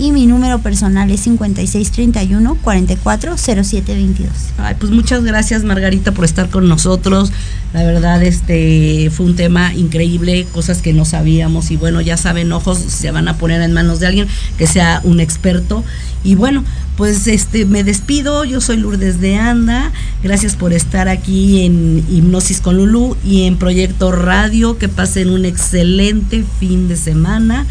y 0.00 0.12
mi 0.12 0.26
número 0.26 0.60
personal 0.60 1.10
es 1.10 1.20
5631 1.20 2.56
44 2.62 3.36
22. 3.36 4.32
Ay, 4.56 4.74
pues 4.80 4.90
muchas 4.90 5.22
gracias 5.22 5.62
Margarita 5.62 6.12
por 6.12 6.24
estar 6.24 6.48
con 6.48 6.68
nosotros. 6.68 7.30
La 7.74 7.84
verdad, 7.84 8.22
este 8.22 9.10
fue 9.10 9.26
un 9.26 9.36
tema 9.36 9.74
increíble, 9.74 10.46
cosas 10.52 10.80
que 10.80 10.94
no 10.94 11.04
sabíamos 11.04 11.70
y 11.70 11.76
bueno, 11.76 12.00
ya 12.00 12.16
saben, 12.16 12.50
ojos 12.50 12.78
se 12.78 13.10
van 13.10 13.28
a 13.28 13.36
poner 13.36 13.60
en 13.60 13.74
manos 13.74 14.00
de 14.00 14.06
alguien 14.06 14.26
que 14.56 14.66
sea 14.66 15.02
un 15.04 15.20
experto. 15.20 15.84
Y 16.24 16.34
bueno, 16.34 16.64
pues 16.96 17.26
este 17.26 17.66
me 17.66 17.84
despido, 17.84 18.44
yo 18.44 18.62
soy 18.62 18.78
Lourdes 18.78 19.20
de 19.20 19.36
Anda, 19.36 19.92
gracias 20.22 20.56
por 20.56 20.72
estar 20.72 21.08
aquí 21.08 21.66
en 21.66 22.04
Hipnosis 22.08 22.62
con 22.62 22.78
Lulú 22.78 23.18
y 23.22 23.42
en 23.42 23.58
Proyecto 23.58 24.12
Radio, 24.12 24.78
que 24.78 24.88
pasen 24.88 25.28
un 25.28 25.44
excelente 25.44 26.42
fin 26.58 26.88
de 26.88 26.96
semana. 26.96 27.66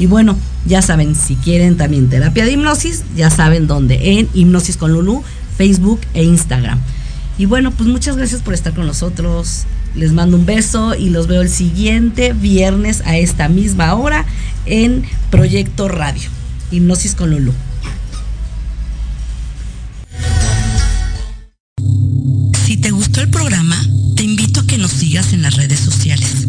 Y 0.00 0.06
bueno, 0.06 0.34
ya 0.64 0.80
saben, 0.80 1.14
si 1.14 1.36
quieren 1.36 1.76
también 1.76 2.08
terapia 2.08 2.46
de 2.46 2.52
hipnosis, 2.52 3.04
ya 3.14 3.28
saben 3.28 3.66
dónde, 3.66 4.18
en 4.18 4.30
Hipnosis 4.32 4.78
con 4.78 4.94
Lulu, 4.94 5.22
Facebook 5.58 6.00
e 6.14 6.24
Instagram. 6.24 6.80
Y 7.36 7.44
bueno, 7.44 7.70
pues 7.70 7.86
muchas 7.86 8.16
gracias 8.16 8.40
por 8.40 8.54
estar 8.54 8.72
con 8.72 8.86
nosotros. 8.86 9.64
Les 9.94 10.12
mando 10.12 10.38
un 10.38 10.46
beso 10.46 10.94
y 10.94 11.10
los 11.10 11.26
veo 11.26 11.42
el 11.42 11.50
siguiente 11.50 12.32
viernes 12.32 13.02
a 13.04 13.18
esta 13.18 13.50
misma 13.50 13.92
hora 13.92 14.24
en 14.64 15.04
Proyecto 15.30 15.86
Radio. 15.88 16.30
Hipnosis 16.70 17.14
con 17.14 17.32
Lulu. 17.32 17.52
Si 22.64 22.78
te 22.78 22.90
gustó 22.90 23.20
el 23.20 23.28
programa, 23.28 23.76
te 24.16 24.22
invito 24.22 24.60
a 24.60 24.66
que 24.66 24.78
nos 24.78 24.92
sigas 24.92 25.34
en 25.34 25.42
las 25.42 25.56
redes 25.56 25.80
sociales 25.80 26.48